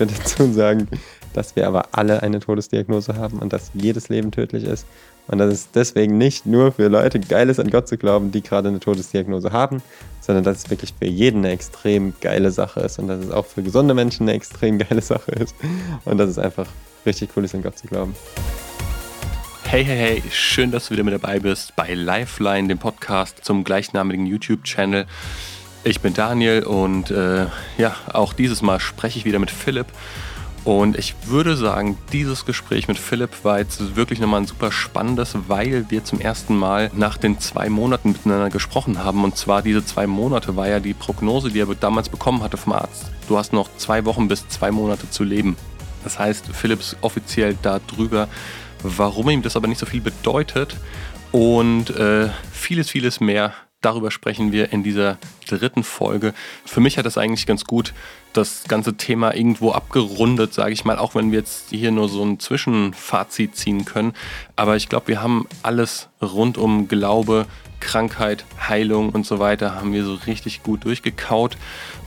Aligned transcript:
würde 0.00 0.14
dazu 0.14 0.52
sagen, 0.52 0.88
dass 1.32 1.54
wir 1.54 1.66
aber 1.68 1.88
alle 1.92 2.22
eine 2.22 2.40
Todesdiagnose 2.40 3.14
haben 3.14 3.38
und 3.38 3.52
dass 3.52 3.70
jedes 3.74 4.08
Leben 4.08 4.30
tödlich 4.32 4.64
ist. 4.64 4.86
Und 5.28 5.38
dass 5.38 5.52
es 5.52 5.70
deswegen 5.70 6.18
nicht 6.18 6.44
nur 6.44 6.72
für 6.72 6.88
Leute 6.88 7.20
geil 7.20 7.50
ist, 7.50 7.60
an 7.60 7.70
Gott 7.70 7.86
zu 7.86 7.96
glauben, 7.96 8.32
die 8.32 8.42
gerade 8.42 8.68
eine 8.68 8.80
Todesdiagnose 8.80 9.52
haben, 9.52 9.80
sondern 10.20 10.42
dass 10.42 10.58
es 10.58 10.70
wirklich 10.70 10.92
für 10.98 11.06
jeden 11.06 11.44
eine 11.44 11.50
extrem 11.52 12.14
geile 12.20 12.50
Sache 12.50 12.80
ist 12.80 12.98
und 12.98 13.06
dass 13.06 13.24
es 13.24 13.30
auch 13.30 13.46
für 13.46 13.62
gesunde 13.62 13.94
Menschen 13.94 14.24
eine 14.24 14.32
extrem 14.36 14.78
geile 14.78 15.02
Sache 15.02 15.30
ist. 15.32 15.54
Und 16.04 16.18
dass 16.18 16.28
es 16.28 16.38
einfach 16.38 16.66
richtig 17.06 17.30
cool 17.36 17.44
ist, 17.44 17.54
an 17.54 17.62
Gott 17.62 17.78
zu 17.78 17.86
glauben. 17.86 18.16
Hey, 19.64 19.84
hey, 19.84 19.96
hey, 19.96 20.22
schön, 20.32 20.72
dass 20.72 20.88
du 20.88 20.94
wieder 20.94 21.04
mit 21.04 21.14
dabei 21.14 21.38
bist 21.38 21.76
bei 21.76 21.94
Lifeline, 21.94 22.66
dem 22.66 22.78
Podcast 22.78 23.44
zum 23.44 23.62
gleichnamigen 23.62 24.26
YouTube-Channel. 24.26 25.06
Ich 25.82 26.00
bin 26.00 26.12
Daniel 26.12 26.64
und 26.64 27.10
äh, 27.10 27.46
ja, 27.78 27.96
auch 28.12 28.34
dieses 28.34 28.60
Mal 28.60 28.80
spreche 28.80 29.18
ich 29.18 29.24
wieder 29.24 29.38
mit 29.38 29.50
Philipp. 29.50 29.86
Und 30.62 30.98
ich 30.98 31.14
würde 31.24 31.56
sagen, 31.56 31.96
dieses 32.12 32.44
Gespräch 32.44 32.86
mit 32.86 32.98
Philipp 32.98 33.30
war 33.44 33.58
jetzt 33.58 33.96
wirklich 33.96 34.20
nochmal 34.20 34.42
ein 34.42 34.46
super 34.46 34.70
spannendes, 34.72 35.34
weil 35.48 35.86
wir 35.88 36.04
zum 36.04 36.20
ersten 36.20 36.54
Mal 36.54 36.90
nach 36.94 37.16
den 37.16 37.40
zwei 37.40 37.70
Monaten 37.70 38.12
miteinander 38.12 38.50
gesprochen 38.50 39.02
haben. 39.02 39.24
Und 39.24 39.38
zwar 39.38 39.62
diese 39.62 39.82
zwei 39.82 40.06
Monate 40.06 40.54
war 40.54 40.68
ja 40.68 40.80
die 40.80 40.92
Prognose, 40.92 41.48
die 41.48 41.60
er 41.60 41.74
damals 41.74 42.10
bekommen 42.10 42.42
hatte 42.42 42.58
vom 42.58 42.74
Arzt. 42.74 43.10
Du 43.26 43.38
hast 43.38 43.54
noch 43.54 43.74
zwei 43.78 44.04
Wochen 44.04 44.28
bis 44.28 44.46
zwei 44.48 44.70
Monate 44.70 45.08
zu 45.08 45.24
leben. 45.24 45.56
Das 46.04 46.18
heißt, 46.18 46.48
Philipp 46.52 46.80
ist 46.80 46.98
offiziell 47.00 47.56
da 47.62 47.78
drüber, 47.78 48.28
warum 48.82 49.30
ihm 49.30 49.40
das 49.40 49.56
aber 49.56 49.66
nicht 49.66 49.78
so 49.78 49.86
viel 49.86 50.02
bedeutet 50.02 50.76
und 51.32 51.88
äh, 51.88 52.28
vieles, 52.52 52.90
vieles 52.90 53.20
mehr 53.20 53.54
Darüber 53.80 54.10
sprechen 54.10 54.52
wir 54.52 54.72
in 54.72 54.82
dieser 54.82 55.16
dritten 55.48 55.84
Folge. 55.84 56.34
Für 56.66 56.80
mich 56.80 56.98
hat 56.98 57.06
das 57.06 57.16
eigentlich 57.16 57.46
ganz 57.46 57.64
gut 57.64 57.94
das 58.34 58.64
ganze 58.68 58.96
Thema 58.96 59.34
irgendwo 59.34 59.72
abgerundet, 59.72 60.52
sage 60.52 60.72
ich 60.72 60.84
mal, 60.84 60.98
auch 60.98 61.14
wenn 61.14 61.32
wir 61.32 61.38
jetzt 61.38 61.70
hier 61.70 61.90
nur 61.90 62.08
so 62.10 62.22
ein 62.22 62.38
Zwischenfazit 62.38 63.56
ziehen 63.56 63.86
können. 63.86 64.12
Aber 64.54 64.76
ich 64.76 64.90
glaube, 64.90 65.08
wir 65.08 65.22
haben 65.22 65.46
alles 65.62 66.08
rund 66.20 66.58
um 66.58 66.88
Glaube, 66.88 67.46
Krankheit, 67.80 68.44
Heilung 68.68 69.08
und 69.10 69.24
so 69.24 69.38
weiter, 69.38 69.74
haben 69.74 69.94
wir 69.94 70.04
so 70.04 70.14
richtig 70.26 70.62
gut 70.62 70.84
durchgekaut. 70.84 71.56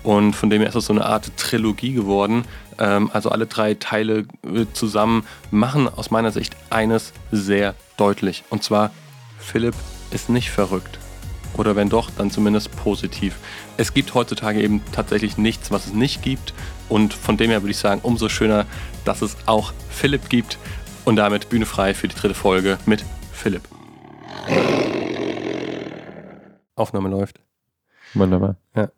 Und 0.03 0.36
von 0.36 0.52
dem 0.52 0.62
her 0.62 0.69
ist 0.69 0.75
es 0.75 0.86
so 0.86 0.94
eine 0.94 1.06
Art 1.06 1.36
Trilogie 1.38 1.94
geworden. 1.94 2.45
Ähm, 2.78 3.09
also 3.12 3.30
alle 3.30 3.47
drei 3.47 3.73
Teile 3.73 4.25
äh, 4.44 4.66
zusammen 4.73 5.25
machen 5.50 5.90
aus 5.90 6.12
meiner 6.12 6.31
Sicht 6.31 6.56
eines 6.69 7.14
sehr 7.31 7.73
deutlich. 7.97 8.44
Und 8.52 8.64
zwar, 8.64 8.92
Philipp 9.40 9.75
ist 10.12 10.30
nicht 10.30 10.52
verrückt. 10.52 11.00
Oder 11.58 11.76
wenn 11.76 11.90
doch, 11.90 12.09
dann 12.12 12.32
zumindest 12.32 12.76
positiv. 12.76 13.38
Es 13.78 13.94
gibt 13.94 14.14
heutzutage 14.14 14.62
eben 14.62 14.82
tatsächlich 14.92 15.38
nichts, 15.38 15.72
was 15.72 15.88
es 15.88 15.94
nicht 15.94 16.22
gibt. 16.22 16.54
Und 16.90 17.14
von 17.14 17.38
dem 17.38 17.50
her 17.50 17.62
würde 17.62 17.72
ich 17.72 17.78
sagen, 17.78 18.02
umso 18.04 18.30
schöner, 18.30 18.66
dass 19.06 19.22
es 19.22 19.38
auch 19.46 19.74
Philipp 19.90 20.30
gibt. 20.30 20.58
Und 21.06 21.18
damit 21.18 21.50
Bühne 21.50 21.66
frei 21.66 21.94
für 21.94 22.08
die 22.08 22.16
dritte 22.16 22.34
Folge 22.34 22.78
mit 22.86 23.04
Philipp. 23.31 23.64
Aufnahme 26.76 27.09
läuft. 27.09 27.40
Wunderbar. 28.14 28.56
Ja. 28.76 28.90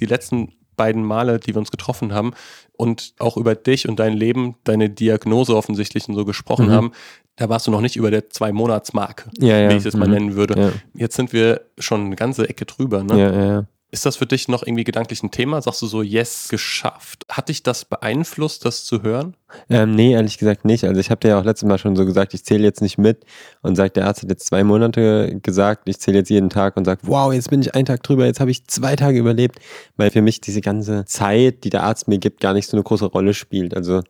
Die 0.00 0.06
letzten 0.06 0.52
beiden 0.76 1.04
Male, 1.04 1.38
die 1.38 1.54
wir 1.54 1.58
uns 1.58 1.70
getroffen 1.70 2.12
haben 2.12 2.32
und 2.72 3.14
auch 3.18 3.36
über 3.36 3.54
dich 3.54 3.88
und 3.88 3.98
dein 3.98 4.14
Leben, 4.14 4.56
deine 4.64 4.90
Diagnose 4.90 5.56
offensichtlich 5.56 6.08
und 6.08 6.14
so 6.14 6.24
gesprochen 6.24 6.66
mhm. 6.66 6.72
haben, 6.72 6.92
da 7.36 7.48
warst 7.48 7.66
du 7.66 7.70
noch 7.70 7.80
nicht 7.80 7.96
über 7.96 8.10
der 8.10 8.30
Zwei-Monats-Marke, 8.30 9.30
ja, 9.38 9.58
ja. 9.58 9.70
wie 9.70 9.76
ich 9.76 9.86
es 9.86 9.96
mal 9.96 10.06
mhm. 10.06 10.14
nennen 10.14 10.36
würde. 10.36 10.60
Ja. 10.60 10.72
Jetzt 10.94 11.16
sind 11.16 11.32
wir 11.32 11.62
schon 11.78 12.06
eine 12.06 12.16
ganze 12.16 12.48
Ecke 12.48 12.64
drüber. 12.64 13.02
Ne? 13.02 13.66
Ist 13.94 14.04
das 14.04 14.16
für 14.16 14.26
dich 14.26 14.48
noch 14.48 14.64
irgendwie 14.66 14.82
gedanklich 14.82 15.22
ein 15.22 15.30
Thema? 15.30 15.62
Sagst 15.62 15.80
du 15.80 15.86
so, 15.86 16.02
yes, 16.02 16.48
geschafft? 16.48 17.24
Hat 17.30 17.48
dich 17.48 17.62
das 17.62 17.84
beeinflusst, 17.84 18.64
das 18.64 18.84
zu 18.84 19.04
hören? 19.04 19.36
Ähm, 19.70 19.94
nee, 19.94 20.14
ehrlich 20.14 20.36
gesagt 20.36 20.64
nicht. 20.64 20.82
Also 20.82 20.98
ich 20.98 21.12
habe 21.12 21.20
dir 21.20 21.28
ja 21.28 21.38
auch 21.38 21.44
letztes 21.44 21.68
Mal 21.68 21.78
schon 21.78 21.94
so 21.94 22.04
gesagt, 22.04 22.34
ich 22.34 22.44
zähle 22.44 22.64
jetzt 22.64 22.82
nicht 22.82 22.98
mit 22.98 23.24
und 23.62 23.76
sagt, 23.76 23.96
der 23.96 24.08
Arzt 24.08 24.22
hat 24.22 24.30
jetzt 24.30 24.46
zwei 24.46 24.64
Monate 24.64 25.38
gesagt, 25.40 25.88
ich 25.88 26.00
zähle 26.00 26.18
jetzt 26.18 26.28
jeden 26.28 26.50
Tag 26.50 26.76
und 26.76 26.86
sage, 26.86 27.02
wow, 27.04 27.32
jetzt 27.32 27.50
bin 27.50 27.60
ich 27.62 27.76
einen 27.76 27.86
Tag 27.86 28.02
drüber, 28.02 28.26
jetzt 28.26 28.40
habe 28.40 28.50
ich 28.50 28.66
zwei 28.66 28.96
Tage 28.96 29.16
überlebt, 29.16 29.60
weil 29.96 30.10
für 30.10 30.22
mich 30.22 30.40
diese 30.40 30.60
ganze 30.60 31.04
Zeit, 31.04 31.62
die 31.62 31.70
der 31.70 31.84
Arzt 31.84 32.08
mir 32.08 32.18
gibt, 32.18 32.40
gar 32.40 32.52
nicht 32.52 32.68
so 32.68 32.76
eine 32.76 32.82
große 32.82 33.06
Rolle 33.06 33.32
spielt. 33.32 33.76
Also 33.76 34.02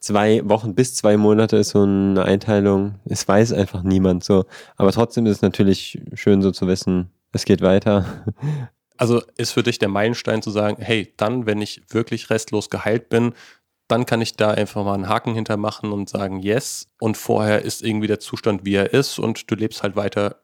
zwei 0.00 0.40
Wochen 0.48 0.74
bis 0.74 0.94
zwei 0.94 1.18
Monate 1.18 1.58
ist 1.58 1.68
so 1.70 1.82
eine 1.82 2.24
Einteilung, 2.24 2.94
es 3.04 3.28
weiß 3.28 3.52
einfach 3.52 3.82
niemand 3.82 4.24
so. 4.24 4.46
Aber 4.76 4.92
trotzdem 4.92 5.26
ist 5.26 5.36
es 5.36 5.42
natürlich 5.42 6.00
schön 6.14 6.40
so 6.40 6.52
zu 6.52 6.66
wissen, 6.68 7.10
es 7.32 7.44
geht 7.44 7.60
weiter. 7.60 8.06
Also 9.04 9.20
ist 9.36 9.50
für 9.50 9.62
dich 9.62 9.78
der 9.78 9.90
Meilenstein 9.90 10.40
zu 10.40 10.50
sagen, 10.50 10.82
hey, 10.82 11.12
dann, 11.18 11.44
wenn 11.44 11.60
ich 11.60 11.82
wirklich 11.90 12.30
restlos 12.30 12.70
geheilt 12.70 13.10
bin, 13.10 13.34
dann 13.86 14.06
kann 14.06 14.22
ich 14.22 14.34
da 14.34 14.52
einfach 14.52 14.82
mal 14.82 14.94
einen 14.94 15.10
Haken 15.10 15.34
hintermachen 15.34 15.92
und 15.92 16.08
sagen, 16.08 16.40
yes. 16.40 16.88
Und 17.00 17.18
vorher 17.18 17.60
ist 17.60 17.82
irgendwie 17.82 18.06
der 18.06 18.18
Zustand, 18.18 18.64
wie 18.64 18.76
er 18.76 18.94
ist 18.94 19.18
und 19.18 19.50
du 19.50 19.56
lebst 19.56 19.82
halt 19.82 19.94
weiter 19.94 20.36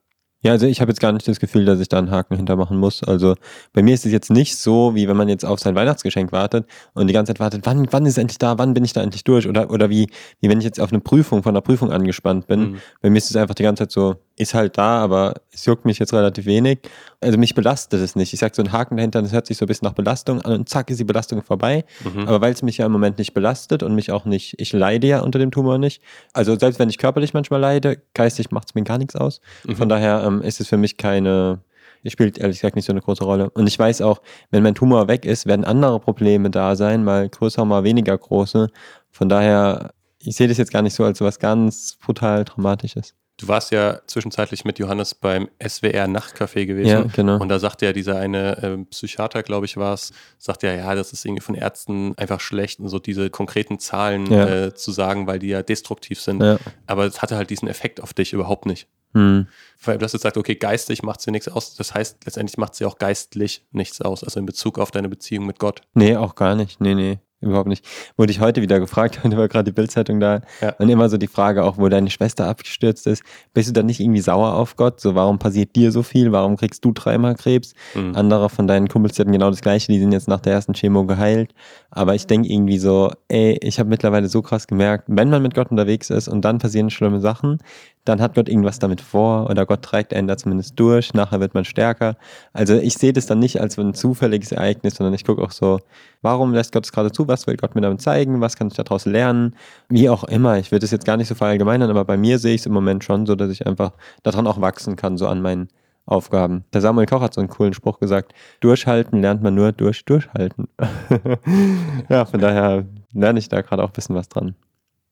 ja, 0.42 0.52
also 0.52 0.66
ich 0.66 0.80
habe 0.80 0.90
jetzt 0.90 1.00
gar 1.00 1.12
nicht 1.12 1.28
das 1.28 1.38
Gefühl, 1.38 1.66
dass 1.66 1.80
ich 1.80 1.88
da 1.88 1.98
einen 1.98 2.10
Haken 2.10 2.34
hintermachen 2.34 2.78
muss. 2.78 3.04
Also 3.04 3.34
bei 3.74 3.82
mir 3.82 3.92
ist 3.92 4.06
es 4.06 4.12
jetzt 4.12 4.30
nicht 4.30 4.56
so, 4.56 4.94
wie 4.94 5.06
wenn 5.06 5.16
man 5.16 5.28
jetzt 5.28 5.44
auf 5.44 5.60
sein 5.60 5.74
Weihnachtsgeschenk 5.74 6.32
wartet 6.32 6.66
und 6.94 7.08
die 7.08 7.12
ganze 7.12 7.34
Zeit 7.34 7.40
wartet, 7.40 7.66
wann, 7.66 7.86
wann 7.90 8.06
ist 8.06 8.12
es 8.12 8.18
endlich 8.18 8.38
da, 8.38 8.56
wann 8.56 8.72
bin 8.72 8.82
ich 8.82 8.94
da 8.94 9.02
endlich 9.02 9.22
durch? 9.22 9.46
Oder, 9.46 9.70
oder 9.70 9.90
wie, 9.90 10.08
wie 10.40 10.48
wenn 10.48 10.58
ich 10.58 10.64
jetzt 10.64 10.80
auf 10.80 10.92
eine 10.92 11.00
Prüfung, 11.00 11.42
von 11.42 11.52
einer 11.52 11.60
Prüfung 11.60 11.92
angespannt 11.92 12.46
bin. 12.46 12.60
Mhm. 12.60 12.76
Bei 13.02 13.10
mir 13.10 13.18
ist 13.18 13.28
es 13.28 13.36
einfach 13.36 13.54
die 13.54 13.64
ganze 13.64 13.82
Zeit 13.82 13.92
so, 13.92 14.16
ist 14.40 14.54
halt 14.54 14.78
da, 14.78 15.02
aber 15.02 15.34
es 15.52 15.66
juckt 15.66 15.84
mich 15.84 15.98
jetzt 15.98 16.14
relativ 16.14 16.46
wenig. 16.46 16.78
Also 17.20 17.36
mich 17.36 17.54
belastet 17.54 18.00
es 18.00 18.16
nicht. 18.16 18.32
Ich 18.32 18.40
sag 18.40 18.54
so 18.54 18.62
ein 18.62 18.72
Haken 18.72 18.96
dahinter, 18.96 19.20
das 19.20 19.32
hört 19.32 19.46
sich 19.46 19.58
so 19.58 19.66
ein 19.66 19.68
bisschen 19.68 19.86
nach 19.86 19.92
Belastung 19.92 20.40
an 20.40 20.52
und 20.52 20.68
zack 20.68 20.90
ist 20.90 20.98
die 20.98 21.04
Belastung 21.04 21.42
vorbei. 21.42 21.84
Mhm. 22.02 22.26
Aber 22.26 22.40
weil 22.40 22.52
es 22.52 22.62
mich 22.62 22.78
ja 22.78 22.86
im 22.86 22.92
Moment 22.92 23.18
nicht 23.18 23.34
belastet 23.34 23.82
und 23.82 23.94
mich 23.94 24.10
auch 24.10 24.24
nicht, 24.24 24.58
ich 24.58 24.72
leide 24.72 25.06
ja 25.06 25.20
unter 25.20 25.38
dem 25.38 25.50
Tumor 25.50 25.76
nicht. 25.76 26.02
Also 26.32 26.58
selbst 26.58 26.78
wenn 26.78 26.88
ich 26.88 26.96
körperlich 26.96 27.34
manchmal 27.34 27.60
leide, 27.60 28.00
geistig 28.14 28.50
macht 28.50 28.70
es 28.70 28.74
mir 28.74 28.82
gar 28.82 28.96
nichts 28.96 29.14
aus. 29.14 29.42
Mhm. 29.64 29.76
Von 29.76 29.88
daher 29.90 30.24
ähm, 30.24 30.40
ist 30.40 30.58
es 30.58 30.68
für 30.68 30.78
mich 30.78 30.96
keine, 30.96 31.60
spielt 32.06 32.38
ehrlich 32.38 32.60
gesagt 32.60 32.76
nicht 32.76 32.86
so 32.86 32.92
eine 32.92 33.02
große 33.02 33.24
Rolle. 33.24 33.50
Und 33.50 33.66
ich 33.66 33.78
weiß 33.78 34.00
auch, 34.00 34.22
wenn 34.50 34.62
mein 34.62 34.74
Tumor 34.74 35.06
weg 35.06 35.26
ist, 35.26 35.44
werden 35.44 35.66
andere 35.66 36.00
Probleme 36.00 36.48
da 36.48 36.76
sein, 36.76 37.04
mal 37.04 37.28
größer, 37.28 37.66
mal 37.66 37.84
weniger 37.84 38.16
große. 38.16 38.68
Von 39.10 39.28
daher, 39.28 39.92
ich 40.18 40.34
sehe 40.34 40.48
das 40.48 40.56
jetzt 40.56 40.72
gar 40.72 40.80
nicht 40.80 40.94
so 40.94 41.04
als 41.04 41.20
was 41.20 41.38
ganz 41.38 41.98
brutal 42.00 42.46
Traumatisches. 42.46 43.14
Du 43.40 43.48
warst 43.48 43.70
ja 43.70 44.00
zwischenzeitlich 44.06 44.66
mit 44.66 44.78
Johannes 44.78 45.14
beim 45.14 45.48
SWR 45.66 46.06
Nachtcafé 46.06 46.66
gewesen. 46.66 46.88
Ja, 46.88 47.02
genau. 47.04 47.40
Und 47.40 47.48
da 47.48 47.58
sagte 47.58 47.86
ja 47.86 47.94
dieser 47.94 48.16
eine 48.16 48.58
äh, 48.58 48.84
Psychiater, 48.90 49.42
glaube 49.42 49.64
ich, 49.64 49.78
war 49.78 49.94
es, 49.94 50.12
sagte 50.36 50.66
ja, 50.66 50.74
ja, 50.74 50.94
das 50.94 51.14
ist 51.14 51.24
irgendwie 51.24 51.42
von 51.42 51.54
Ärzten 51.54 52.12
einfach 52.18 52.40
schlecht, 52.40 52.80
so 52.84 52.98
diese 52.98 53.30
konkreten 53.30 53.78
Zahlen 53.78 54.30
ja. 54.30 54.66
äh, 54.66 54.74
zu 54.74 54.92
sagen, 54.92 55.26
weil 55.26 55.38
die 55.38 55.48
ja 55.48 55.62
destruktiv 55.62 56.20
sind. 56.20 56.42
Ja. 56.42 56.58
Aber 56.86 57.06
es 57.06 57.22
hatte 57.22 57.36
halt 57.36 57.48
diesen 57.48 57.66
Effekt 57.66 58.02
auf 58.02 58.12
dich 58.12 58.34
überhaupt 58.34 58.66
nicht. 58.66 58.88
Hm. 59.14 59.46
Weil 59.82 59.96
du 59.96 60.04
hast 60.04 60.12
jetzt 60.12 60.22
gesagt, 60.22 60.36
okay, 60.36 60.54
geistig 60.54 61.02
macht 61.02 61.22
sie 61.22 61.30
nichts 61.30 61.48
aus. 61.48 61.74
Das 61.76 61.94
heißt, 61.94 62.26
letztendlich 62.26 62.58
macht 62.58 62.74
sie 62.74 62.84
auch 62.84 62.98
geistlich 62.98 63.64
nichts 63.72 64.02
aus, 64.02 64.22
also 64.22 64.38
in 64.38 64.44
Bezug 64.44 64.78
auf 64.78 64.90
deine 64.90 65.08
Beziehung 65.08 65.46
mit 65.46 65.58
Gott. 65.58 65.80
Nee, 65.94 66.16
auch 66.16 66.34
gar 66.34 66.54
nicht. 66.54 66.78
Nee, 66.80 66.94
nee. 66.94 67.18
Überhaupt 67.40 67.68
nicht. 67.68 67.86
Wurde 68.16 68.32
ich 68.32 68.40
heute 68.40 68.60
wieder 68.60 68.78
gefragt, 68.80 69.20
und 69.24 69.36
war 69.36 69.48
gerade 69.48 69.64
die 69.64 69.74
Bildzeitung 69.74 70.20
da. 70.20 70.42
Ja. 70.60 70.74
Und 70.78 70.88
immer 70.88 71.08
so 71.08 71.16
die 71.16 71.26
Frage 71.26 71.64
auch, 71.64 71.78
wo 71.78 71.88
deine 71.88 72.10
Schwester 72.10 72.46
abgestürzt 72.46 73.06
ist. 73.06 73.22
Bist 73.54 73.68
du 73.68 73.72
dann 73.72 73.86
nicht 73.86 74.00
irgendwie 74.00 74.20
sauer 74.20 74.54
auf 74.54 74.76
Gott? 74.76 75.00
So, 75.00 75.14
warum 75.14 75.38
passiert 75.38 75.74
dir 75.74 75.90
so 75.90 76.02
viel? 76.02 76.32
Warum 76.32 76.56
kriegst 76.56 76.84
du 76.84 76.92
dreimal 76.92 77.34
Krebs? 77.34 77.74
Mhm. 77.94 78.14
Andere 78.14 78.50
von 78.50 78.66
deinen 78.66 78.88
Kumpels 78.88 79.14
die 79.14 79.22
hatten 79.22 79.32
genau 79.32 79.50
das 79.50 79.62
Gleiche. 79.62 79.90
Die 79.90 79.98
sind 79.98 80.12
jetzt 80.12 80.28
nach 80.28 80.40
der 80.40 80.52
ersten 80.52 80.74
Chemo 80.74 81.06
geheilt. 81.06 81.54
Aber 81.90 82.14
ich 82.14 82.26
denke 82.26 82.48
irgendwie 82.48 82.78
so, 82.78 83.10
ey, 83.28 83.58
ich 83.62 83.78
habe 83.78 83.88
mittlerweile 83.88 84.28
so 84.28 84.42
krass 84.42 84.66
gemerkt, 84.66 85.04
wenn 85.08 85.30
man 85.30 85.42
mit 85.42 85.54
Gott 85.54 85.70
unterwegs 85.70 86.10
ist 86.10 86.28
und 86.28 86.44
dann 86.44 86.58
passieren 86.58 86.90
schlimme 86.90 87.20
Sachen, 87.20 87.58
dann 88.04 88.20
hat 88.20 88.34
Gott 88.34 88.48
irgendwas 88.48 88.78
damit 88.78 89.00
vor 89.00 89.50
oder 89.50 89.66
Gott 89.66 89.82
trägt 89.82 90.14
einen 90.14 90.26
da 90.26 90.36
zumindest 90.36 90.78
durch, 90.78 91.12
nachher 91.14 91.40
wird 91.40 91.54
man 91.54 91.64
stärker. 91.64 92.16
Also 92.52 92.74
ich 92.74 92.94
sehe 92.94 93.12
das 93.12 93.26
dann 93.26 93.38
nicht 93.38 93.60
als 93.60 93.78
ein 93.78 93.94
zufälliges 93.94 94.52
Ereignis, 94.52 94.94
sondern 94.94 95.14
ich 95.14 95.24
gucke 95.24 95.42
auch 95.42 95.50
so, 95.50 95.80
warum 96.22 96.54
lässt 96.54 96.72
Gott 96.72 96.84
es 96.84 96.92
gerade 96.92 97.12
zu, 97.12 97.28
was 97.30 97.46
will 97.46 97.56
Gott 97.56 97.74
mir 97.74 97.80
damit 97.80 98.02
zeigen, 98.02 98.42
was 98.42 98.56
kann 98.56 98.68
ich 98.68 98.74
daraus 98.74 99.06
lernen, 99.06 99.56
wie 99.88 100.10
auch 100.10 100.24
immer. 100.24 100.58
Ich 100.58 100.70
würde 100.70 100.84
es 100.84 100.90
jetzt 100.90 101.06
gar 101.06 101.16
nicht 101.16 101.28
so 101.28 101.34
verallgemeinern, 101.34 101.88
aber 101.88 102.04
bei 102.04 102.18
mir 102.18 102.38
sehe 102.38 102.54
ich 102.54 102.60
es 102.60 102.66
im 102.66 102.72
Moment 102.72 103.04
schon 103.04 103.24
so, 103.24 103.34
dass 103.34 103.50
ich 103.50 103.66
einfach 103.66 103.92
daran 104.22 104.46
auch 104.46 104.60
wachsen 104.60 104.96
kann, 104.96 105.16
so 105.16 105.26
an 105.26 105.40
meinen 105.40 105.68
Aufgaben. 106.06 106.64
Der 106.72 106.80
Samuel 106.80 107.06
Koch 107.06 107.22
hat 107.22 107.34
so 107.34 107.40
einen 107.40 107.48
coolen 107.48 107.72
Spruch 107.72 108.00
gesagt, 108.00 108.34
durchhalten 108.60 109.22
lernt 109.22 109.42
man 109.42 109.54
nur 109.54 109.72
durch 109.72 110.04
Durchhalten. 110.04 110.68
ja, 112.08 112.24
von 112.24 112.40
daher 112.40 112.84
lerne 113.12 113.38
ich 113.38 113.48
da 113.48 113.62
gerade 113.62 113.82
auch 113.82 113.90
ein 113.90 113.92
bisschen 113.92 114.16
was 114.16 114.28
dran. 114.28 114.56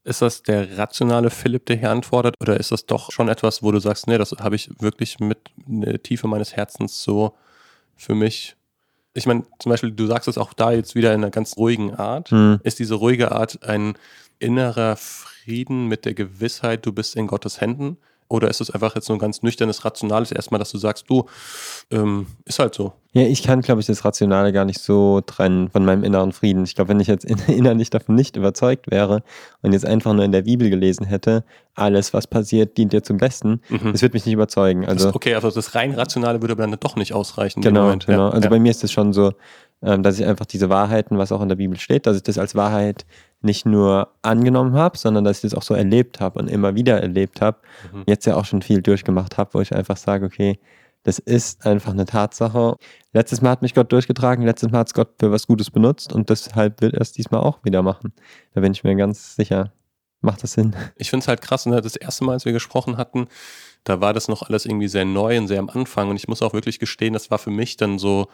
Ist 0.04 0.22
das 0.22 0.42
der 0.42 0.78
rationale 0.78 1.30
Philipp, 1.30 1.66
der 1.66 1.76
hier 1.76 1.90
antwortet, 1.90 2.34
oder 2.40 2.58
ist 2.58 2.72
das 2.72 2.86
doch 2.86 3.12
schon 3.12 3.28
etwas, 3.28 3.62
wo 3.62 3.70
du 3.70 3.78
sagst, 3.78 4.06
nee, 4.08 4.18
das 4.18 4.32
habe 4.32 4.56
ich 4.56 4.70
wirklich 4.80 5.20
mit 5.20 5.38
der 5.66 6.02
Tiefe 6.02 6.26
meines 6.26 6.56
Herzens 6.56 7.02
so 7.02 7.34
für 7.94 8.14
mich 8.14 8.56
ich 9.18 9.26
meine, 9.26 9.44
zum 9.58 9.70
Beispiel, 9.70 9.90
du 9.90 10.06
sagst 10.06 10.28
es 10.28 10.38
auch 10.38 10.52
da 10.52 10.72
jetzt 10.72 10.94
wieder 10.94 11.12
in 11.12 11.20
einer 11.20 11.30
ganz 11.30 11.56
ruhigen 11.56 11.94
Art. 11.94 12.30
Hm. 12.30 12.60
Ist 12.62 12.78
diese 12.78 12.94
ruhige 12.94 13.32
Art 13.32 13.62
ein 13.64 13.94
innerer 14.38 14.96
Frieden 14.96 15.88
mit 15.88 16.04
der 16.04 16.14
Gewissheit, 16.14 16.86
du 16.86 16.92
bist 16.92 17.16
in 17.16 17.26
Gottes 17.26 17.60
Händen? 17.60 17.98
Oder 18.28 18.48
ist 18.48 18.60
es 18.60 18.70
einfach 18.70 18.94
jetzt 18.94 19.06
so 19.06 19.14
ein 19.14 19.18
ganz 19.18 19.42
nüchternes, 19.42 19.84
rationales 19.84 20.32
erstmal, 20.32 20.58
dass 20.58 20.70
du 20.70 20.78
sagst, 20.78 21.08
du, 21.08 21.24
ähm, 21.90 22.26
ist 22.44 22.58
halt 22.58 22.74
so. 22.74 22.92
Ja, 23.12 23.22
ich 23.22 23.42
kann, 23.42 23.62
glaube 23.62 23.80
ich, 23.80 23.86
das 23.86 24.04
Rationale 24.04 24.52
gar 24.52 24.66
nicht 24.66 24.80
so 24.80 25.22
trennen 25.22 25.70
von 25.70 25.84
meinem 25.84 26.04
inneren 26.04 26.32
Frieden. 26.32 26.64
Ich 26.64 26.74
glaube, 26.74 26.90
wenn 26.90 27.00
ich 27.00 27.06
jetzt 27.06 27.24
innerlich 27.48 27.88
davon 27.88 28.14
nicht 28.14 28.36
überzeugt 28.36 28.90
wäre 28.90 29.22
und 29.62 29.72
jetzt 29.72 29.86
einfach 29.86 30.12
nur 30.12 30.24
in 30.24 30.32
der 30.32 30.42
Bibel 30.42 30.68
gelesen 30.68 31.06
hätte, 31.06 31.42
alles, 31.74 32.12
was 32.12 32.26
passiert, 32.26 32.76
dient 32.76 32.92
dir 32.92 33.02
zum 33.02 33.16
Besten, 33.16 33.62
mhm. 33.70 33.92
das 33.92 34.02
wird 34.02 34.12
mich 34.12 34.26
nicht 34.26 34.34
überzeugen. 34.34 34.84
Also, 34.84 35.06
das, 35.06 35.14
okay, 35.14 35.34
also 35.34 35.50
das 35.50 35.74
rein 35.74 35.94
Rationale 35.94 36.42
würde 36.42 36.52
aber 36.52 36.66
dann 36.66 36.76
doch 36.78 36.96
nicht 36.96 37.14
ausreichen. 37.14 37.62
Genau, 37.62 37.84
Moment. 37.84 38.06
genau. 38.06 38.28
Ja, 38.28 38.30
also 38.30 38.44
ja. 38.44 38.50
bei 38.50 38.58
mir 38.58 38.70
ist 38.70 38.84
es 38.84 38.92
schon 38.92 39.14
so, 39.14 39.32
ähm, 39.82 40.02
dass 40.02 40.18
ich 40.18 40.26
einfach 40.26 40.46
diese 40.46 40.68
Wahrheiten, 40.68 41.16
was 41.16 41.32
auch 41.32 41.40
in 41.40 41.48
der 41.48 41.56
Bibel 41.56 41.78
steht, 41.78 42.06
dass 42.06 42.16
ich 42.16 42.22
das 42.22 42.36
als 42.36 42.54
Wahrheit 42.54 43.06
nicht 43.40 43.66
nur 43.66 44.08
angenommen 44.22 44.74
habe, 44.74 44.98
sondern 44.98 45.24
dass 45.24 45.38
ich 45.38 45.42
das 45.42 45.54
auch 45.54 45.62
so 45.62 45.74
erlebt 45.74 46.20
habe 46.20 46.38
und 46.38 46.48
immer 46.48 46.74
wieder 46.74 47.00
erlebt 47.00 47.40
habe. 47.40 47.58
Mhm. 47.92 48.04
Jetzt 48.06 48.26
ja 48.26 48.36
auch 48.36 48.44
schon 48.44 48.62
viel 48.62 48.82
durchgemacht 48.82 49.38
habe, 49.38 49.54
wo 49.54 49.60
ich 49.60 49.74
einfach 49.74 49.96
sage, 49.96 50.26
okay, 50.26 50.58
das 51.04 51.18
ist 51.18 51.64
einfach 51.64 51.92
eine 51.92 52.04
Tatsache. 52.04 52.76
Letztes 53.12 53.40
Mal 53.40 53.50
hat 53.50 53.62
mich 53.62 53.74
Gott 53.74 53.92
durchgetragen, 53.92 54.44
letztes 54.44 54.70
Mal 54.70 54.80
hat 54.80 54.88
es 54.88 54.94
Gott 54.94 55.14
für 55.20 55.30
was 55.30 55.46
Gutes 55.46 55.70
benutzt 55.70 56.12
und 56.12 56.28
deshalb 56.28 56.80
wird 56.80 56.94
er 56.94 57.00
es 57.00 57.12
diesmal 57.12 57.40
auch 57.40 57.64
wieder 57.64 57.82
machen. 57.82 58.12
Da 58.54 58.60
bin 58.60 58.72
ich 58.72 58.84
mir 58.84 58.96
ganz 58.96 59.36
sicher. 59.36 59.72
Macht 60.20 60.42
das 60.42 60.54
Sinn? 60.54 60.74
Ich 60.96 61.10
finde 61.10 61.22
es 61.22 61.28
halt 61.28 61.40
krass. 61.40 61.64
Ne? 61.66 61.80
Das 61.80 61.94
erste 61.94 62.24
Mal, 62.24 62.32
als 62.32 62.44
wir 62.44 62.52
gesprochen 62.52 62.96
hatten, 62.96 63.28
da 63.84 64.00
war 64.00 64.12
das 64.12 64.26
noch 64.26 64.42
alles 64.42 64.66
irgendwie 64.66 64.88
sehr 64.88 65.04
neu 65.04 65.38
und 65.38 65.46
sehr 65.46 65.60
am 65.60 65.70
Anfang. 65.70 66.10
Und 66.10 66.16
ich 66.16 66.26
muss 66.26 66.42
auch 66.42 66.54
wirklich 66.54 66.80
gestehen, 66.80 67.12
das 67.12 67.30
war 67.30 67.38
für 67.38 67.50
mich 67.50 67.76
dann 67.76 68.00
so, 68.00 68.26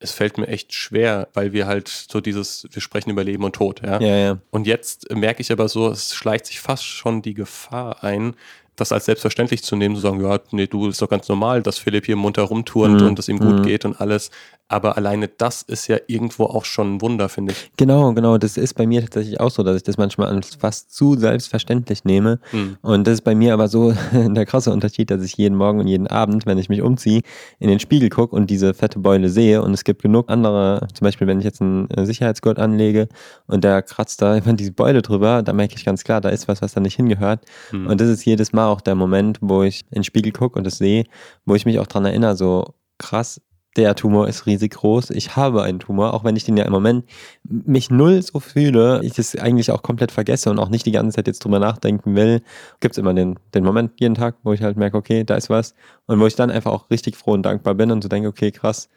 es 0.00 0.12
fällt 0.12 0.38
mir 0.38 0.46
echt 0.46 0.72
schwer, 0.72 1.28
weil 1.34 1.52
wir 1.52 1.66
halt 1.66 1.88
so 1.88 2.20
dieses, 2.20 2.66
wir 2.70 2.80
sprechen 2.80 3.10
über 3.10 3.24
Leben 3.24 3.44
und 3.44 3.54
Tod, 3.56 3.82
ja. 3.84 4.00
ja, 4.00 4.16
ja. 4.16 4.38
Und 4.50 4.66
jetzt 4.66 5.12
merke 5.12 5.40
ich 5.40 5.50
aber 5.50 5.68
so, 5.68 5.88
es 5.88 6.14
schleicht 6.14 6.46
sich 6.46 6.60
fast 6.60 6.84
schon 6.84 7.22
die 7.22 7.34
Gefahr 7.34 8.04
ein, 8.04 8.34
das 8.80 8.92
als 8.92 9.06
selbstverständlich 9.06 9.62
zu 9.62 9.76
nehmen, 9.76 9.94
zu 9.96 10.00
sagen, 10.00 10.20
ja, 10.22 10.38
nee, 10.52 10.66
du 10.66 10.88
ist 10.88 11.02
doch 11.02 11.08
ganz 11.08 11.28
normal, 11.28 11.62
dass 11.62 11.78
Philipp 11.78 12.06
hier 12.06 12.16
munter 12.16 12.42
rumturnt 12.42 13.00
mhm. 13.00 13.08
und 13.08 13.18
es 13.18 13.28
ihm 13.28 13.38
gut 13.38 13.60
mhm. 13.60 13.62
geht 13.62 13.84
und 13.84 14.00
alles. 14.00 14.30
Aber 14.70 14.98
alleine 14.98 15.28
das 15.28 15.62
ist 15.62 15.88
ja 15.88 15.96
irgendwo 16.08 16.44
auch 16.44 16.66
schon 16.66 16.96
ein 16.96 17.00
Wunder, 17.00 17.30
finde 17.30 17.52
ich. 17.52 17.70
Genau, 17.78 18.12
genau. 18.12 18.36
Das 18.36 18.58
ist 18.58 18.74
bei 18.74 18.86
mir 18.86 19.00
tatsächlich 19.00 19.40
auch 19.40 19.50
so, 19.50 19.62
dass 19.62 19.76
ich 19.76 19.82
das 19.82 19.96
manchmal 19.96 20.28
als 20.28 20.56
fast 20.56 20.94
zu 20.94 21.16
selbstverständlich 21.16 22.04
nehme. 22.04 22.38
Mhm. 22.52 22.76
Und 22.82 23.06
das 23.06 23.14
ist 23.14 23.22
bei 23.22 23.34
mir 23.34 23.54
aber 23.54 23.68
so 23.68 23.94
der 24.12 24.44
krasse 24.44 24.70
Unterschied, 24.70 25.10
dass 25.10 25.22
ich 25.22 25.38
jeden 25.38 25.56
Morgen 25.56 25.80
und 25.80 25.88
jeden 25.88 26.06
Abend, 26.06 26.44
wenn 26.44 26.58
ich 26.58 26.68
mich 26.68 26.82
umziehe, 26.82 27.22
in 27.58 27.70
den 27.70 27.80
Spiegel 27.80 28.10
gucke 28.10 28.36
und 28.36 28.50
diese 28.50 28.74
fette 28.74 28.98
Beule 28.98 29.30
sehe. 29.30 29.62
Und 29.62 29.72
es 29.72 29.84
gibt 29.84 30.02
genug 30.02 30.30
andere, 30.30 30.86
zum 30.92 31.06
Beispiel, 31.06 31.26
wenn 31.26 31.38
ich 31.38 31.46
jetzt 31.46 31.62
einen 31.62 31.88
äh, 31.90 32.04
Sicherheitsgurt 32.04 32.58
anlege 32.58 33.08
und 33.46 33.64
der 33.64 33.80
kratzt 33.80 34.20
da 34.20 34.36
immer 34.36 34.52
diese 34.52 34.72
Beule 34.72 35.00
drüber, 35.00 35.42
da 35.42 35.54
merke 35.54 35.76
ich 35.76 35.84
ganz 35.86 36.04
klar, 36.04 36.20
da 36.20 36.28
ist 36.28 36.46
was, 36.46 36.60
was 36.60 36.74
da 36.74 36.80
nicht 36.80 36.96
hingehört. 36.96 37.40
Mhm. 37.72 37.86
Und 37.86 38.02
das 38.02 38.10
ist 38.10 38.26
jedes 38.26 38.52
Mal 38.52 38.67
auch 38.68 38.80
der 38.80 38.94
Moment, 38.94 39.38
wo 39.40 39.62
ich 39.62 39.82
in 39.90 39.96
den 39.96 40.04
Spiegel 40.04 40.32
gucke 40.32 40.58
und 40.58 40.64
das 40.64 40.78
sehe, 40.78 41.04
wo 41.44 41.54
ich 41.54 41.66
mich 41.66 41.78
auch 41.78 41.86
dran 41.86 42.04
erinnere, 42.04 42.36
so 42.36 42.74
krass, 42.98 43.40
der 43.76 43.94
Tumor 43.94 44.26
ist 44.26 44.46
riesig 44.46 44.72
groß. 44.72 45.10
Ich 45.10 45.36
habe 45.36 45.62
einen 45.62 45.78
Tumor, 45.78 46.12
auch 46.12 46.24
wenn 46.24 46.34
ich 46.34 46.44
den 46.44 46.56
ja 46.56 46.64
im 46.64 46.72
Moment 46.72 47.04
mich 47.44 47.90
null 47.90 48.20
so 48.22 48.40
fühle, 48.40 49.00
ich 49.04 49.18
es 49.18 49.36
eigentlich 49.36 49.70
auch 49.70 49.82
komplett 49.82 50.10
vergesse 50.10 50.50
und 50.50 50.58
auch 50.58 50.68
nicht 50.68 50.84
die 50.84 50.90
ganze 50.90 51.16
Zeit 51.16 51.28
jetzt 51.28 51.44
drüber 51.44 51.60
nachdenken 51.60 52.16
will, 52.16 52.42
gibt 52.80 52.94
es 52.94 52.98
immer 52.98 53.14
den, 53.14 53.38
den 53.54 53.64
Moment 53.64 53.92
jeden 54.00 54.16
Tag, 54.16 54.36
wo 54.42 54.52
ich 54.52 54.62
halt 54.62 54.76
merke, 54.76 54.96
okay, 54.96 55.22
da 55.22 55.36
ist 55.36 55.48
was 55.48 55.74
und 56.06 56.18
wo 56.18 56.26
ich 56.26 56.34
dann 56.34 56.50
einfach 56.50 56.72
auch 56.72 56.90
richtig 56.90 57.16
froh 57.16 57.32
und 57.32 57.44
dankbar 57.44 57.74
bin 57.74 57.92
und 57.92 58.02
so 58.02 58.08
denke, 58.08 58.28
okay, 58.28 58.50
krass, 58.50 58.88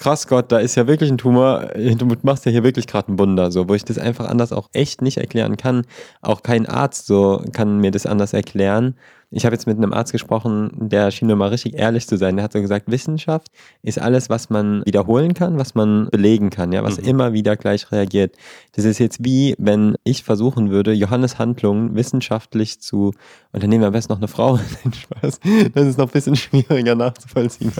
krass 0.00 0.26
Gott, 0.26 0.50
da 0.50 0.58
ist 0.58 0.74
ja 0.74 0.86
wirklich 0.86 1.10
ein 1.10 1.18
Tumor, 1.18 1.68
du 1.74 2.06
machst 2.22 2.46
ja 2.46 2.50
hier 2.50 2.64
wirklich 2.64 2.86
gerade 2.86 3.12
ein 3.12 3.18
Wunder, 3.18 3.52
so, 3.52 3.68
wo 3.68 3.74
ich 3.74 3.84
das 3.84 3.98
einfach 3.98 4.28
anders 4.28 4.52
auch 4.52 4.68
echt 4.72 5.02
nicht 5.02 5.18
erklären 5.18 5.56
kann. 5.56 5.82
Auch 6.22 6.42
kein 6.42 6.66
Arzt 6.66 7.06
so 7.06 7.44
kann 7.52 7.78
mir 7.78 7.90
das 7.90 8.06
anders 8.06 8.32
erklären. 8.32 8.96
Ich 9.32 9.44
habe 9.44 9.54
jetzt 9.54 9.66
mit 9.66 9.76
einem 9.76 9.92
Arzt 9.92 10.10
gesprochen, 10.10 10.72
der 10.74 11.10
schien 11.12 11.28
mir 11.28 11.36
mal 11.36 11.48
richtig 11.48 11.74
ehrlich 11.74 12.08
zu 12.08 12.16
sein. 12.16 12.36
Der 12.36 12.44
hat 12.44 12.52
so 12.52 12.60
gesagt, 12.60 12.90
Wissenschaft 12.90 13.48
ist 13.82 14.00
alles, 14.00 14.28
was 14.28 14.50
man 14.50 14.82
wiederholen 14.84 15.34
kann, 15.34 15.56
was 15.56 15.76
man 15.76 16.08
belegen 16.10 16.50
kann, 16.50 16.72
ja, 16.72 16.82
was 16.82 17.00
mhm. 17.00 17.06
immer 17.06 17.32
wieder 17.32 17.56
gleich 17.56 17.92
reagiert. 17.92 18.36
Das 18.72 18.84
ist 18.84 18.98
jetzt 18.98 19.24
wie, 19.24 19.54
wenn 19.58 19.96
ich 20.02 20.24
versuchen 20.24 20.70
würde, 20.70 20.92
Johannes 20.92 21.38
Handlungen 21.38 21.94
wissenschaftlich 21.94 22.80
zu 22.80 23.12
unternehmen, 23.52 23.84
am 23.84 23.92
besten 23.92 24.12
noch 24.12 24.18
eine 24.18 24.28
Frau. 24.28 24.58
Spaß. 24.92 25.40
Das 25.74 25.86
ist 25.86 25.98
noch 25.98 26.06
ein 26.06 26.12
bisschen 26.12 26.34
schwieriger 26.34 26.96
nachzuvollziehen. 26.96 27.72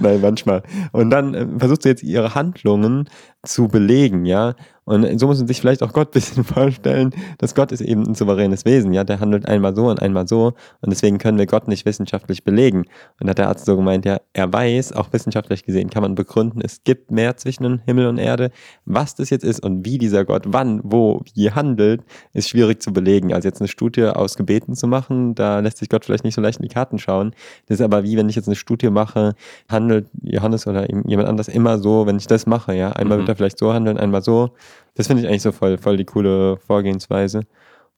Nein, 0.00 0.20
manchmal. 0.22 0.62
Und 0.92 1.10
dann 1.10 1.34
äh, 1.34 1.46
versuchst 1.58 1.84
du 1.84 1.88
jetzt 1.88 2.02
ihre 2.04 2.34
Handlungen 2.34 3.08
zu 3.44 3.66
belegen, 3.66 4.26
ja. 4.26 4.54
Und 4.84 5.18
so 5.20 5.26
muss 5.26 5.38
man 5.38 5.46
sich 5.46 5.60
vielleicht 5.60 5.82
auch 5.82 5.92
Gott 5.92 6.08
ein 6.10 6.12
bisschen 6.12 6.44
vorstellen, 6.44 7.14
dass 7.38 7.54
Gott 7.54 7.72
ist 7.72 7.80
eben 7.80 8.02
ein 8.06 8.14
souveränes 8.14 8.64
Wesen, 8.64 8.92
ja. 8.92 9.04
Der 9.04 9.20
handelt 9.20 9.46
einmal 9.48 9.74
so 9.74 9.88
und 9.88 10.02
einmal 10.02 10.26
so. 10.26 10.54
Und 10.80 10.90
deswegen 10.90 11.18
können 11.18 11.38
wir 11.38 11.46
Gott 11.46 11.68
nicht 11.68 11.86
wissenschaftlich 11.86 12.44
belegen. 12.44 12.84
Und 13.20 13.26
da 13.26 13.30
hat 13.30 13.38
der 13.38 13.48
Arzt 13.48 13.66
so 13.66 13.76
gemeint, 13.76 14.04
ja, 14.04 14.18
er 14.32 14.52
weiß, 14.52 14.92
auch 14.92 15.12
wissenschaftlich 15.12 15.64
gesehen 15.64 15.90
kann 15.90 16.02
man 16.02 16.14
begründen, 16.14 16.60
es 16.62 16.82
gibt 16.84 17.10
mehr 17.10 17.36
zwischen 17.36 17.80
Himmel 17.84 18.06
und 18.06 18.18
Erde. 18.18 18.50
Was 18.84 19.14
das 19.14 19.30
jetzt 19.30 19.44
ist 19.44 19.60
und 19.60 19.84
wie 19.84 19.98
dieser 19.98 20.24
Gott 20.24 20.44
wann, 20.46 20.80
wo, 20.82 21.22
wie 21.34 21.50
handelt, 21.50 22.02
ist 22.32 22.48
schwierig 22.48 22.82
zu 22.82 22.92
belegen. 22.92 23.32
Also 23.32 23.48
jetzt 23.48 23.60
eine 23.60 23.68
Studie 23.68 24.04
aus 24.04 24.36
Gebeten 24.36 24.74
zu 24.74 24.86
machen, 24.86 25.34
da 25.34 25.60
lässt 25.60 25.78
sich 25.78 25.88
Gott 25.88 26.04
vielleicht 26.04 26.24
nicht 26.24 26.34
so 26.34 26.40
leicht 26.40 26.58
in 26.58 26.62
die 26.62 26.74
Karten 26.74 26.98
schauen. 26.98 27.34
Das 27.66 27.78
ist 27.78 27.84
aber 27.84 28.02
wie, 28.02 28.16
wenn 28.16 28.28
ich 28.28 28.36
jetzt 28.36 28.48
eine 28.48 28.56
Studie 28.56 28.90
mache, 28.90 29.34
handelt 29.68 30.06
Johannes 30.22 30.66
oder 30.66 30.90
jemand 30.90 31.28
anders 31.28 31.48
immer 31.48 31.78
so, 31.78 32.06
wenn 32.06 32.16
ich 32.16 32.26
das 32.26 32.46
mache, 32.46 32.74
ja. 32.74 32.90
Einmal 32.92 33.18
mhm. 33.18 33.22
wird 33.22 33.28
er 33.30 33.36
vielleicht 33.36 33.58
so 33.58 33.72
handeln, 33.72 33.98
einmal 33.98 34.22
so. 34.22 34.50
Das 34.94 35.06
finde 35.06 35.22
ich 35.22 35.28
eigentlich 35.28 35.42
so 35.42 35.52
voll, 35.52 35.78
voll 35.78 35.96
die 35.96 36.04
coole 36.04 36.58
Vorgehensweise. 36.58 37.42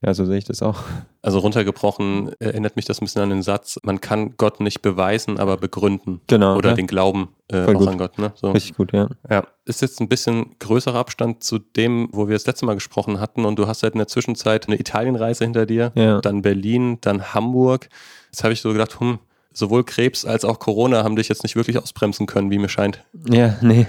Ja, 0.05 0.13
so 0.13 0.27
sehe 0.27 0.37
ich 0.37 0.45
das 0.45 0.61
auch. 0.61 0.81
Also 1.23 1.39
runtergebrochen 1.39 2.33
erinnert 2.39 2.77
mich 2.77 2.85
das 2.85 3.01
ein 3.01 3.07
bisschen 3.07 3.23
an 3.23 3.31
den 3.31 3.43
Satz, 3.43 3.81
man 3.85 4.03
kann 4.03 4.37
Gott 4.37 4.61
nicht 4.61 4.83
beweisen, 4.83 5.39
aber 5.39 5.57
begründen. 5.57 6.21
Genau. 6.27 6.57
Oder 6.57 6.71
ja. 6.71 6.75
den 6.75 6.87
Glauben 6.87 7.29
äh, 7.51 7.65
auch 7.65 7.73
gut. 7.73 7.89
an 7.89 7.97
Gott. 7.97 8.19
Ne? 8.19 8.33
So. 8.35 8.51
Richtig 8.51 8.77
gut, 8.77 8.93
ja. 8.93 9.09
Ja, 9.31 9.47
ist 9.65 9.81
jetzt 9.81 10.01
ein 10.01 10.09
bisschen 10.09 10.57
größerer 10.59 10.99
Abstand 10.99 11.43
zu 11.43 11.59
dem, 11.59 12.11
wo 12.13 12.29
wir 12.29 12.35
das 12.35 12.47
letzte 12.47 12.67
Mal 12.67 12.75
gesprochen 12.75 13.19
hatten 13.19 13.47
und 13.47 13.59
du 13.59 13.67
hast 13.67 13.83
halt 13.83 13.95
in 13.95 13.99
der 13.99 14.09
Zwischenzeit 14.09 14.67
eine 14.67 14.79
Italienreise 14.79 15.45
hinter 15.45 15.65
dir, 15.65 15.93
ja. 15.95 16.21
dann 16.21 16.43
Berlin, 16.43 16.99
dann 17.01 17.33
Hamburg. 17.33 17.89
Jetzt 18.31 18.45
habe 18.45 18.53
ich 18.53 18.61
so 18.61 18.73
gedacht, 18.73 19.01
hm, 19.01 19.21
sowohl 19.55 19.85
Krebs 19.85 20.27
als 20.27 20.45
auch 20.45 20.59
Corona 20.59 21.03
haben 21.03 21.17
dich 21.17 21.29
jetzt 21.29 21.45
nicht 21.45 21.57
wirklich 21.57 21.79
ausbremsen 21.79 22.27
können, 22.27 22.51
wie 22.51 22.59
mir 22.59 22.69
scheint. 22.69 23.03
Ja, 23.31 23.57
nee. 23.63 23.87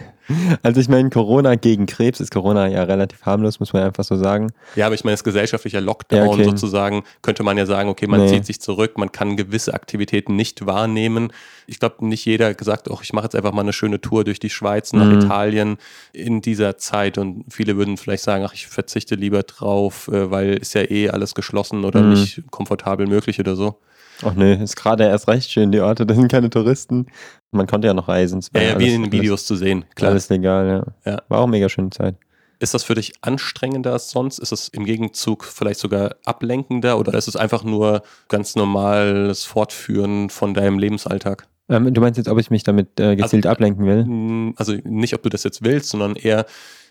Also 0.64 0.82
ich 0.82 0.90
meine, 0.90 1.10
Corona 1.10 1.56
gegen 1.56 1.86
Krebs 1.86 2.20
ist 2.20 2.32
Corona 2.32 2.68
ja 2.68 2.84
relativ 2.84 3.22
harmlos, 3.24 3.60
muss 3.60 3.74
man 3.74 3.84
einfach 3.84 4.04
so 4.04 4.16
sagen. 4.16 4.52
Ja, 4.76 4.88
aber 4.88 4.96
ich 4.96 5.04
meine, 5.04 5.14
das 5.14 5.24
gesellschaftliche 5.24 5.80
Lockdown 5.80 6.20
ja, 6.20 6.26
okay. 6.26 6.44
sozusagen, 6.46 7.04
könnte 7.22 7.44
man 7.44 7.58
ja 7.58 7.66
sagen, 7.66 7.90
okay, 7.90 8.08
man 8.08 8.22
nee. 8.22 8.30
zieht 8.30 8.46
sich 8.46 8.60
zurück, 8.60 8.98
man 8.98 9.12
kann 9.12 9.38
gewisse 9.38 9.74
Aktivitäten 9.74 10.36
nicht 10.36 10.66
wahrnehmen. 10.66 11.32
Ich 11.68 11.80
glaube, 11.80 12.06
nicht 12.08 12.26
jeder 12.26 12.54
gesagt, 12.56 12.90
oh, 12.90 13.00
ich 13.02 13.14
mache 13.14 13.26
jetzt 13.26 13.36
einfach 13.36 13.52
mal 13.52 13.62
eine 13.62 13.74
schöne 13.74 14.02
Tour 14.02 14.24
durch 14.24 14.40
die 14.40 14.50
Schweiz 14.50 14.94
nach 14.94 15.06
mhm. 15.06 15.20
Italien 15.20 15.78
in 16.12 16.42
dieser 16.42 16.78
Zeit. 16.78 17.20
Und 17.20 17.46
viele 17.50 17.78
würden 17.78 17.98
vielleicht 17.98 18.24
sagen, 18.24 18.46
ach, 18.48 18.54
ich 18.54 18.66
verzichte 18.68 19.16
lieber 19.16 19.44
drauf, 19.44 20.08
äh, 20.08 20.32
weil 20.32 20.56
ist 20.56 20.74
ja 20.74 20.90
eh 20.90 21.10
alles 21.10 21.36
geschlossen 21.36 21.86
oder 21.86 22.02
mhm. 22.02 22.10
nicht 22.12 22.44
komfortabel 22.50 23.06
möglich 23.06 23.40
oder 23.40 23.56
so. 23.56 23.80
Ach 24.24 24.34
nee, 24.34 24.56
ist 24.56 24.76
gerade 24.76 25.04
erst 25.06 25.28
recht 25.28 25.52
schön, 25.52 25.72
die 25.72 25.82
Orte, 25.82 26.06
da 26.06 26.14
sind 26.16 26.32
keine 26.32 26.50
Touristen. 26.50 27.08
Man 27.52 27.68
konnte 27.68 27.88
ja 27.88 27.94
noch 27.94 28.08
reisen. 28.08 28.44
Ja, 28.54 28.62
ja 28.62 28.80
wie 28.80 28.94
in 28.94 29.04
den 29.04 29.12
Videos 29.12 29.42
alles, 29.42 29.46
zu 29.46 29.56
sehen, 29.56 29.86
klar. 29.96 30.12
Alles 30.12 30.30
legal, 30.30 30.86
ja. 31.06 31.12
ja. 31.12 31.22
War 31.28 31.40
auch 31.40 31.48
mega 31.48 31.70
schöne 31.70 31.90
Zeit. 31.90 32.16
Ist 32.60 32.74
das 32.74 32.84
für 32.84 32.96
dich 32.96 33.14
anstrengender 33.22 33.92
als 33.92 34.12
sonst? 34.12 34.40
Ist 34.40 34.52
es 34.52 34.70
im 34.70 34.86
Gegenzug 34.86 35.44
vielleicht 35.44 35.80
sogar 35.80 36.16
ablenkender 36.24 36.98
oder 36.98 37.14
ist 37.14 37.28
es 37.28 37.36
einfach 37.36 37.64
nur 37.64 38.04
ganz 38.30 38.56
normales 38.56 39.44
Fortführen 39.44 40.30
von 40.30 40.54
deinem 40.54 40.80
Lebensalltag? 40.80 41.48
Ähm, 41.68 41.94
du 41.94 42.00
meinst 42.00 42.18
jetzt, 42.18 42.30
ob 42.30 42.40
ich 42.40 42.52
mich 42.52 42.64
damit 42.64 43.00
äh, 43.00 43.16
gezielt 43.16 43.46
also, 43.46 43.54
ablenken 43.54 43.86
will? 43.86 44.54
Also 44.56 44.74
nicht, 44.84 45.14
ob 45.16 45.24
du 45.24 45.30
das 45.30 45.44
jetzt 45.44 45.64
willst, 45.64 45.90
sondern 45.90 46.16
eher, 46.16 46.46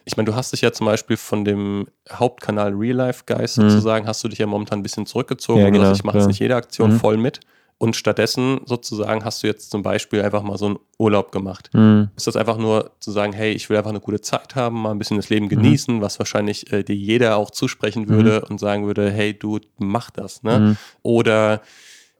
ich 0.05 0.17
meine, 0.17 0.27
du 0.27 0.35
hast 0.35 0.53
dich 0.53 0.61
ja 0.61 0.73
zum 0.73 0.87
Beispiel 0.87 1.17
von 1.17 1.45
dem 1.45 1.87
Hauptkanal 2.11 2.73
Real 2.73 2.97
Life 2.97 3.25
Guys 3.27 3.57
mhm. 3.57 3.71
sozusagen, 3.71 4.07
hast 4.07 4.23
du 4.23 4.29
dich 4.29 4.39
ja 4.39 4.47
momentan 4.47 4.81
ein 4.81 4.83
bisschen 4.83 5.07
sozusagen 5.07 5.61
Ja, 5.61 5.71
genau, 5.71 5.85
also 5.85 5.95
ich 5.95 6.05
mache 6.05 6.19
jetzt 6.19 6.27
nicht 6.27 6.41
jede 6.41 6.57
Aktion 6.57 6.93
mhm. 6.93 7.01
voll 7.01 7.17
mit. 7.17 7.41
Und 7.77 7.97
stattdessen 7.97 8.61
sozusagen 8.67 9.25
hast 9.25 9.43
du 9.43 9.47
jetzt 9.49 9.71
zum 9.71 9.83
Beispiel 9.83 10.23
einfach 10.23 10.43
mal 10.43 10.57
so 10.57 10.67
einen 10.67 10.79
Urlaub 10.97 11.33
gemacht. 11.33 11.71
Mhm. 11.73 12.09
Ist 12.17 12.27
das 12.27 12.37
einfach 12.37 12.57
nur 12.57 12.93
zu 13.01 13.11
sagen, 13.11 13.33
hey, 13.33 13.53
ich 13.53 13.69
will 13.69 13.77
einfach 13.77 13.91
eine 13.91 14.01
gute 14.01 14.21
Zeit 14.21 14.55
haben, 14.55 14.81
mal 14.81 14.93
ein 14.93 14.99
bisschen 14.99 15.17
das 15.17 15.29
Leben 15.29 15.47
mhm. 15.47 15.51
genießen, 15.51 15.97
mhm. 15.97 16.01
was 16.01 16.19
wahrscheinlich 16.19 16.73
äh, 16.73 16.85
dir 16.85 16.95
jeder 16.95 17.37
auch 17.37 17.51
zusprechen 17.51 18.09
würde 18.09 18.43
mhm. 18.45 18.53
und 18.53 18.61
sagen 18.61 18.87
würde, 18.87 19.11
hey, 19.11 19.37
du 19.37 19.59
mach 19.77 20.11
das. 20.11 20.43
Ne? 20.45 20.59
Mhm. 20.59 20.77
Oder 21.03 21.63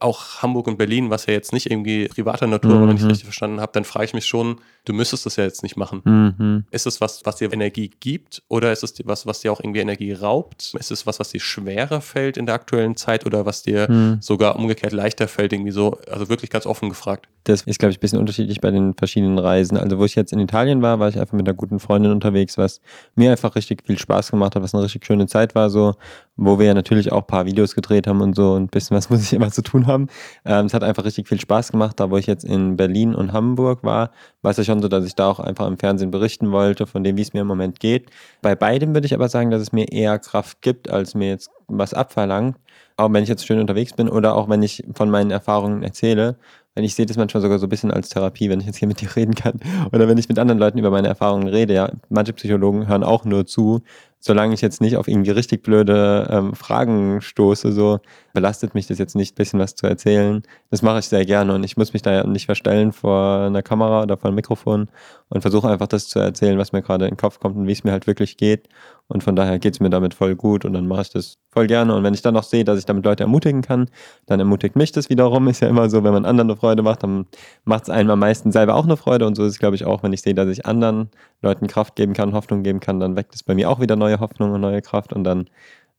auch 0.01 0.43
Hamburg 0.43 0.67
und 0.67 0.77
Berlin, 0.77 1.11
was 1.11 1.27
ja 1.27 1.33
jetzt 1.33 1.53
nicht 1.53 1.71
irgendwie 1.71 2.09
privater 2.09 2.47
Natur, 2.47 2.77
mhm. 2.77 2.89
wenn 2.89 2.97
ich 2.97 3.03
es 3.03 3.09
richtig 3.09 3.25
verstanden 3.25 3.61
habe, 3.61 3.73
dann 3.73 3.85
frage 3.85 4.07
ich 4.07 4.15
mich 4.15 4.27
schon, 4.27 4.61
du 4.85 4.93
müsstest 4.93 5.25
das 5.25 5.37
ja 5.37 5.45
jetzt 5.45 5.63
nicht 5.63 5.77
machen. 5.77 6.03
Mhm. 6.05 6.65
Ist 6.71 6.87
es 6.87 7.01
was, 7.01 7.25
was 7.25 7.37
dir 7.37 7.53
Energie 7.53 7.91
gibt 8.01 8.43
oder 8.49 8.73
ist 8.73 8.83
es 8.83 8.95
was, 9.05 9.27
was 9.27 9.41
dir 9.41 9.53
auch 9.53 9.61
irgendwie 9.61 9.81
Energie 9.81 10.13
raubt? 10.13 10.75
Ist 10.79 10.91
es 10.91 11.07
was, 11.07 11.21
was 11.21 11.31
dir 11.31 11.41
schwerer 11.41 12.01
fällt 12.01 12.37
in 12.37 12.47
der 12.47 12.55
aktuellen 12.55 12.97
Zeit 12.97 13.25
oder 13.25 13.47
was 13.47 13.63
dir 13.63 13.91
mhm. 13.91 14.19
sogar 14.21 14.57
umgekehrt 14.57 14.93
leichter 14.93 15.29
fällt, 15.29 15.53
irgendwie 15.53 15.73
so? 15.73 15.99
Also 16.11 16.29
wirklich 16.29 16.51
ganz 16.51 16.67
offen 16.67 16.89
gefragt. 16.89 17.29
Das 17.45 17.63
ist, 17.63 17.79
glaube 17.79 17.91
ich, 17.91 17.99
ein 17.99 18.01
bisschen 18.01 18.19
unterschiedlich 18.19 18.61
bei 18.61 18.71
den 18.71 18.95
verschiedenen 18.95 19.39
Reisen. 19.39 19.77
Also, 19.77 19.99
wo 19.99 20.07
ich 20.07 20.15
jetzt 20.15 20.33
in 20.33 20.39
Italien 20.39 20.81
war, 20.81 20.99
war 20.99 21.11
ich 21.11 21.19
einfach 21.19 21.35
mit 21.35 21.47
einer 21.47 21.55
guten 21.55 21.79
Freundin 21.79 22.11
unterwegs, 22.11 22.57
was 22.57 22.81
mir 23.17 23.31
einfach 23.31 23.55
richtig 23.55 23.83
viel 23.85 23.99
Spaß 23.99 24.31
gemacht 24.31 24.55
hat, 24.55 24.63
was 24.63 24.75
eine 24.75 24.83
richtig 24.83 25.05
schöne 25.05 25.27
Zeit 25.27 25.55
war, 25.55 25.69
so, 25.69 25.95
wo 26.37 26.59
wir 26.59 26.67
ja 26.67 26.75
natürlich 26.75 27.13
auch 27.13 27.21
ein 27.21 27.27
paar 27.27 27.47
Videos 27.47 27.75
gedreht 27.75 28.07
haben 28.07 28.21
und 28.23 28.35
so 28.35 28.55
und 28.55 28.65
ein 28.65 28.69
bisschen 28.69 28.97
was 28.97 29.11
muss 29.11 29.23
ich 29.23 29.33
immer 29.33 29.51
zu 29.51 29.63
tun 29.63 29.84
haben. 29.87 30.09
Ähm, 30.45 30.67
es 30.67 30.75
hat 30.75 30.83
einfach 30.83 31.05
richtig 31.05 31.29
viel 31.29 31.41
Spaß 31.41 31.73
gemacht, 31.73 32.01
da 32.01 32.11
wo 32.11 32.17
ich 32.17 32.27
jetzt 32.27 32.45
in 32.45 32.77
Berlin 32.77 33.15
und 33.15 33.33
Hamburg 33.33 33.83
war, 33.83 34.11
war 34.43 34.51
es 34.51 34.57
ja 34.57 34.65
schon 34.65 34.83
so, 34.83 34.89
dass 34.89 35.05
ich 35.05 35.15
da 35.15 35.29
auch 35.29 35.41
einfach 35.41 35.67
im 35.67 35.79
Fernsehen 35.79 36.11
berichten 36.11 36.53
wollte, 36.53 36.87
von 36.87 37.05
dem, 37.05 37.17
wie 37.17 37.23
es 37.23 37.33
mir 37.33 37.41
im 37.41 37.47
Moment 37.47 37.81
geht. 37.81 38.11
Bei 38.43 38.55
beidem 38.55 38.95
würde 38.95 39.07
ich 39.07 39.15
aber 39.15 39.29
sagen, 39.29 39.51
dass 39.51 39.63
es 39.63 39.73
mir 39.73 39.91
eher 39.93 40.19
Kraft 40.19 40.63
gibt, 40.63 40.91
als 40.91 41.15
mir 41.15 41.29
jetzt 41.29 41.51
was 41.69 41.95
abverlangt. 41.95 42.57
Auch 42.97 43.13
wenn 43.13 43.23
ich 43.23 43.29
jetzt 43.29 43.47
schön 43.47 43.59
unterwegs 43.59 43.93
bin 43.93 44.09
oder 44.09 44.37
auch 44.37 44.49
wenn 44.49 44.63
ich 44.63 44.85
von 44.95 45.11
meinen 45.11 45.31
Erfahrungen 45.31 45.83
erzähle. 45.83 46.37
Wenn 46.77 46.85
ich 46.85 46.95
sehe 46.95 47.07
das 47.07 47.17
manchmal 47.17 47.41
sogar 47.41 47.59
so 47.59 47.67
ein 47.67 47.69
bisschen 47.69 47.91
als 47.93 48.09
Therapie, 48.09 48.51
wenn 48.51 48.61
ich 48.61 48.67
jetzt 48.67 48.79
hier 48.79 48.89
mit 48.89 49.01
dir 49.01 49.15
reden 49.15 49.35
kann. 49.35 49.61
Oder 49.93 50.09
wenn 50.09 50.19
ich 50.19 50.29
mit 50.29 50.39
anderen 50.39 50.59
Leuten 50.59 50.79
über 50.79 50.91
meine 50.91 51.07
Erfahrungen 51.07 51.47
rede. 51.47 51.75
Ja, 51.75 51.91
manche 52.09 52.33
Psychologen 52.33 52.89
hören 52.89 53.05
auch 53.05 53.25
nur 53.25 53.47
zu, 53.47 53.83
solange 54.27 54.55
ich 54.55 54.63
jetzt 54.63 54.81
nicht 54.81 54.97
auf 54.97 55.07
irgendwie 55.07 55.33
richtig 55.33 55.63
blöde 55.63 56.27
ähm, 56.31 56.55
Fragen 56.55 57.21
stoße, 57.21 57.73
so 57.73 58.01
belastet 58.33 58.75
mich 58.75 58.87
das 58.87 58.99
jetzt 58.99 59.15
nicht, 59.15 59.35
ein 59.35 59.37
bisschen 59.37 59.61
was 59.61 59.75
zu 59.75 59.87
erzählen. 59.87 60.43
Das 60.71 60.81
mache 60.81 61.01
ich 61.01 61.09
sehr 61.09 61.27
gerne 61.27 61.55
und 61.55 61.63
ich 61.63 61.77
muss 61.77 61.93
mich 61.93 62.01
da 62.01 62.11
ja 62.11 62.27
nicht 62.27 62.47
verstellen 62.47 62.93
vor 62.93 63.41
einer 63.41 63.63
Kamera 63.63 64.03
oder 64.03 64.17
vor 64.17 64.29
einem 64.29 64.37
Mikrofon 64.37 64.89
und 65.29 65.43
versuche 65.43 65.69
einfach 65.69 65.89
das 65.89 66.09
zu 66.09 66.21
erzählen, 66.21 66.57
was 66.57 66.73
mir 66.73 66.81
gerade 66.81 67.05
in 67.05 67.13
den 67.13 67.17
Kopf 67.19 67.39
kommt 67.39 67.57
und 67.57 67.67
wie 67.67 67.73
es 67.73 67.85
mir 67.85 67.93
halt 67.93 68.07
wirklich 68.07 68.39
geht. 68.39 68.69
Und 69.07 69.23
von 69.23 69.37
daher 69.37 69.59
geht 69.59 69.75
es 69.75 69.81
mir 69.81 69.91
damit 69.91 70.15
voll 70.15 70.35
gut 70.35 70.65
und 70.65 70.73
dann 70.73 70.87
mache 70.87 71.03
ich 71.03 71.11
das 71.11 71.37
voll 71.51 71.67
gerne. 71.67 71.95
Und 71.95 72.05
wenn 72.05 72.15
ich 72.15 72.23
dann 72.23 72.33
noch 72.33 72.43
sehe, 72.43 72.65
dass 72.65 72.79
ich 72.79 72.87
damit 72.87 73.05
Leute 73.05 73.25
ermutigen 73.25 73.61
kann, 73.61 73.91
dann 74.25 74.41
ermutigt 74.41 74.77
mich 74.77 74.93
das 74.93 75.11
wiederum. 75.11 75.47
Ist 75.49 75.61
ja 75.61 75.69
immer 75.69 75.91
so, 75.91 76.03
wenn 76.05 76.15
man 76.15 76.25
anderen 76.25 76.51
eine 76.51 76.59
Freude 76.59 76.83
macht, 76.83 77.03
dann 77.03 77.27
macht 77.65 77.85
es 77.85 77.91
einem 77.91 78.11
am 78.11 78.19
meisten 78.21 78.51
selber 78.51 78.75
auch 78.75 78.85
eine 78.85 78.97
Freude. 78.97 79.27
Und 79.27 79.35
so 79.35 79.45
ist 79.45 79.53
es, 79.53 79.59
glaube 79.59 79.77
ich, 79.77 79.85
auch, 79.85 80.03
wenn 80.03 80.15
ich 80.15 80.23
sehe, 80.23 80.35
dass 80.35 80.49
ich 80.49 80.65
anderen 80.65 81.11
Leuten 81.45 81.67
Kraft 81.67 81.97
geben 81.97 82.15
kann, 82.15 82.33
Hoffnung 82.33 82.63
geben 82.63 82.81
kann, 82.81 83.01
dann 83.01 83.17
weckt 83.17 83.35
es 83.35 83.43
bei 83.43 83.55
mir 83.55 83.71
auch 83.71 83.81
wieder 83.81 83.97
neue 83.97 84.21
Hoffnung 84.21 84.53
und 84.53 84.61
neue 84.61 84.83
Kraft. 84.83 85.13
Und 85.13 85.25
dann 85.25 85.49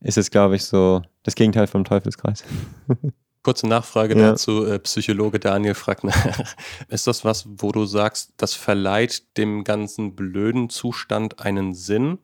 ist 0.02 0.18
es, 0.18 0.32
glaube 0.32 0.56
ich, 0.56 0.66
so 0.66 1.02
das 1.24 1.36
Gegenteil 1.36 1.68
vom 1.68 1.86
Teufelskreis. 1.86 2.44
Kurze 3.44 3.68
Nachfrage 3.68 4.18
ja. 4.18 4.32
dazu. 4.32 4.66
Äh, 4.66 4.80
Psychologe 4.80 5.40
Daniel 5.40 5.76
fragt 5.76 6.04
nach. 6.04 6.56
Ist 6.90 7.08
das 7.08 7.24
was, 7.24 7.48
wo 7.58 7.72
du 7.72 7.86
sagst, 7.86 8.34
das 8.38 8.56
verleiht 8.56 9.38
dem 9.38 9.64
ganzen 9.64 10.16
blöden 10.16 10.70
Zustand 10.70 11.40
einen 11.40 11.74
Sinn? 11.74 12.18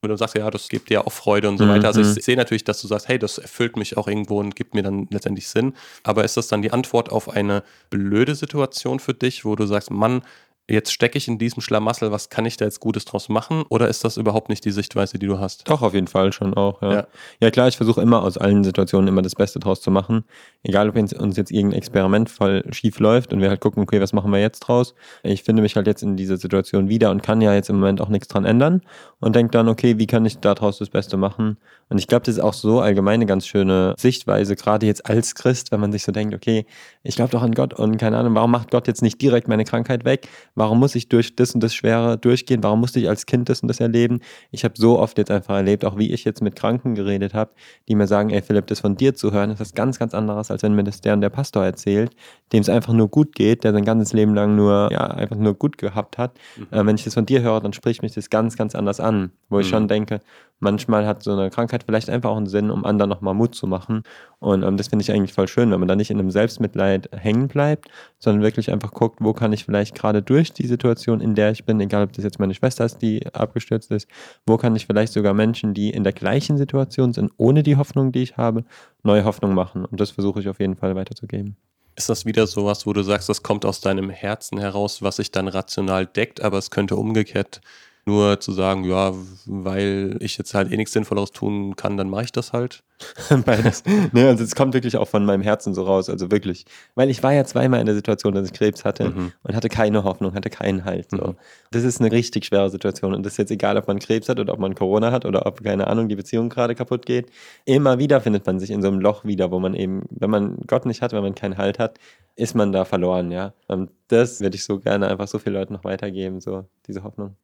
Und 0.00 0.10
du 0.10 0.16
sagst, 0.16 0.36
ja, 0.36 0.48
das 0.48 0.68
gibt 0.68 0.90
dir 0.90 1.04
auch 1.04 1.12
Freude 1.12 1.48
und 1.48 1.58
so 1.58 1.66
weiter. 1.66 1.88
Also 1.88 2.00
ich 2.00 2.06
mhm. 2.06 2.20
sehe 2.20 2.36
natürlich, 2.36 2.62
dass 2.62 2.80
du 2.80 2.86
sagst, 2.86 3.08
hey, 3.08 3.18
das 3.18 3.38
erfüllt 3.38 3.76
mich 3.76 3.96
auch 3.96 4.06
irgendwo 4.06 4.38
und 4.38 4.54
gibt 4.54 4.74
mir 4.74 4.82
dann 4.82 5.08
letztendlich 5.10 5.48
Sinn. 5.48 5.74
Aber 6.04 6.22
ist 6.22 6.36
das 6.36 6.46
dann 6.46 6.62
die 6.62 6.70
Antwort 6.70 7.10
auf 7.10 7.28
eine 7.28 7.64
blöde 7.90 8.36
Situation 8.36 9.00
für 9.00 9.14
dich, 9.14 9.44
wo 9.44 9.56
du 9.56 9.66
sagst, 9.66 9.90
Mann, 9.90 10.22
jetzt 10.68 10.92
stecke 10.92 11.18
ich 11.18 11.28
in 11.28 11.38
diesem 11.38 11.62
Schlamassel, 11.62 12.12
was 12.12 12.28
kann 12.28 12.44
ich 12.46 12.56
da 12.56 12.64
jetzt 12.64 12.80
Gutes 12.80 13.04
draus 13.04 13.28
machen? 13.28 13.64
Oder 13.70 13.88
ist 13.88 14.04
das 14.04 14.16
überhaupt 14.16 14.48
nicht 14.48 14.64
die 14.64 14.70
Sichtweise, 14.70 15.18
die 15.18 15.26
du 15.26 15.38
hast? 15.38 15.68
Doch, 15.68 15.82
auf 15.82 15.94
jeden 15.94 16.06
Fall 16.06 16.32
schon 16.32 16.54
auch, 16.54 16.82
ja. 16.82 16.92
Ja, 16.92 17.06
ja 17.40 17.50
klar, 17.50 17.68
ich 17.68 17.76
versuche 17.76 18.02
immer 18.02 18.22
aus 18.22 18.36
allen 18.36 18.64
Situationen 18.64 19.08
immer 19.08 19.22
das 19.22 19.34
Beste 19.34 19.58
draus 19.58 19.80
zu 19.80 19.90
machen. 19.90 20.24
Egal, 20.62 20.88
ob 20.90 20.96
uns 20.96 21.36
jetzt 21.36 21.50
irgendein 21.50 21.78
Experiment 21.78 22.30
voll 22.30 22.64
schief 22.70 22.98
läuft 23.00 23.32
und 23.32 23.40
wir 23.40 23.48
halt 23.48 23.60
gucken, 23.60 23.82
okay, 23.82 24.00
was 24.00 24.12
machen 24.12 24.30
wir 24.30 24.40
jetzt 24.40 24.60
draus? 24.60 24.94
Ich 25.22 25.42
finde 25.42 25.62
mich 25.62 25.76
halt 25.76 25.86
jetzt 25.86 26.02
in 26.02 26.16
dieser 26.16 26.36
Situation 26.36 26.88
wieder 26.88 27.10
und 27.10 27.22
kann 27.22 27.40
ja 27.40 27.54
jetzt 27.54 27.70
im 27.70 27.76
Moment 27.76 28.00
auch 28.00 28.08
nichts 28.08 28.28
dran 28.28 28.44
ändern 28.44 28.82
und 29.20 29.34
denke 29.34 29.52
dann, 29.52 29.68
okay, 29.68 29.98
wie 29.98 30.06
kann 30.06 30.26
ich 30.26 30.38
daraus 30.38 30.78
das 30.78 30.90
Beste 30.90 31.16
machen? 31.16 31.56
Und 31.88 31.98
ich 31.98 32.06
glaube, 32.06 32.26
das 32.26 32.34
ist 32.34 32.40
auch 32.40 32.52
so 32.52 32.80
allgemein 32.80 33.14
eine 33.14 33.26
ganz 33.26 33.46
schöne 33.46 33.94
Sichtweise, 33.98 34.56
gerade 34.56 34.86
jetzt 34.86 35.06
als 35.06 35.34
Christ, 35.34 35.72
wenn 35.72 35.80
man 35.80 35.92
sich 35.92 36.02
so 36.02 36.12
denkt, 36.12 36.34
okay, 36.34 36.66
ich 37.02 37.16
glaube 37.16 37.30
doch 37.30 37.42
an 37.42 37.52
Gott 37.52 37.72
und 37.72 37.96
keine 37.96 38.18
Ahnung, 38.18 38.34
warum 38.34 38.50
macht 38.50 38.70
Gott 38.70 38.86
jetzt 38.86 39.00
nicht 39.00 39.20
direkt 39.22 39.48
meine 39.48 39.64
Krankheit 39.64 40.04
weg? 40.04 40.28
Warum 40.58 40.80
muss 40.80 40.96
ich 40.96 41.08
durch 41.08 41.36
das 41.36 41.54
und 41.54 41.62
das 41.62 41.72
Schwere 41.72 42.18
durchgehen? 42.18 42.64
Warum 42.64 42.80
musste 42.80 42.98
ich 42.98 43.08
als 43.08 43.26
Kind 43.26 43.48
das 43.48 43.60
und 43.60 43.68
das 43.68 43.78
erleben? 43.78 44.18
Ich 44.50 44.64
habe 44.64 44.74
so 44.76 44.98
oft 44.98 45.16
jetzt 45.16 45.30
einfach 45.30 45.54
erlebt, 45.54 45.84
auch 45.84 45.96
wie 45.98 46.10
ich 46.12 46.24
jetzt 46.24 46.42
mit 46.42 46.56
Kranken 46.56 46.96
geredet 46.96 47.32
habe, 47.32 47.52
die 47.86 47.94
mir 47.94 48.08
sagen, 48.08 48.30
ey 48.30 48.42
Philipp, 48.42 48.66
das 48.66 48.80
von 48.80 48.96
dir 48.96 49.14
zu 49.14 49.30
hören, 49.30 49.50
ist 49.50 49.60
was 49.60 49.74
ganz, 49.74 50.00
ganz 50.00 50.14
anderes, 50.14 50.50
als 50.50 50.64
wenn 50.64 50.74
mir 50.74 50.82
das 50.82 51.00
der 51.00 51.14
und 51.14 51.20
der 51.20 51.30
Pastor 51.30 51.64
erzählt, 51.64 52.10
dem 52.52 52.60
es 52.60 52.68
einfach 52.68 52.92
nur 52.92 53.08
gut 53.08 53.36
geht, 53.36 53.62
der 53.62 53.72
sein 53.72 53.84
ganzes 53.84 54.12
Leben 54.12 54.34
lang 54.34 54.56
nur, 54.56 54.88
ja, 54.90 55.06
einfach 55.06 55.36
nur 55.36 55.54
gut 55.54 55.78
gehabt 55.78 56.18
hat. 56.18 56.36
Mhm. 56.56 56.66
Äh, 56.72 56.86
wenn 56.86 56.96
ich 56.96 57.04
das 57.04 57.14
von 57.14 57.24
dir 57.24 57.40
höre, 57.40 57.60
dann 57.60 57.72
spricht 57.72 58.02
mich 58.02 58.14
das 58.14 58.28
ganz, 58.28 58.56
ganz 58.56 58.74
anders 58.74 58.98
an, 58.98 59.30
wo 59.50 59.60
ich 59.60 59.68
mhm. 59.68 59.70
schon 59.70 59.88
denke, 59.88 60.20
manchmal 60.60 61.06
hat 61.06 61.22
so 61.22 61.32
eine 61.32 61.50
Krankheit 61.50 61.84
vielleicht 61.84 62.10
einfach 62.10 62.30
auch 62.30 62.36
einen 62.36 62.46
Sinn, 62.46 62.70
um 62.70 62.84
anderen 62.84 63.08
nochmal 63.08 63.34
Mut 63.34 63.54
zu 63.54 63.66
machen. 63.66 64.02
Und 64.40 64.62
ähm, 64.62 64.76
das 64.76 64.88
finde 64.88 65.02
ich 65.02 65.12
eigentlich 65.12 65.32
voll 65.32 65.48
schön, 65.48 65.70
wenn 65.70 65.78
man 65.78 65.88
da 65.88 65.96
nicht 65.96 66.10
in 66.10 66.18
einem 66.18 66.30
Selbstmitleid 66.30 67.10
hängen 67.12 67.48
bleibt, 67.48 67.88
sondern 68.18 68.42
wirklich 68.42 68.70
einfach 68.70 68.92
guckt, 68.92 69.18
wo 69.20 69.32
kann 69.32 69.52
ich 69.52 69.64
vielleicht 69.64 69.94
gerade 69.94 70.22
durch 70.22 70.47
die 70.52 70.66
Situation, 70.66 71.20
in 71.20 71.34
der 71.34 71.50
ich 71.50 71.64
bin, 71.64 71.80
egal 71.80 72.04
ob 72.04 72.12
das 72.12 72.24
jetzt 72.24 72.38
meine 72.38 72.54
Schwester 72.54 72.84
ist, 72.84 72.98
die 72.98 73.26
abgestürzt 73.32 73.90
ist, 73.90 74.08
wo 74.46 74.56
kann 74.56 74.76
ich 74.76 74.86
vielleicht 74.86 75.12
sogar 75.12 75.34
Menschen, 75.34 75.74
die 75.74 75.90
in 75.90 76.04
der 76.04 76.12
gleichen 76.12 76.56
Situation 76.56 77.12
sind, 77.12 77.32
ohne 77.36 77.62
die 77.62 77.76
Hoffnung, 77.76 78.12
die 78.12 78.22
ich 78.22 78.36
habe, 78.36 78.64
neue 79.02 79.24
Hoffnung 79.24 79.54
machen. 79.54 79.84
Und 79.84 80.00
das 80.00 80.10
versuche 80.10 80.40
ich 80.40 80.48
auf 80.48 80.60
jeden 80.60 80.76
Fall 80.76 80.94
weiterzugeben. 80.94 81.56
Ist 81.96 82.08
das 82.08 82.26
wieder 82.26 82.46
sowas, 82.46 82.86
wo 82.86 82.92
du 82.92 83.02
sagst, 83.02 83.28
das 83.28 83.42
kommt 83.42 83.64
aus 83.64 83.80
deinem 83.80 84.10
Herzen 84.10 84.58
heraus, 84.58 85.02
was 85.02 85.16
sich 85.16 85.32
dann 85.32 85.48
rational 85.48 86.06
deckt, 86.06 86.40
aber 86.40 86.58
es 86.58 86.70
könnte 86.70 86.94
umgekehrt 86.94 87.60
nur 88.08 88.40
zu 88.40 88.52
sagen, 88.52 88.84
ja, 88.84 89.12
weil 89.46 90.16
ich 90.20 90.38
jetzt 90.38 90.54
halt 90.54 90.72
eh 90.72 90.76
nichts 90.76 90.94
Sinnvolleres 90.94 91.30
tun 91.30 91.76
kann, 91.76 91.96
dann 91.98 92.08
mache 92.08 92.24
ich 92.24 92.32
das 92.32 92.52
halt. 92.54 92.82
Beides. 93.44 93.84
nee, 94.12 94.24
also 94.24 94.42
es 94.42 94.54
kommt 94.54 94.74
wirklich 94.74 94.96
auch 94.96 95.06
von 95.06 95.24
meinem 95.24 95.42
Herzen 95.42 95.74
so 95.74 95.84
raus, 95.84 96.08
also 96.08 96.30
wirklich. 96.30 96.64
Weil 96.94 97.10
ich 97.10 97.22
war 97.22 97.32
ja 97.32 97.44
zweimal 97.44 97.80
in 97.80 97.86
der 97.86 97.94
Situation, 97.94 98.34
dass 98.34 98.46
ich 98.46 98.52
Krebs 98.52 98.84
hatte 98.84 99.10
mhm. 99.10 99.32
und 99.42 99.54
hatte 99.54 99.68
keine 99.68 100.04
Hoffnung, 100.04 100.34
hatte 100.34 100.50
keinen 100.50 100.84
Halt. 100.84 101.10
So. 101.10 101.18
Mhm. 101.18 101.36
Das 101.70 101.84
ist 101.84 102.00
eine 102.00 102.10
richtig 102.10 102.46
schwere 102.46 102.70
Situation 102.70 103.14
und 103.14 103.24
das 103.24 103.34
ist 103.34 103.38
jetzt 103.38 103.50
egal, 103.50 103.76
ob 103.76 103.86
man 103.86 103.98
Krebs 103.98 104.28
hat 104.28 104.40
oder 104.40 104.54
ob 104.54 104.58
man 104.58 104.74
Corona 104.74 105.12
hat 105.12 105.26
oder 105.26 105.46
ob, 105.46 105.62
keine 105.62 105.86
Ahnung, 105.86 106.08
die 106.08 106.16
Beziehung 106.16 106.48
gerade 106.48 106.74
kaputt 106.74 107.06
geht. 107.06 107.30
Immer 107.66 107.98
wieder 107.98 108.20
findet 108.20 108.46
man 108.46 108.58
sich 108.58 108.70
in 108.70 108.82
so 108.82 108.88
einem 108.88 109.00
Loch 109.00 109.24
wieder, 109.24 109.50
wo 109.50 109.60
man 109.60 109.74
eben, 109.74 110.02
wenn 110.10 110.30
man 110.30 110.56
Gott 110.66 110.86
nicht 110.86 111.02
hat, 111.02 111.12
wenn 111.12 111.22
man 111.22 111.34
keinen 111.34 111.58
Halt 111.58 111.78
hat, 111.78 111.98
ist 112.36 112.54
man 112.54 112.72
da 112.72 112.84
verloren, 112.84 113.30
ja. 113.30 113.52
Und 113.66 113.90
das 114.08 114.40
würde 114.40 114.56
ich 114.56 114.64
so 114.64 114.78
gerne 114.80 115.08
einfach 115.08 115.28
so 115.28 115.38
vielen 115.38 115.54
Leuten 115.54 115.74
noch 115.74 115.84
weitergeben, 115.84 116.40
so 116.40 116.64
diese 116.86 117.02
Hoffnung. 117.02 117.36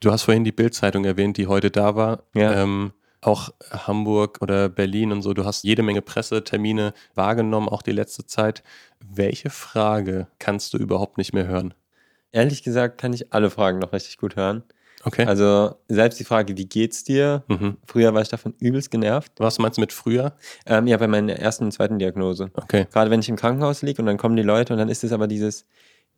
Du 0.00 0.12
hast 0.12 0.22
vorhin 0.22 0.44
die 0.44 0.52
Bildzeitung 0.52 1.04
erwähnt, 1.04 1.36
die 1.36 1.46
heute 1.46 1.70
da 1.70 1.96
war. 1.96 2.22
Ja. 2.34 2.62
Ähm, 2.62 2.92
auch 3.20 3.50
Hamburg 3.70 4.38
oder 4.40 4.68
Berlin 4.68 5.10
und 5.10 5.22
so. 5.22 5.34
Du 5.34 5.44
hast 5.44 5.64
jede 5.64 5.82
Menge 5.82 6.02
Pressetermine 6.02 6.92
wahrgenommen, 7.14 7.68
auch 7.68 7.82
die 7.82 7.92
letzte 7.92 8.26
Zeit. 8.26 8.62
Welche 9.00 9.50
Frage 9.50 10.28
kannst 10.38 10.72
du 10.72 10.78
überhaupt 10.78 11.18
nicht 11.18 11.32
mehr 11.32 11.46
hören? 11.46 11.74
Ehrlich 12.30 12.62
gesagt 12.62 12.98
kann 12.98 13.12
ich 13.12 13.32
alle 13.32 13.50
Fragen 13.50 13.78
noch 13.80 13.92
richtig 13.92 14.18
gut 14.18 14.36
hören. 14.36 14.62
Okay. 15.04 15.24
Also 15.24 15.76
selbst 15.88 16.18
die 16.18 16.24
Frage, 16.24 16.56
wie 16.56 16.66
geht's 16.66 17.04
dir? 17.04 17.44
Mhm. 17.48 17.76
Früher 17.86 18.14
war 18.14 18.22
ich 18.22 18.28
davon 18.28 18.54
übelst 18.60 18.90
genervt. 18.90 19.32
Was 19.38 19.58
meinst 19.58 19.78
du 19.78 19.80
mit 19.80 19.92
früher? 19.92 20.34
Ähm, 20.66 20.86
ja, 20.86 20.96
bei 20.96 21.06
meiner 21.06 21.34
ersten 21.34 21.64
und 21.64 21.72
zweiten 21.72 21.98
Diagnose. 21.98 22.50
Okay. 22.54 22.86
Gerade 22.92 23.10
wenn 23.10 23.20
ich 23.20 23.28
im 23.28 23.36
Krankenhaus 23.36 23.82
liege 23.82 24.02
und 24.02 24.06
dann 24.06 24.16
kommen 24.16 24.36
die 24.36 24.42
Leute 24.42 24.72
und 24.72 24.78
dann 24.78 24.88
ist 24.88 25.04
es 25.04 25.12
aber 25.12 25.28
dieses, 25.28 25.66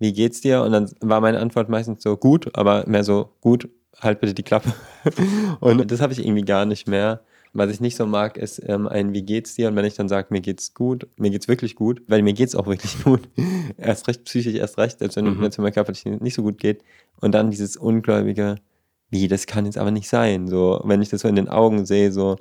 wie 0.00 0.12
geht's 0.12 0.40
dir? 0.40 0.62
Und 0.62 0.73
dann 0.73 0.90
war 1.00 1.21
meine 1.21 1.38
Antwort 1.38 1.69
meistens 1.69 2.02
so 2.02 2.16
gut, 2.16 2.50
aber 2.57 2.85
mehr 2.88 3.04
so 3.04 3.30
gut, 3.40 3.69
halt 4.00 4.21
bitte 4.21 4.35
die 4.35 4.42
Klappe. 4.42 4.73
und 5.61 5.90
das 5.90 6.00
habe 6.00 6.12
ich 6.12 6.25
irgendwie 6.25 6.42
gar 6.42 6.64
nicht 6.64 6.88
mehr. 6.88 7.21
Was 7.52 7.71
ich 7.71 7.80
nicht 7.80 7.97
so 7.97 8.07
mag, 8.07 8.37
ist 8.37 8.62
ähm, 8.66 8.87
ein 8.87 9.12
Wie 9.12 9.23
geht's 9.23 9.57
dir? 9.57 9.69
Und 9.69 9.76
wenn 9.76 9.85
ich 9.85 9.95
dann 9.95 10.09
sage, 10.09 10.28
mir 10.30 10.40
geht's 10.40 10.73
gut, 10.73 11.09
mir 11.16 11.30
geht's 11.30 11.49
wirklich 11.49 11.75
gut, 11.75 12.00
weil 12.07 12.23
mir 12.23 12.33
geht's 12.33 12.54
auch 12.54 12.66
wirklich 12.66 13.02
gut. 13.04 13.28
erst 13.76 14.09
recht 14.09 14.25
psychisch, 14.25 14.54
erst 14.54 14.78
recht, 14.78 15.00
selbst 15.00 15.16
wenn 15.16 15.26
mhm. 15.26 15.40
mir 15.40 15.50
zum 15.50 15.64
Beispiel 15.64 15.75
körperlich 15.75 16.04
nicht 16.04 16.35
so 16.35 16.42
gut 16.42 16.59
geht. 16.59 16.83
Und 17.21 17.33
dann 17.33 17.50
dieses 17.50 17.76
ungläubige, 17.76 18.57
wie, 19.11 19.28
das 19.28 19.47
kann 19.47 19.66
jetzt 19.66 19.76
aber 19.76 19.90
nicht 19.90 20.09
sein. 20.09 20.49
So, 20.49 20.80
wenn 20.85 21.02
ich 21.02 21.11
das 21.11 21.23
so 21.23 21.28
in 21.28 21.37
den 21.37 21.49
Augen 21.49 21.85
sehe, 21.85 22.12
so, 22.12 22.37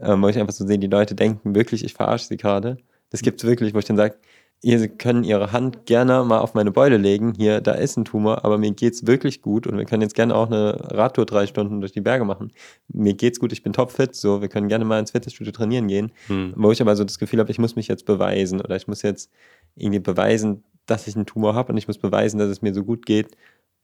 ähm, 0.00 0.22
wo 0.22 0.28
ich 0.28 0.38
einfach 0.38 0.54
so 0.54 0.66
sehe, 0.66 0.78
die 0.78 0.88
Leute 0.88 1.14
denken 1.14 1.54
wirklich, 1.54 1.84
ich 1.84 1.94
verarsche 1.94 2.26
sie 2.26 2.38
gerade. 2.38 2.78
Das 3.10 3.20
gibt's 3.22 3.44
wirklich, 3.44 3.74
wo 3.74 3.78
ich 3.78 3.84
dann 3.84 3.98
sage, 3.98 4.16
ihr 4.62 4.88
können 4.88 5.24
ihre 5.24 5.52
Hand 5.52 5.86
gerne 5.86 6.24
mal 6.24 6.38
auf 6.38 6.54
meine 6.54 6.70
Beule 6.70 6.96
legen. 6.96 7.34
Hier, 7.36 7.60
da 7.60 7.72
ist 7.72 7.96
ein 7.96 8.04
Tumor, 8.04 8.44
aber 8.44 8.58
mir 8.58 8.72
geht's 8.72 9.06
wirklich 9.06 9.42
gut 9.42 9.66
und 9.66 9.76
wir 9.76 9.84
können 9.84 10.02
jetzt 10.02 10.14
gerne 10.14 10.34
auch 10.34 10.46
eine 10.46 10.76
Radtour 10.90 11.26
drei 11.26 11.46
Stunden 11.46 11.80
durch 11.80 11.92
die 11.92 12.00
Berge 12.00 12.24
machen. 12.24 12.50
Mir 12.88 13.14
geht's 13.14 13.38
gut, 13.38 13.52
ich 13.52 13.62
bin 13.62 13.72
topfit, 13.72 14.14
so, 14.14 14.40
wir 14.40 14.48
können 14.48 14.68
gerne 14.68 14.84
mal 14.84 14.98
ins 14.98 15.10
Fitnessstudio 15.10 15.52
trainieren 15.52 15.86
gehen. 15.88 16.12
Hm. 16.28 16.54
Wo 16.56 16.72
ich 16.72 16.80
aber 16.80 16.96
so 16.96 17.04
das 17.04 17.18
Gefühl 17.18 17.40
habe, 17.40 17.50
ich 17.50 17.58
muss 17.58 17.76
mich 17.76 17.88
jetzt 17.88 18.06
beweisen 18.06 18.60
oder 18.60 18.76
ich 18.76 18.88
muss 18.88 19.02
jetzt 19.02 19.30
irgendwie 19.76 20.00
beweisen, 20.00 20.64
dass 20.86 21.06
ich 21.06 21.14
einen 21.14 21.26
Tumor 21.26 21.54
habe 21.54 21.72
und 21.72 21.78
ich 21.78 21.86
muss 21.86 21.98
beweisen, 21.98 22.38
dass 22.38 22.48
es 22.48 22.62
mir 22.62 22.72
so 22.74 22.84
gut 22.84 23.04
geht. 23.06 23.36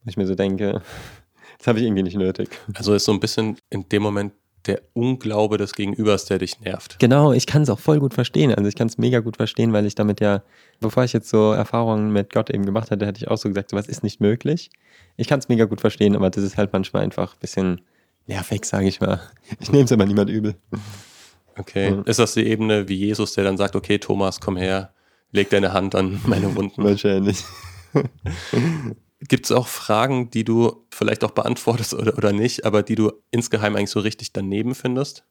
Wo 0.02 0.08
ich 0.08 0.16
mir 0.16 0.26
so 0.26 0.34
denke, 0.34 0.82
das 1.58 1.66
habe 1.66 1.78
ich 1.78 1.84
irgendwie 1.84 2.02
nicht 2.02 2.16
nötig. 2.16 2.48
Also 2.74 2.94
ist 2.94 3.04
so 3.04 3.12
ein 3.12 3.20
bisschen 3.20 3.56
in 3.68 3.88
dem 3.88 4.02
Moment 4.02 4.32
der 4.66 4.82
Unglaube 4.92 5.56
des 5.56 5.72
Gegenübers, 5.72 6.26
der 6.26 6.38
dich 6.38 6.60
nervt. 6.60 6.98
Genau, 6.98 7.32
ich 7.32 7.46
kann 7.46 7.62
es 7.62 7.70
auch 7.70 7.78
voll 7.78 7.98
gut 7.98 8.14
verstehen. 8.14 8.54
Also 8.54 8.68
ich 8.68 8.74
kann 8.74 8.88
es 8.88 8.98
mega 8.98 9.20
gut 9.20 9.36
verstehen, 9.36 9.72
weil 9.72 9.86
ich 9.86 9.94
damit 9.94 10.20
ja, 10.20 10.42
bevor 10.80 11.04
ich 11.04 11.12
jetzt 11.12 11.28
so 11.28 11.52
Erfahrungen 11.52 12.12
mit 12.12 12.32
Gott 12.32 12.50
eben 12.50 12.66
gemacht 12.66 12.90
hatte, 12.90 13.06
hätte 13.06 13.18
ich 13.18 13.28
auch 13.28 13.38
so 13.38 13.48
gesagt, 13.48 13.70
sowas 13.70 13.88
ist 13.88 14.02
nicht 14.02 14.20
möglich. 14.20 14.70
Ich 15.16 15.28
kann 15.28 15.38
es 15.38 15.48
mega 15.48 15.64
gut 15.64 15.80
verstehen, 15.80 16.14
aber 16.14 16.30
das 16.30 16.44
ist 16.44 16.56
halt 16.56 16.72
manchmal 16.72 17.02
einfach 17.02 17.34
ein 17.34 17.40
bisschen 17.40 17.80
nervig, 18.26 18.64
sage 18.64 18.88
ich 18.88 19.00
mal. 19.00 19.20
Ich 19.60 19.72
nehme 19.72 19.84
es 19.84 19.92
aber 19.92 20.06
niemand 20.06 20.30
übel. 20.30 20.54
Okay. 21.56 21.90
Mhm. 21.90 22.04
Ist 22.04 22.18
das 22.18 22.34
die 22.34 22.46
Ebene 22.46 22.88
wie 22.88 22.94
Jesus, 22.94 23.34
der 23.34 23.44
dann 23.44 23.56
sagt, 23.56 23.76
okay, 23.76 23.98
Thomas, 23.98 24.40
komm 24.40 24.56
her, 24.56 24.92
leg 25.32 25.50
deine 25.50 25.72
Hand 25.72 25.94
an 25.94 26.20
meine 26.26 26.54
Wunden? 26.54 26.84
Wahrscheinlich. 26.84 27.44
Gibt 29.28 29.44
es 29.46 29.52
auch 29.52 29.66
Fragen, 29.68 30.30
die 30.30 30.44
du 30.44 30.86
vielleicht 30.90 31.24
auch 31.24 31.32
beantwortest 31.32 31.94
oder, 31.94 32.16
oder 32.16 32.32
nicht, 32.32 32.64
aber 32.64 32.82
die 32.82 32.94
du 32.94 33.12
insgeheim 33.30 33.76
eigentlich 33.76 33.90
so 33.90 34.00
richtig 34.00 34.32
daneben 34.32 34.74
findest? 34.74 35.24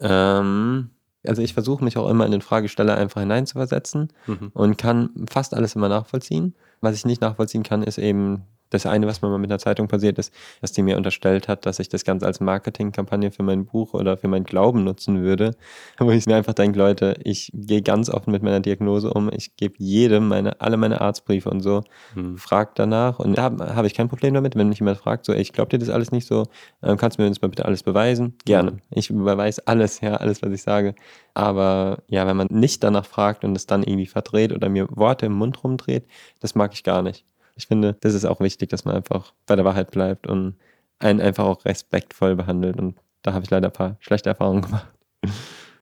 Ähm, 0.00 0.90
Also 1.24 1.40
ich 1.40 1.54
versuche 1.54 1.84
mich 1.84 1.96
auch 1.96 2.08
immer 2.10 2.26
in 2.26 2.32
den 2.32 2.40
Fragesteller 2.42 2.96
einfach 2.96 3.20
hineinzuversetzen 3.20 4.12
Mhm. 4.26 4.50
und 4.54 4.76
kann 4.76 5.10
fast 5.30 5.54
alles 5.54 5.76
immer 5.76 5.88
nachvollziehen. 5.88 6.56
Was 6.80 6.96
ich 6.96 7.04
nicht 7.04 7.20
nachvollziehen 7.20 7.62
kann, 7.62 7.84
ist 7.84 7.98
eben 7.98 8.42
das 8.72 8.86
eine, 8.86 9.06
was 9.06 9.22
mir 9.22 9.28
mal 9.28 9.38
mit 9.38 9.50
einer 9.50 9.58
Zeitung 9.58 9.88
passiert 9.88 10.18
ist, 10.18 10.32
dass 10.60 10.72
die 10.72 10.82
mir 10.82 10.96
unterstellt 10.96 11.48
hat, 11.48 11.66
dass 11.66 11.78
ich 11.78 11.88
das 11.88 12.04
Ganze 12.04 12.26
als 12.26 12.40
Marketingkampagne 12.40 13.30
für 13.30 13.42
mein 13.42 13.66
Buch 13.66 13.94
oder 13.94 14.16
für 14.16 14.28
meinen 14.28 14.44
Glauben 14.44 14.84
nutzen 14.84 15.22
würde. 15.22 15.54
Wo 15.98 16.10
ich 16.10 16.26
mir 16.26 16.36
einfach 16.36 16.54
denke, 16.54 16.78
Leute, 16.78 17.16
ich 17.24 17.50
gehe 17.54 17.82
ganz 17.82 18.08
offen 18.10 18.32
mit 18.32 18.42
meiner 18.42 18.60
Diagnose 18.60 19.12
um. 19.12 19.30
Ich 19.32 19.56
gebe 19.56 19.74
jedem 19.78 20.28
meine, 20.28 20.60
alle 20.60 20.76
meine 20.76 21.00
Arztbriefe 21.00 21.50
und 21.50 21.60
so, 21.60 21.82
Mhm. 22.14 22.36
fragt 22.38 22.78
danach. 22.78 23.18
Und 23.18 23.36
da 23.38 23.42
habe 23.42 23.74
hab 23.76 23.84
ich 23.84 23.94
kein 23.94 24.08
Problem 24.08 24.34
damit, 24.34 24.56
wenn 24.56 24.68
mich 24.68 24.78
jemand 24.80 24.98
fragt, 24.98 25.24
so, 25.24 25.32
ey, 25.32 25.40
ich 25.40 25.52
glaube 25.52 25.70
dir 25.70 25.78
das 25.78 25.88
alles 25.90 26.12
nicht 26.12 26.26
so, 26.26 26.44
ähm, 26.82 26.96
kannst 26.96 27.18
du 27.18 27.22
mir 27.22 27.28
das 27.28 27.40
mal 27.42 27.48
bitte 27.48 27.64
alles 27.64 27.82
beweisen? 27.82 28.34
Gerne. 28.44 28.78
Ich 28.90 29.10
überweise 29.10 29.62
alles, 29.66 30.00
ja, 30.00 30.14
alles, 30.16 30.42
was 30.42 30.52
ich 30.52 30.62
sage. 30.62 30.94
Aber 31.34 32.02
ja, 32.08 32.26
wenn 32.26 32.36
man 32.36 32.48
nicht 32.50 32.82
danach 32.84 33.06
fragt 33.06 33.44
und 33.44 33.56
es 33.56 33.66
dann 33.66 33.82
irgendwie 33.82 34.06
verdreht 34.06 34.52
oder 34.52 34.68
mir 34.68 34.86
Worte 34.90 35.26
im 35.26 35.32
Mund 35.32 35.62
rumdreht, 35.64 36.06
das 36.40 36.54
mag 36.54 36.72
ich 36.74 36.84
gar 36.84 37.02
nicht. 37.02 37.24
Ich 37.54 37.66
finde, 37.66 37.94
das 38.00 38.14
ist 38.14 38.24
auch 38.24 38.40
wichtig, 38.40 38.70
dass 38.70 38.84
man 38.84 38.96
einfach 38.96 39.32
bei 39.46 39.56
der 39.56 39.64
Wahrheit 39.64 39.90
bleibt 39.90 40.26
und 40.26 40.56
einen 40.98 41.20
einfach 41.20 41.44
auch 41.44 41.64
respektvoll 41.64 42.36
behandelt. 42.36 42.78
Und 42.78 42.98
da 43.22 43.32
habe 43.32 43.44
ich 43.44 43.50
leider 43.50 43.68
ein 43.68 43.72
paar 43.72 43.96
schlechte 44.00 44.30
Erfahrungen 44.30 44.62
gemacht. 44.62 44.88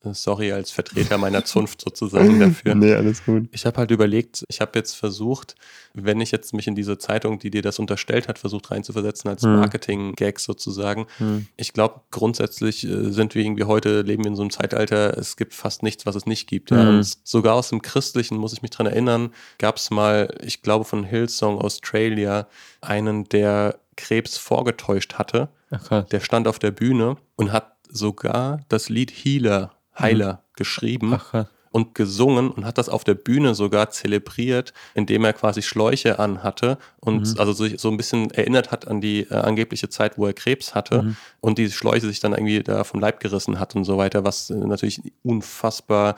Sorry 0.02 0.50
als 0.52 0.70
Vertreter 0.70 1.18
meiner 1.18 1.44
Zunft 1.44 1.82
sozusagen 1.82 2.40
dafür. 2.40 2.74
Nee, 2.80 2.94
alles 2.94 3.22
gut. 3.24 3.48
Ich 3.52 3.66
habe 3.66 3.76
halt 3.76 3.90
überlegt, 3.90 4.44
ich 4.48 4.60
habe 4.62 4.78
jetzt 4.78 4.94
versucht, 4.94 5.56
wenn 5.92 6.20
ich 6.22 6.30
jetzt 6.30 6.54
mich 6.54 6.66
in 6.66 6.74
diese 6.74 6.96
Zeitung, 6.96 7.38
die 7.38 7.50
dir 7.50 7.60
das 7.60 7.78
unterstellt 7.78 8.26
hat, 8.26 8.38
versucht 8.38 8.70
reinzuversetzen 8.70 9.28
als 9.28 9.42
Hm. 9.42 9.56
Marketing-Gag 9.56 10.40
sozusagen. 10.40 11.06
Hm. 11.18 11.46
Ich 11.56 11.74
glaube, 11.74 12.00
grundsätzlich 12.10 12.84
äh, 12.84 13.10
sind 13.10 13.34
wir 13.34 13.44
irgendwie 13.44 13.64
heute, 13.64 14.00
leben 14.00 14.24
wir 14.24 14.30
in 14.30 14.36
so 14.36 14.42
einem 14.42 14.50
Zeitalter, 14.50 15.18
es 15.18 15.36
gibt 15.36 15.52
fast 15.52 15.82
nichts, 15.82 16.06
was 16.06 16.14
es 16.14 16.24
nicht 16.24 16.48
gibt. 16.48 16.70
Ja? 16.70 16.88
Und 16.88 17.18
sogar 17.24 17.54
aus 17.54 17.68
dem 17.68 17.82
Christlichen, 17.82 18.38
muss 18.38 18.54
ich 18.54 18.62
mich 18.62 18.70
dran 18.70 18.86
erinnern, 18.86 19.34
gab 19.58 19.76
es 19.76 19.90
mal, 19.90 20.34
ich 20.42 20.62
glaube 20.62 20.86
von 20.86 21.04
Hillsong 21.04 21.58
Australia, 21.58 22.48
einen, 22.80 23.24
der 23.28 23.78
Krebs 23.96 24.38
vorgetäuscht 24.38 25.14
hatte. 25.14 25.50
Ach. 25.70 26.04
Der 26.06 26.20
stand 26.20 26.48
auf 26.48 26.58
der 26.58 26.70
Bühne 26.70 27.18
und 27.36 27.52
hat 27.52 27.74
sogar 27.90 28.60
das 28.68 28.88
Lied 28.88 29.10
Healer, 29.10 29.72
Heiler 30.00 30.44
geschrieben 30.56 31.14
Ach 31.14 31.46
und 31.72 31.94
gesungen 31.94 32.50
und 32.50 32.64
hat 32.64 32.78
das 32.78 32.88
auf 32.88 33.04
der 33.04 33.14
Bühne 33.14 33.54
sogar 33.54 33.90
zelebriert, 33.90 34.72
indem 34.94 35.24
er 35.24 35.32
quasi 35.32 35.62
Schläuche 35.62 36.18
anhatte 36.18 36.78
und 36.98 37.28
Mhm. 37.28 37.34
also 37.38 37.52
sich 37.52 37.80
so 37.80 37.88
ein 37.90 37.96
bisschen 37.96 38.28
erinnert 38.32 38.72
hat 38.72 38.88
an 38.88 39.00
die 39.00 39.20
äh, 39.30 39.34
angebliche 39.34 39.88
Zeit, 39.88 40.18
wo 40.18 40.26
er 40.26 40.32
Krebs 40.32 40.74
hatte 40.74 41.02
Mhm. 41.04 41.16
und 41.38 41.58
die 41.58 41.70
Schläuche 41.70 42.08
sich 42.08 42.18
dann 42.18 42.32
irgendwie 42.32 42.64
da 42.64 42.82
vom 42.82 42.98
Leib 42.98 43.20
gerissen 43.20 43.60
hat 43.60 43.76
und 43.76 43.84
so 43.84 43.96
weiter, 43.98 44.24
was 44.24 44.50
äh, 44.50 44.54
natürlich 44.54 44.98
ein 44.98 45.12
unfassbar 45.22 46.16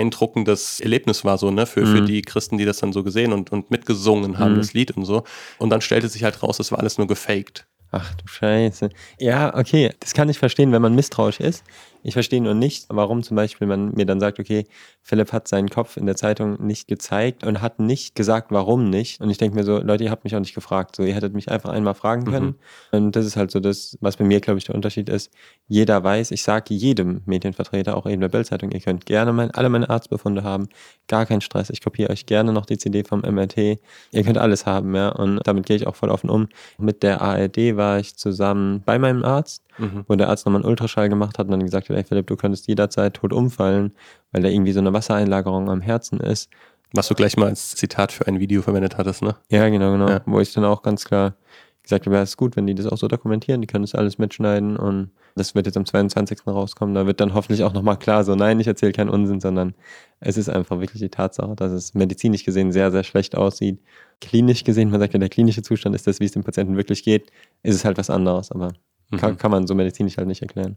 beeindruckendes 0.00 0.80
Erlebnis 0.80 1.24
war, 1.24 1.38
so, 1.38 1.50
ne, 1.50 1.66
für, 1.66 1.86
für 1.86 2.00
Mhm. 2.02 2.06
die 2.06 2.22
Christen, 2.22 2.58
die 2.58 2.64
das 2.64 2.78
dann 2.78 2.92
so 2.92 3.02
gesehen 3.02 3.32
und, 3.32 3.52
und 3.52 3.70
mitgesungen 3.70 4.38
haben, 4.38 4.52
Mhm. 4.52 4.58
das 4.58 4.72
Lied 4.72 4.96
und 4.96 5.04
so. 5.04 5.24
Und 5.58 5.70
dann 5.70 5.80
stellte 5.80 6.08
sich 6.08 6.24
halt 6.24 6.42
raus, 6.42 6.56
das 6.58 6.72
war 6.72 6.78
alles 6.78 6.98
nur 6.98 7.06
gefaked. 7.06 7.66
Ach 7.92 8.14
du 8.14 8.26
Scheiße. 8.28 8.90
Ja, 9.18 9.52
okay, 9.56 9.92
das 9.98 10.14
kann 10.14 10.28
ich 10.28 10.38
verstehen, 10.38 10.70
wenn 10.70 10.80
man 10.80 10.94
misstrauisch 10.94 11.40
ist. 11.40 11.64
Ich 12.02 12.14
verstehe 12.14 12.40
nur 12.40 12.54
nicht, 12.54 12.86
warum 12.88 13.22
zum 13.22 13.36
Beispiel 13.36 13.66
man 13.66 13.92
mir 13.94 14.06
dann 14.06 14.20
sagt, 14.20 14.38
okay, 14.40 14.64
Philipp 15.02 15.32
hat 15.32 15.48
seinen 15.48 15.68
Kopf 15.68 15.96
in 15.96 16.06
der 16.06 16.16
Zeitung 16.16 16.64
nicht 16.64 16.88
gezeigt 16.88 17.44
und 17.44 17.60
hat 17.60 17.78
nicht 17.78 18.14
gesagt, 18.14 18.50
warum 18.50 18.88
nicht. 18.90 19.20
Und 19.20 19.30
ich 19.30 19.38
denke 19.38 19.56
mir 19.56 19.64
so, 19.64 19.78
Leute, 19.78 20.04
ihr 20.04 20.10
habt 20.10 20.24
mich 20.24 20.34
auch 20.34 20.40
nicht 20.40 20.54
gefragt. 20.54 20.96
So, 20.96 21.02
ihr 21.02 21.14
hättet 21.14 21.34
mich 21.34 21.50
einfach 21.50 21.70
einmal 21.70 21.94
fragen 21.94 22.22
Mhm. 22.22 22.30
können. 22.32 22.54
Und 22.92 23.16
das 23.16 23.26
ist 23.26 23.36
halt 23.36 23.50
so 23.50 23.60
das, 23.60 23.98
was 24.00 24.16
bei 24.16 24.24
mir, 24.24 24.40
glaube 24.40 24.58
ich, 24.58 24.64
der 24.64 24.74
Unterschied 24.74 25.08
ist. 25.08 25.30
Jeder 25.68 26.02
weiß, 26.02 26.30
ich 26.30 26.42
sage 26.42 26.74
jedem 26.74 27.22
Medienvertreter, 27.26 27.96
auch 27.96 28.06
eben 28.06 28.20
der 28.20 28.28
Bildzeitung, 28.28 28.70
ihr 28.72 28.80
könnt 28.80 29.06
gerne 29.06 29.32
mein, 29.32 29.50
alle 29.50 29.68
meine 29.68 29.90
Arztbefunde 29.90 30.42
haben. 30.42 30.68
Gar 31.08 31.26
kein 31.26 31.40
Stress. 31.40 31.70
Ich 31.70 31.82
kopiere 31.82 32.10
euch 32.10 32.26
gerne 32.26 32.52
noch 32.52 32.66
die 32.66 32.78
CD 32.78 33.04
vom 33.04 33.20
MRT. 33.20 33.78
Ihr 34.12 34.24
könnt 34.24 34.38
alles 34.38 34.66
haben, 34.66 34.94
ja. 34.94 35.10
Und 35.10 35.40
damit 35.46 35.66
gehe 35.66 35.76
ich 35.76 35.86
auch 35.86 35.96
voll 35.96 36.10
offen 36.10 36.30
um. 36.30 36.48
Mit 36.78 37.02
der 37.02 37.20
ARD 37.20 37.76
war 37.76 37.98
ich 37.98 38.16
zusammen 38.16 38.82
bei 38.84 38.98
meinem 38.98 39.24
Arzt 39.24 39.62
Mhm. 39.80 40.04
wo 40.06 40.14
der 40.14 40.28
Arzt 40.28 40.46
nochmal 40.46 40.62
einen 40.62 40.70
Ultraschall 40.70 41.08
gemacht 41.08 41.38
hat 41.38 41.46
und 41.46 41.52
dann 41.52 41.64
gesagt 41.64 41.88
hat, 41.88 41.96
ey 41.96 42.04
Philipp, 42.04 42.26
du 42.26 42.36
könntest 42.36 42.66
jederzeit 42.68 43.14
tot 43.14 43.32
umfallen, 43.32 43.92
weil 44.32 44.42
da 44.42 44.48
irgendwie 44.48 44.72
so 44.72 44.80
eine 44.80 44.92
Wassereinlagerung 44.92 45.70
am 45.70 45.80
Herzen 45.80 46.20
ist. 46.20 46.50
Was 46.92 47.08
du 47.08 47.14
gleich 47.14 47.36
mal 47.36 47.46
als 47.46 47.76
Zitat 47.76 48.12
für 48.12 48.26
ein 48.26 48.40
Video 48.40 48.62
verwendet 48.62 48.98
hattest, 48.98 49.22
ne? 49.22 49.36
Ja, 49.50 49.68
genau, 49.68 49.92
genau. 49.92 50.08
Ja. 50.08 50.20
Wo 50.26 50.40
ich 50.40 50.52
dann 50.52 50.64
auch 50.64 50.82
ganz 50.82 51.04
klar 51.04 51.34
gesagt 51.82 52.06
habe, 52.06 52.16
ja, 52.16 52.22
ist 52.22 52.36
gut, 52.36 52.56
wenn 52.56 52.66
die 52.66 52.74
das 52.74 52.86
auch 52.86 52.98
so 52.98 53.08
dokumentieren, 53.08 53.60
die 53.60 53.66
können 53.66 53.84
das 53.84 53.94
alles 53.94 54.18
mitschneiden 54.18 54.76
und 54.76 55.10
das 55.34 55.54
wird 55.54 55.66
jetzt 55.66 55.76
am 55.76 55.86
22. 55.86 56.46
rauskommen. 56.46 56.94
Da 56.94 57.06
wird 57.06 57.20
dann 57.20 57.34
hoffentlich 57.34 57.64
auch 57.64 57.72
nochmal 57.72 57.96
klar, 57.96 58.24
so 58.24 58.34
nein, 58.34 58.60
ich 58.60 58.66
erzähle 58.66 58.92
keinen 58.92 59.08
Unsinn, 59.08 59.40
sondern 59.40 59.74
es 60.20 60.36
ist 60.36 60.48
einfach 60.48 60.80
wirklich 60.80 61.00
die 61.00 61.08
Tatsache, 61.08 61.54
dass 61.56 61.72
es 61.72 61.94
medizinisch 61.94 62.44
gesehen 62.44 62.72
sehr, 62.72 62.90
sehr 62.90 63.04
schlecht 63.04 63.36
aussieht. 63.36 63.80
Klinisch 64.20 64.64
gesehen, 64.64 64.90
man 64.90 65.00
sagt 65.00 65.14
ja, 65.14 65.18
der 65.18 65.28
klinische 65.28 65.62
Zustand 65.62 65.94
ist 65.94 66.06
das, 66.06 66.20
wie 66.20 66.24
es 66.24 66.32
dem 66.32 66.44
Patienten 66.44 66.76
wirklich 66.76 67.02
geht, 67.02 67.30
ist 67.62 67.76
es 67.76 67.84
halt 67.84 67.98
was 67.98 68.10
anderes, 68.10 68.50
aber 68.50 68.72
kann, 69.18 69.32
Mhm. 69.32 69.38
kann 69.38 69.50
man 69.50 69.66
so 69.66 69.74
medizinisch 69.74 70.16
halt 70.16 70.28
nicht 70.28 70.42
erklären. 70.42 70.76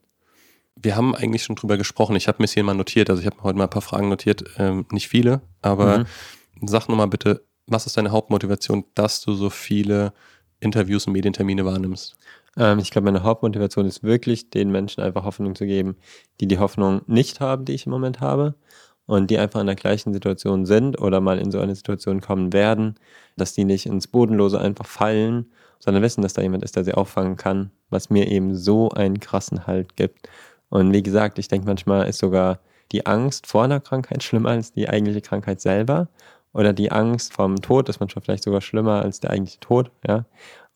Wir 0.76 0.96
haben 0.96 1.15
eigentlich 1.15 1.43
schon 1.43 1.56
drüber 1.56 1.78
gesprochen. 1.78 2.15
Ich 2.15 2.28
habe 2.28 2.38
mir 2.39 2.46
es 2.46 2.54
hier 2.54 2.63
mal 2.63 2.74
notiert. 2.74 3.10
Also 3.10 3.22
ich 3.22 3.28
habe 3.28 3.41
heute 3.43 3.58
mal 3.58 3.65
ein 3.65 3.69
paar 3.69 3.82
Fragen 3.84 4.10
notiert. 4.10 4.43
Ähm, 4.58 4.86
nicht 4.91 5.08
viele, 5.08 5.41
aber 5.62 6.00
Mhm. 6.00 6.67
sag 6.67 6.88
nochmal 6.89 7.08
bitte, 7.08 7.46
was 7.67 7.86
ist 7.86 7.96
deine 7.96 8.12
Hauptmotivation, 8.12 8.84
dass 8.96 9.22
du 9.22 9.34
so 9.36 9.50
viele 9.50 10.13
Interviews 10.60 11.06
und 11.08 11.13
Medientermine 11.13 11.63
wahrnimmst? 11.65 12.15
Ähm, 12.58 12.80
ich 12.80 12.91
glaube, 12.91 13.06
meine 13.06 13.24
Hauptmotivation 13.24 13.86
ist 13.86 14.04
wirklich, 14.04 14.50
den 14.50 14.72
Menschen 14.72 15.02
einfach 15.02 15.24
Hoffnung 15.24 15.56
zu 15.56 15.65
geben, 15.65 15.96
die 16.39 16.48
die 16.48 16.58
Hoffnung 16.60 17.02
nicht 17.08 17.39
haben, 17.39 17.65
die 17.65 17.74
ich 17.74 17.86
im 17.86 17.91
Moment 17.91 18.19
habe 18.19 18.56
und 19.05 19.29
die 19.29 19.37
einfach 19.37 19.59
in 19.59 19.67
der 19.67 19.75
gleichen 19.75 20.13
Situation 20.13 20.65
sind 20.65 20.99
oder 20.99 21.21
mal 21.21 21.39
in 21.39 21.51
so 21.51 21.59
eine 21.59 21.75
Situation 21.75 22.21
kommen 22.21 22.53
werden, 22.53 22.95
dass 23.35 23.53
die 23.53 23.65
nicht 23.65 23.85
ins 23.85 24.07
Bodenlose 24.07 24.59
einfach 24.59 24.85
fallen, 24.85 25.51
sondern 25.79 26.03
wissen, 26.03 26.21
dass 26.21 26.33
da 26.33 26.41
jemand 26.41 26.63
ist, 26.63 26.75
der 26.75 26.85
sie 26.85 26.93
auffangen 26.93 27.35
kann, 27.35 27.71
was 27.89 28.09
mir 28.09 28.27
eben 28.29 28.55
so 28.55 28.89
einen 28.89 29.19
krassen 29.19 29.67
Halt 29.67 29.95
gibt. 29.97 30.29
Und 30.69 30.93
wie 30.93 31.03
gesagt, 31.03 31.39
ich 31.39 31.49
denke 31.49 31.67
manchmal 31.67 32.07
ist 32.07 32.19
sogar 32.19 32.59
die 32.91 33.05
Angst 33.05 33.47
vor 33.47 33.63
einer 33.63 33.79
Krankheit 33.79 34.23
schlimmer 34.23 34.49
als 34.49 34.71
die 34.71 34.87
eigentliche 34.87 35.21
Krankheit 35.21 35.59
selber. 35.61 36.07
Oder 36.53 36.71
die 36.71 36.91
Angst 36.91 37.33
vom 37.33 37.57
Tod 37.57 37.89
ist 37.89 37.99
manchmal 37.99 38.23
vielleicht 38.23 38.43
sogar 38.43 38.61
schlimmer 38.61 39.01
als 39.01 39.19
der 39.19 39.31
eigentliche 39.31 39.59
Tod, 39.59 39.91
ja. 40.07 40.25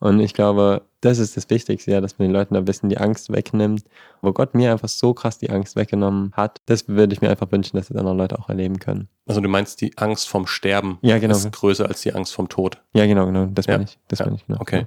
Und 0.00 0.20
ich 0.20 0.32
glaube, 0.32 0.82
das 1.00 1.18
ist 1.18 1.36
das 1.36 1.50
Wichtigste, 1.50 1.90
ja, 1.90 2.00
dass 2.00 2.18
man 2.18 2.28
den 2.28 2.32
Leuten 2.32 2.54
ein 2.56 2.64
bisschen 2.64 2.88
die 2.88 2.98
Angst 2.98 3.32
wegnimmt. 3.32 3.82
Wo 4.22 4.32
Gott 4.32 4.54
mir 4.54 4.70
einfach 4.72 4.88
so 4.88 5.12
krass 5.12 5.38
die 5.38 5.50
Angst 5.50 5.74
weggenommen 5.76 6.32
hat, 6.34 6.60
das 6.66 6.86
würde 6.88 7.12
ich 7.14 7.20
mir 7.20 7.30
einfach 7.30 7.50
wünschen, 7.50 7.76
dass 7.76 7.88
das 7.88 7.96
andere 7.96 8.14
Leute 8.14 8.38
auch 8.38 8.48
erleben 8.48 8.78
können. 8.78 9.08
Also 9.26 9.40
du 9.40 9.48
meinst, 9.48 9.80
die 9.80 9.96
Angst 9.98 10.28
vom 10.28 10.46
Sterben 10.46 10.98
Ja, 11.02 11.18
genau. 11.18 11.34
ist 11.36 11.50
größer 11.50 11.86
als 11.86 12.00
die 12.02 12.12
Angst 12.14 12.32
vom 12.34 12.48
Tod. 12.48 12.80
Ja, 12.92 13.06
genau, 13.06 13.26
genau. 13.26 13.46
Das 13.46 13.66
Ja. 13.66 13.74
meine 13.74 13.84
ich. 13.84 13.98
Das 14.08 14.20
Ja. 14.20 14.26
meine 14.26 14.36
ich, 14.36 14.46
genau. 14.46 14.60
Okay. 14.60 14.86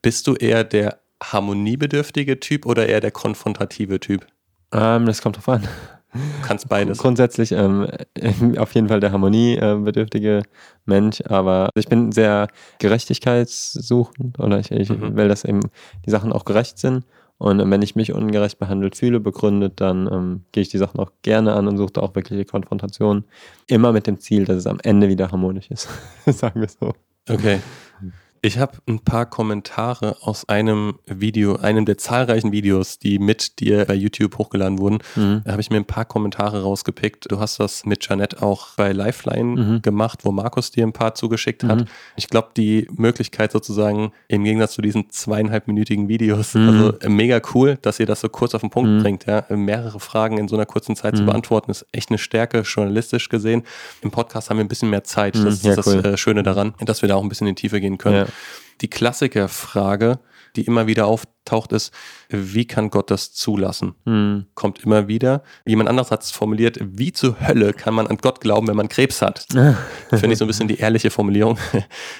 Bist 0.00 0.26
du 0.26 0.34
eher 0.34 0.64
der 0.64 0.98
harmoniebedürftige 1.22 2.40
Typ 2.40 2.64
oder 2.66 2.86
eher 2.86 3.00
der 3.00 3.10
konfrontative 3.10 4.00
Typ? 4.00 4.26
Ähm, 4.72 5.06
das 5.06 5.20
kommt 5.22 5.36
drauf 5.36 5.48
an. 5.48 5.66
Du 6.14 6.20
kannst 6.46 6.68
beides. 6.68 6.98
Grundsätzlich 6.98 7.52
ähm, 7.52 7.86
auf 8.58 8.74
jeden 8.74 8.88
Fall 8.88 9.00
der 9.00 9.12
harmoniebedürftige 9.12 10.42
Mensch, 10.86 11.22
aber 11.26 11.68
ich 11.74 11.86
bin 11.88 12.12
sehr 12.12 12.48
gerechtigkeitssuchend 12.78 14.38
oder 14.38 14.58
ich, 14.58 14.70
ich 14.70 14.88
Mhm. 14.90 15.16
will, 15.16 15.28
dass 15.28 15.44
eben 15.44 15.60
die 16.06 16.10
Sachen 16.10 16.32
auch 16.32 16.44
gerecht 16.44 16.78
sind. 16.78 17.04
Und 17.36 17.60
ähm, 17.60 17.70
wenn 17.70 17.82
ich 17.82 17.94
mich 17.94 18.12
ungerecht 18.12 18.58
behandelt 18.58 18.96
fühle, 18.96 19.20
begründet, 19.20 19.74
dann 19.80 20.08
ähm, 20.12 20.44
gehe 20.52 20.62
ich 20.62 20.70
die 20.70 20.78
Sachen 20.78 20.98
auch 20.98 21.12
gerne 21.22 21.52
an 21.54 21.68
und 21.68 21.76
suche 21.76 21.92
da 21.92 22.00
auch 22.00 22.14
wirklich 22.16 22.38
die 22.38 22.44
Konfrontation. 22.44 23.24
Immer 23.68 23.92
mit 23.92 24.06
dem 24.08 24.18
Ziel, 24.18 24.44
dass 24.44 24.56
es 24.56 24.66
am 24.66 24.78
Ende 24.82 25.08
wieder 25.08 25.30
harmonisch 25.30 25.70
ist. 25.70 25.88
Sagen 26.26 26.60
wir 26.62 26.68
so. 26.68 26.94
Okay. 27.30 27.60
Ich 28.40 28.58
habe 28.58 28.78
ein 28.88 29.00
paar 29.00 29.26
Kommentare 29.26 30.16
aus 30.20 30.48
einem 30.48 30.94
Video, 31.06 31.56
einem 31.56 31.84
der 31.86 31.98
zahlreichen 31.98 32.52
Videos, 32.52 32.98
die 33.00 33.18
mit 33.18 33.58
dir 33.58 33.84
bei 33.84 33.94
YouTube 33.94 34.38
hochgeladen 34.38 34.78
wurden. 34.78 34.98
Mhm. 35.16 35.42
Da 35.44 35.52
habe 35.52 35.60
ich 35.60 35.70
mir 35.70 35.76
ein 35.76 35.84
paar 35.84 36.04
Kommentare 36.04 36.62
rausgepickt. 36.62 37.30
Du 37.32 37.40
hast 37.40 37.58
das 37.58 37.84
mit 37.84 38.06
Janette 38.08 38.40
auch 38.40 38.68
bei 38.76 38.92
Lifeline 38.92 39.60
Mhm. 39.60 39.82
gemacht, 39.82 40.20
wo 40.24 40.30
Markus 40.30 40.70
dir 40.70 40.86
ein 40.86 40.92
paar 40.92 41.16
zugeschickt 41.16 41.64
hat. 41.64 41.80
Mhm. 41.80 41.84
Ich 42.16 42.28
glaube, 42.28 42.50
die 42.56 42.86
Möglichkeit 42.92 43.50
sozusagen 43.50 44.12
im 44.28 44.44
Gegensatz 44.44 44.74
zu 44.74 44.82
diesen 44.82 45.10
zweieinhalbminütigen 45.10 46.08
Videos, 46.08 46.54
Mhm. 46.54 46.68
also 46.68 46.98
äh, 47.00 47.08
mega 47.08 47.40
cool, 47.54 47.76
dass 47.82 47.98
ihr 47.98 48.06
das 48.06 48.20
so 48.20 48.28
kurz 48.28 48.54
auf 48.54 48.60
den 48.60 48.70
Punkt 48.70 48.88
Mhm. 48.90 49.02
bringt. 49.02 49.26
Ja? 49.26 49.44
Mehrere 49.50 49.98
Fragen 49.98 50.38
in 50.38 50.46
so 50.46 50.54
einer 50.54 50.66
kurzen 50.66 50.94
Zeit 50.94 51.16
zu 51.16 51.22
Mhm. 51.22 51.26
beantworten, 51.26 51.72
ist 51.72 51.86
echt 51.90 52.10
eine 52.10 52.18
Stärke, 52.18 52.60
journalistisch 52.60 53.28
gesehen. 53.30 53.64
Im 54.00 54.12
Podcast 54.12 54.48
haben 54.48 54.58
wir 54.58 54.64
ein 54.64 54.68
bisschen 54.68 54.90
mehr 54.90 55.02
Zeit. 55.02 55.34
Das 55.34 55.54
ist 55.54 55.64
Ja, 55.64 55.74
das 55.74 55.86
cool. 55.88 56.04
äh, 56.06 56.16
Schöne 56.16 56.44
daran, 56.44 56.74
dass 56.80 57.02
wir 57.02 57.08
da 57.08 57.16
auch 57.16 57.22
ein 57.22 57.28
bisschen 57.28 57.48
in 57.48 57.54
die 57.56 57.60
Tiefe 57.62 57.80
gehen 57.80 57.98
können. 57.98 58.16
Ja. 58.16 58.26
Die 58.80 58.88
Klassikerfrage, 58.90 60.18
die 60.56 60.62
immer 60.62 60.86
wieder 60.86 61.06
auftaucht, 61.06 61.72
ist, 61.72 61.92
wie 62.28 62.66
kann 62.66 62.90
Gott 62.90 63.10
das 63.10 63.32
zulassen? 63.32 63.94
Hm. 64.04 64.46
Kommt 64.54 64.84
immer 64.84 65.08
wieder. 65.08 65.42
Jemand 65.66 65.88
anderes 65.88 66.10
hat 66.10 66.22
es 66.22 66.30
formuliert, 66.30 66.78
wie 66.80 67.12
zur 67.12 67.40
Hölle 67.40 67.72
kann 67.72 67.94
man 67.94 68.06
an 68.06 68.18
Gott 68.18 68.40
glauben, 68.40 68.66
wenn 68.68 68.76
man 68.76 68.88
Krebs 68.88 69.20
hat? 69.22 69.46
Finde 70.10 70.32
ich 70.32 70.38
so 70.38 70.44
ein 70.44 70.48
bisschen 70.48 70.68
die 70.68 70.78
ehrliche 70.78 71.10
Formulierung. 71.10 71.58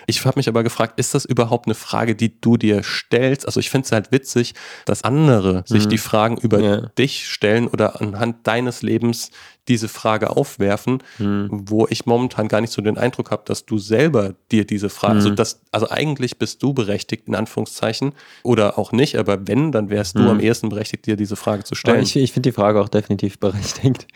Ich 0.06 0.24
habe 0.24 0.38
mich 0.38 0.48
aber 0.48 0.62
gefragt, 0.62 0.98
ist 0.98 1.14
das 1.14 1.24
überhaupt 1.24 1.66
eine 1.66 1.74
Frage, 1.74 2.14
die 2.16 2.40
du 2.40 2.56
dir 2.56 2.82
stellst? 2.82 3.46
Also 3.46 3.60
ich 3.60 3.70
finde 3.70 3.86
es 3.86 3.92
halt 3.92 4.12
witzig, 4.12 4.54
dass 4.84 5.02
andere 5.04 5.62
sich 5.66 5.84
Mhm. 5.84 5.88
die 5.90 5.98
Fragen 5.98 6.36
über 6.38 6.60
Ja. 6.60 6.76
dich 6.98 7.28
stellen 7.28 7.66
oder 7.68 8.00
anhand 8.00 8.46
deines 8.46 8.82
Lebens 8.82 9.30
diese 9.68 9.88
Frage 9.88 10.30
aufwerfen, 10.30 11.02
Hm. 11.18 11.48
wo 11.50 11.86
ich 11.88 12.06
momentan 12.06 12.48
gar 12.48 12.60
nicht 12.60 12.72
so 12.72 12.82
den 12.82 12.98
Eindruck 12.98 13.30
habe, 13.30 13.42
dass 13.44 13.66
du 13.66 13.78
selber 13.78 14.34
dir 14.50 14.64
diese 14.64 14.88
Frage, 14.88 15.16
also 15.16 15.30
Mhm. 15.30 15.36
das, 15.36 15.60
also 15.70 15.88
eigentlich 15.90 16.38
bist 16.38 16.62
du 16.62 16.72
berechtigt, 16.72 17.28
in 17.28 17.34
Anführungszeichen, 17.34 18.12
oder 18.42 18.78
auch 18.78 18.92
nicht, 18.92 19.16
aber 19.16 19.46
wenn, 19.46 19.70
dann 19.72 19.90
wärst 19.90 20.18
du 20.18 20.22
Mhm. 20.22 20.28
am 20.28 20.40
ehesten 20.40 20.68
berechtigt, 20.70 21.06
dir 21.06 21.16
diese 21.16 21.36
Frage 21.36 21.64
zu 21.64 21.72
Aber 21.74 21.78
stellen. 21.80 22.02
ich 22.02 22.16
ich 22.16 22.32
finde 22.32 22.48
die 22.48 22.54
Frage 22.54 22.80
auch 22.80 22.88
definitiv 22.88 23.38
berechtigt. 23.40 24.06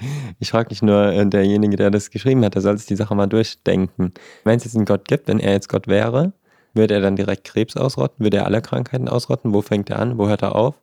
Ich 0.40 0.50
frage 0.50 0.68
mich 0.70 0.82
nur, 0.82 1.12
äh, 1.12 1.26
derjenige, 1.26 1.76
der 1.76 1.90
das 1.90 2.10
geschrieben 2.10 2.44
hat, 2.44 2.54
der 2.54 2.62
soll 2.62 2.76
sich 2.78 2.86
die 2.86 2.96
Sache 2.96 3.14
mal 3.14 3.26
durchdenken. 3.26 4.12
Wenn 4.44 4.56
es 4.56 4.64
jetzt 4.64 4.76
einen 4.76 4.86
Gott 4.86 5.06
gibt, 5.06 5.28
wenn 5.28 5.38
er 5.38 5.52
jetzt 5.52 5.68
Gott 5.68 5.86
wäre, 5.86 6.32
würde 6.74 6.94
er 6.94 7.00
dann 7.02 7.16
direkt 7.16 7.44
Krebs 7.44 7.76
ausrotten? 7.76 8.24
Würde 8.24 8.38
er 8.38 8.46
alle 8.46 8.62
Krankheiten 8.62 9.06
ausrotten? 9.06 9.52
Wo 9.52 9.60
fängt 9.60 9.90
er 9.90 9.98
an? 9.98 10.16
Wo 10.16 10.26
hört 10.28 10.40
er 10.40 10.54
auf? 10.56 10.74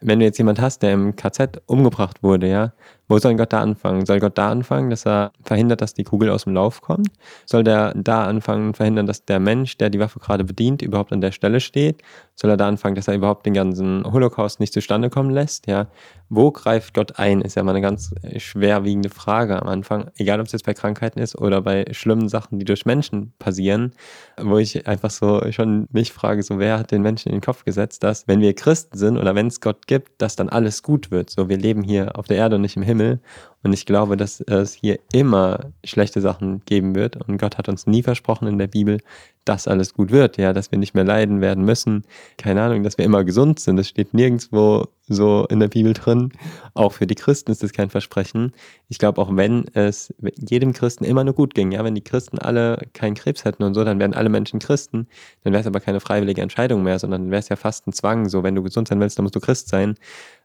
Wenn 0.00 0.18
du 0.18 0.24
jetzt 0.24 0.38
jemand 0.38 0.60
hast, 0.60 0.82
der 0.82 0.92
im 0.92 1.16
KZ 1.16 1.62
umgebracht 1.66 2.22
wurde, 2.22 2.48
ja, 2.48 2.72
wo 3.08 3.18
soll 3.18 3.36
Gott 3.36 3.52
da 3.52 3.60
anfangen? 3.60 4.04
Soll 4.04 4.18
Gott 4.18 4.36
da 4.36 4.50
anfangen, 4.50 4.90
dass 4.90 5.06
er 5.06 5.32
verhindert, 5.44 5.80
dass 5.80 5.94
die 5.94 6.02
Kugel 6.02 6.30
aus 6.30 6.44
dem 6.44 6.54
Lauf 6.54 6.80
kommt? 6.80 7.08
Soll 7.44 7.62
der 7.62 7.94
da 7.94 8.24
anfangen, 8.24 8.74
verhindern, 8.74 9.06
dass 9.06 9.24
der 9.24 9.38
Mensch, 9.38 9.78
der 9.78 9.90
die 9.90 10.00
Waffe 10.00 10.18
gerade 10.18 10.42
bedient, 10.42 10.82
überhaupt 10.82 11.12
an 11.12 11.20
der 11.20 11.30
Stelle 11.30 11.60
steht? 11.60 12.02
Soll 12.34 12.50
er 12.50 12.56
da 12.56 12.66
anfangen, 12.66 12.96
dass 12.96 13.08
er 13.08 13.14
überhaupt 13.14 13.46
den 13.46 13.54
ganzen 13.54 14.04
Holocaust 14.04 14.58
nicht 14.58 14.72
zustande 14.72 15.08
kommen 15.08 15.30
lässt? 15.30 15.68
Ja, 15.68 15.86
wo 16.28 16.50
greift 16.50 16.94
Gott 16.94 17.18
ein? 17.18 17.40
Ist 17.40 17.54
ja 17.54 17.62
mal 17.62 17.70
eine 17.70 17.80
ganz 17.80 18.12
schwerwiegende 18.36 19.08
Frage 19.08 19.62
am 19.62 19.68
Anfang. 19.68 20.10
Egal, 20.16 20.40
ob 20.40 20.46
es 20.46 20.52
jetzt 20.52 20.66
bei 20.66 20.74
Krankheiten 20.74 21.20
ist 21.20 21.38
oder 21.38 21.62
bei 21.62 21.86
schlimmen 21.92 22.28
Sachen, 22.28 22.58
die 22.58 22.64
durch 22.64 22.84
Menschen 22.84 23.32
passieren, 23.38 23.92
wo 24.36 24.58
ich 24.58 24.88
einfach 24.88 25.10
so 25.10 25.40
schon 25.52 25.86
mich 25.92 26.12
frage, 26.12 26.42
so 26.42 26.58
wer 26.58 26.80
hat 26.80 26.90
den 26.90 27.02
Menschen 27.02 27.28
in 27.28 27.36
den 27.36 27.40
Kopf 27.42 27.64
gesetzt, 27.64 28.02
dass 28.02 28.26
wenn 28.26 28.40
wir 28.40 28.54
Christen 28.54 28.98
sind 28.98 29.16
oder 29.16 29.36
wenn 29.36 29.46
es 29.46 29.60
Gott 29.60 29.85
gibt, 29.86 30.20
dass 30.20 30.36
dann 30.36 30.48
alles 30.48 30.82
gut 30.82 31.10
wird. 31.10 31.30
So, 31.30 31.48
wir 31.48 31.56
leben 31.56 31.82
hier 31.82 32.18
auf 32.18 32.26
der 32.26 32.36
Erde 32.36 32.56
und 32.56 32.62
nicht 32.62 32.76
im 32.76 32.82
Himmel. 32.82 33.20
Und 33.62 33.72
ich 33.72 33.86
glaube, 33.86 34.16
dass 34.16 34.40
es 34.40 34.74
hier 34.74 34.98
immer 35.12 35.72
schlechte 35.84 36.20
Sachen 36.20 36.62
geben 36.66 36.94
wird. 36.94 37.16
Und 37.16 37.38
Gott 37.38 37.58
hat 37.58 37.68
uns 37.68 37.86
nie 37.86 38.02
versprochen 38.02 38.46
in 38.46 38.58
der 38.58 38.68
Bibel, 38.68 38.98
dass 39.46 39.68
alles 39.68 39.94
gut 39.94 40.10
wird, 40.10 40.38
ja, 40.38 40.52
dass 40.52 40.72
wir 40.72 40.78
nicht 40.78 40.94
mehr 40.94 41.04
leiden 41.04 41.40
werden 41.40 41.64
müssen. 41.64 42.04
Keine 42.36 42.62
Ahnung, 42.62 42.82
dass 42.82 42.98
wir 42.98 43.04
immer 43.04 43.24
gesund 43.24 43.60
sind. 43.60 43.76
Das 43.76 43.88
steht 43.88 44.12
nirgendwo 44.12 44.88
so 45.08 45.46
in 45.48 45.60
der 45.60 45.68
Bibel 45.68 45.92
drin. 45.92 46.32
Auch 46.74 46.94
für 46.94 47.06
die 47.06 47.14
Christen 47.14 47.52
ist 47.52 47.62
das 47.62 47.72
kein 47.72 47.88
Versprechen. 47.88 48.52
Ich 48.88 48.98
glaube, 48.98 49.20
auch 49.22 49.34
wenn 49.34 49.66
es 49.72 50.12
jedem 50.36 50.72
Christen 50.72 51.04
immer 51.04 51.22
nur 51.22 51.34
gut 51.34 51.54
ging, 51.54 51.70
ja, 51.70 51.84
wenn 51.84 51.94
die 51.94 52.02
Christen 52.02 52.40
alle 52.40 52.82
keinen 52.92 53.14
Krebs 53.14 53.44
hätten 53.44 53.62
und 53.62 53.74
so, 53.74 53.84
dann 53.84 54.00
wären 54.00 54.14
alle 54.14 54.28
Menschen 54.28 54.58
Christen. 54.58 55.06
Dann 55.44 55.52
wäre 55.52 55.60
es 55.60 55.66
aber 55.68 55.78
keine 55.78 56.00
freiwillige 56.00 56.42
Entscheidung 56.42 56.82
mehr, 56.82 56.98
sondern 56.98 57.22
dann 57.22 57.30
wäre 57.30 57.40
es 57.40 57.48
ja 57.48 57.56
fast 57.56 57.86
ein 57.86 57.92
Zwang. 57.92 58.28
So, 58.28 58.42
wenn 58.42 58.56
du 58.56 58.64
gesund 58.64 58.88
sein 58.88 58.98
willst, 58.98 59.16
dann 59.16 59.22
musst 59.22 59.36
du 59.36 59.40
Christ 59.40 59.68
sein. 59.68 59.94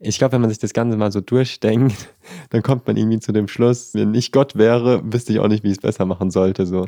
Ich 0.04 0.18
glaube, 0.18 0.34
wenn 0.34 0.42
man 0.42 0.50
sich 0.50 0.60
das 0.60 0.74
Ganze 0.74 0.98
mal 0.98 1.12
so 1.12 1.22
durchdenkt, 1.22 2.10
dann 2.50 2.64
kommt 2.64 2.88
man 2.88 2.98
irgendwie 2.98 3.20
zu 3.20 3.32
dem 3.32 3.48
Schluss, 3.48 3.94
wenn 3.94 4.16
ich 4.16 4.32
Gott 4.32 4.56
wäre, 4.56 5.02
wüsste 5.04 5.32
ich 5.32 5.40
auch 5.40 5.48
nicht, 5.48 5.64
wie 5.64 5.68
ich 5.68 5.78
es 5.78 5.82
besser 5.82 6.06
machen 6.06 6.32
sollte. 6.32 6.66
So. 6.66 6.88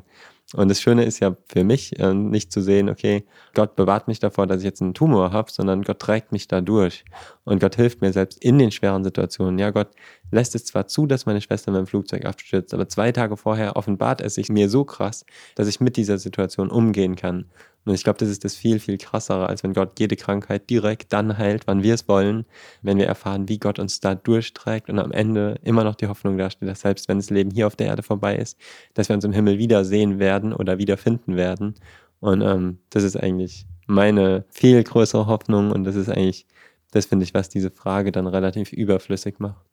Und 0.56 0.70
das 0.70 0.82
Schöne 0.82 1.06
ist 1.06 1.20
ja 1.20 1.36
für 1.48 1.64
mich, 1.64 2.00
äh, 2.00 2.14
nicht 2.14 2.52
zu 2.52 2.62
sehen, 2.62 2.90
okay, 2.90 3.26
Gott 3.54 3.76
bewahrt 3.76 4.08
mich 4.08 4.20
davor, 4.20 4.46
dass 4.46 4.60
ich 4.60 4.66
jetzt 4.66 4.82
einen 4.82 4.94
Tumor 4.94 5.32
habe, 5.32 5.52
sondern 5.52 5.84
Gott 5.84 6.00
trägt 6.00 6.32
mich 6.32 6.48
da 6.48 6.62
durch. 6.62 7.06
Und 7.44 7.60
Gott 7.60 7.76
hilft 7.76 8.02
mir 8.02 8.12
selbst 8.14 8.44
in 8.44 8.60
den 8.60 8.72
schweren 8.72 9.04
Situationen. 9.04 9.58
Ja, 9.58 9.72
Gott 9.72 9.90
lässt 10.32 10.54
es 10.56 10.66
zwar 10.66 10.88
zu, 10.88 11.08
dass 11.08 11.26
meine 11.26 11.42
Schwester 11.42 11.72
mit 11.72 11.80
dem 11.80 11.88
Flugzeug 11.88 12.26
abstürzt, 12.26 12.74
aber 12.74 12.88
zwei 12.88 13.12
Tage 13.12 13.38
vorher 13.38 13.76
offenbart 13.76 14.22
es 14.22 14.36
sich 14.36 14.50
mir 14.50 14.70
so 14.70 14.84
krass, 14.86 15.26
dass 15.56 15.68
ich 15.68 15.80
mit 15.80 15.98
dieser 15.98 16.18
Situation 16.18 16.70
umgehen 16.70 17.16
kann. 17.16 17.46
Und 17.86 17.94
ich 17.94 18.04
glaube, 18.04 18.20
das 18.20 18.30
ist 18.30 18.46
das 18.46 18.56
viel, 18.56 18.80
viel 18.80 18.98
krassere, 18.98 19.48
als 19.48 19.64
wenn 19.64 19.74
Gott 19.74 20.00
jede 20.00 20.16
Krankheit 20.16 20.70
direkt 20.70 21.12
dann 21.12 21.38
heilt, 21.38 21.68
wann 21.68 21.84
wir 21.84 21.94
es 21.94 22.08
wollen, 22.08 22.46
wenn 22.82 22.98
wir 22.98 23.08
erfahren, 23.08 23.50
wie 23.50 23.60
Gott 23.60 23.80
uns 23.80 24.00
da 24.00 24.16
durchträgt 24.16 24.90
und 24.90 25.00
am 25.00 25.12
Ende 25.12 25.60
immer 25.64 25.84
noch 25.84 25.96
die 25.96 26.08
Hoffnung 26.08 26.38
dasteht, 26.38 26.70
dass 26.70 26.82
selbst 26.82 27.10
wenn 27.10 27.18
das 27.18 27.30
Leben 27.30 27.52
hier 27.52 27.68
auf 27.68 27.76
der 27.76 27.88
Erde 27.88 28.04
vorbei 28.04 28.38
ist, 28.38 28.58
dass 28.94 29.10
wir 29.10 29.16
uns 29.16 29.26
im 29.26 29.34
Himmel 29.34 29.58
wiedersehen 29.58 30.20
werden 30.20 30.54
oder 30.54 30.78
wiederfinden 30.78 31.36
werden. 31.36 31.76
Und 32.20 32.42
ähm, 32.42 32.80
das 32.90 33.04
ist 33.04 33.18
eigentlich 33.18 33.66
meine 33.86 34.46
viel 34.50 34.82
größere 34.82 35.28
Hoffnung 35.28 35.72
und 35.72 35.84
das 35.84 35.96
ist 35.96 36.10
eigentlich, 36.10 36.48
das 36.92 37.06
finde 37.08 37.26
ich, 37.26 37.34
was 37.34 37.50
diese 37.50 37.70
Frage 37.72 38.12
dann 38.14 38.28
relativ 38.28 38.72
überflüssig 38.72 39.40
macht. 39.40 39.73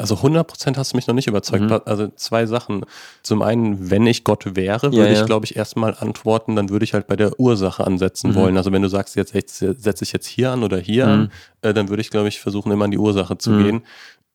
Also 0.00 0.14
100% 0.22 0.76
hast 0.76 0.92
du 0.92 0.96
mich 0.96 1.08
noch 1.08 1.14
nicht 1.14 1.26
überzeugt. 1.26 1.64
Mhm. 1.64 1.80
Also 1.84 2.06
zwei 2.14 2.46
Sachen. 2.46 2.84
Zum 3.24 3.42
einen, 3.42 3.90
wenn 3.90 4.06
ich 4.06 4.22
Gott 4.22 4.54
wäre, 4.54 4.86
Ja, 4.86 4.92
würde 4.92 5.12
ich, 5.12 5.18
ja. 5.18 5.24
glaube 5.26 5.44
ich, 5.44 5.56
erstmal 5.56 5.96
antworten, 5.98 6.54
dann 6.54 6.68
würde 6.70 6.84
ich 6.84 6.94
halt 6.94 7.08
bei 7.08 7.16
der 7.16 7.40
Ursache 7.40 7.84
ansetzen 7.84 8.30
Mhm. 8.30 8.34
wollen. 8.36 8.56
Also 8.56 8.70
wenn 8.70 8.82
du 8.82 8.88
sagst, 8.88 9.16
jetzt 9.16 9.32
setze 9.32 10.04
ich 10.04 10.12
jetzt 10.12 10.26
hier 10.28 10.52
an 10.52 10.62
oder 10.62 10.78
hier 10.78 11.06
Mhm. 11.06 11.12
an, 11.12 11.32
äh, 11.62 11.74
dann 11.74 11.88
würde 11.88 12.00
ich, 12.00 12.10
glaube 12.10 12.28
ich, 12.28 12.38
versuchen, 12.38 12.70
immer 12.70 12.84
an 12.84 12.92
die 12.92 12.98
Ursache 12.98 13.38
zu 13.38 13.50
Mhm. 13.50 13.62
gehen. 13.64 13.82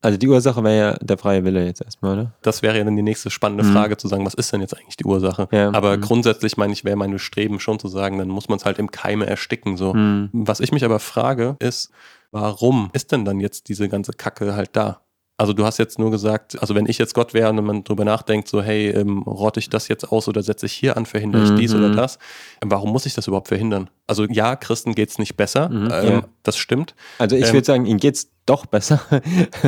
Also 0.02 0.18
die 0.18 0.28
Ursache 0.28 0.62
wäre 0.66 0.78
ja 0.78 0.98
der 1.00 1.18
freie 1.18 1.46
Wille 1.46 1.66
jetzt 1.66 1.82
erstmal, 1.82 2.20
oder? 2.20 2.34
Das 2.42 2.62
wäre 2.62 2.78
ja 2.78 2.84
dann 2.84 2.98
die 2.98 3.02
nächste 3.02 3.30
spannende 3.30 3.64
Mhm. 3.64 3.72
Frage, 3.72 3.96
zu 3.96 4.10
sagen, 4.10 4.26
was 4.26 4.34
ist 4.34 4.52
denn 4.52 4.60
jetzt 4.60 4.76
eigentlich 4.78 4.98
die 4.98 5.06
Ursache? 5.06 5.48
Ja, 5.54 5.70
Aber 5.74 5.96
mhm. 5.96 6.02
grundsätzlich 6.02 6.58
meine 6.58 6.74
ich, 6.74 6.84
wäre 6.84 6.98
meine 6.98 7.20
Streben 7.20 7.62
schon 7.62 7.80
zu 7.80 7.88
sagen, 7.88 8.18
dann 8.18 8.28
muss 8.28 8.50
man 8.50 8.58
es 8.58 8.66
halt 8.66 8.80
im 8.80 8.92
Keime 8.92 9.28
ersticken. 9.28 9.78
So. 9.78 9.94
Was 10.34 10.60
ich 10.60 10.74
mich 10.74 10.84
aber 10.84 11.00
frage, 11.00 11.56
ist, 11.60 11.90
warum 12.32 12.90
ist 12.92 13.14
denn 13.14 13.24
dann 13.24 13.40
jetzt 13.40 13.70
diese 13.70 13.88
ganze 13.88 14.12
Kacke 14.12 14.56
halt 14.56 14.72
da? 14.74 15.00
Also 15.44 15.52
du 15.52 15.66
hast 15.66 15.78
jetzt 15.78 16.00
nur 16.00 16.10
gesagt, 16.10 16.58
also 16.62 16.74
wenn 16.74 16.86
ich 16.86 16.98
jetzt 16.98 17.14
Gott 17.14 17.34
wäre 17.34 17.50
und 17.50 17.66
man 17.66 17.84
drüber 17.84 18.06
nachdenkt, 18.06 18.48
so 18.48 18.62
hey, 18.62 18.90
ähm, 18.92 19.24
rotte 19.24 19.60
ich 19.60 19.70
das 19.70 19.90
jetzt 19.90 20.10
aus 20.10 20.30
oder 20.30 20.42
setze 20.42 20.68
ich 20.68 20.72
hier 20.72 20.96
an, 20.96 21.06
verhindere 21.06 21.44
ich 21.44 21.52
Mhm. 21.52 21.56
dies 21.58 21.76
oder 21.76 21.90
das? 21.90 22.18
Warum 22.62 22.92
muss 22.94 23.06
ich 23.06 23.14
das 23.14 23.28
überhaupt 23.28 23.50
verhindern? 23.50 23.90
Also 24.08 24.24
ja, 24.24 24.56
Christen 24.56 24.96
geht's 24.96 25.20
nicht 25.20 25.36
besser, 25.36 25.68
Mhm, 25.68 25.90
ähm, 25.92 26.08
ja. 26.10 26.24
das 26.44 26.58
stimmt. 26.58 26.96
Also 27.20 27.36
ich 27.36 27.48
Ähm, 27.48 27.54
würde 27.56 27.66
sagen, 27.66 27.86
ihnen 27.86 28.00
geht's 28.00 28.30
doch 28.46 28.66
besser. 28.66 29.00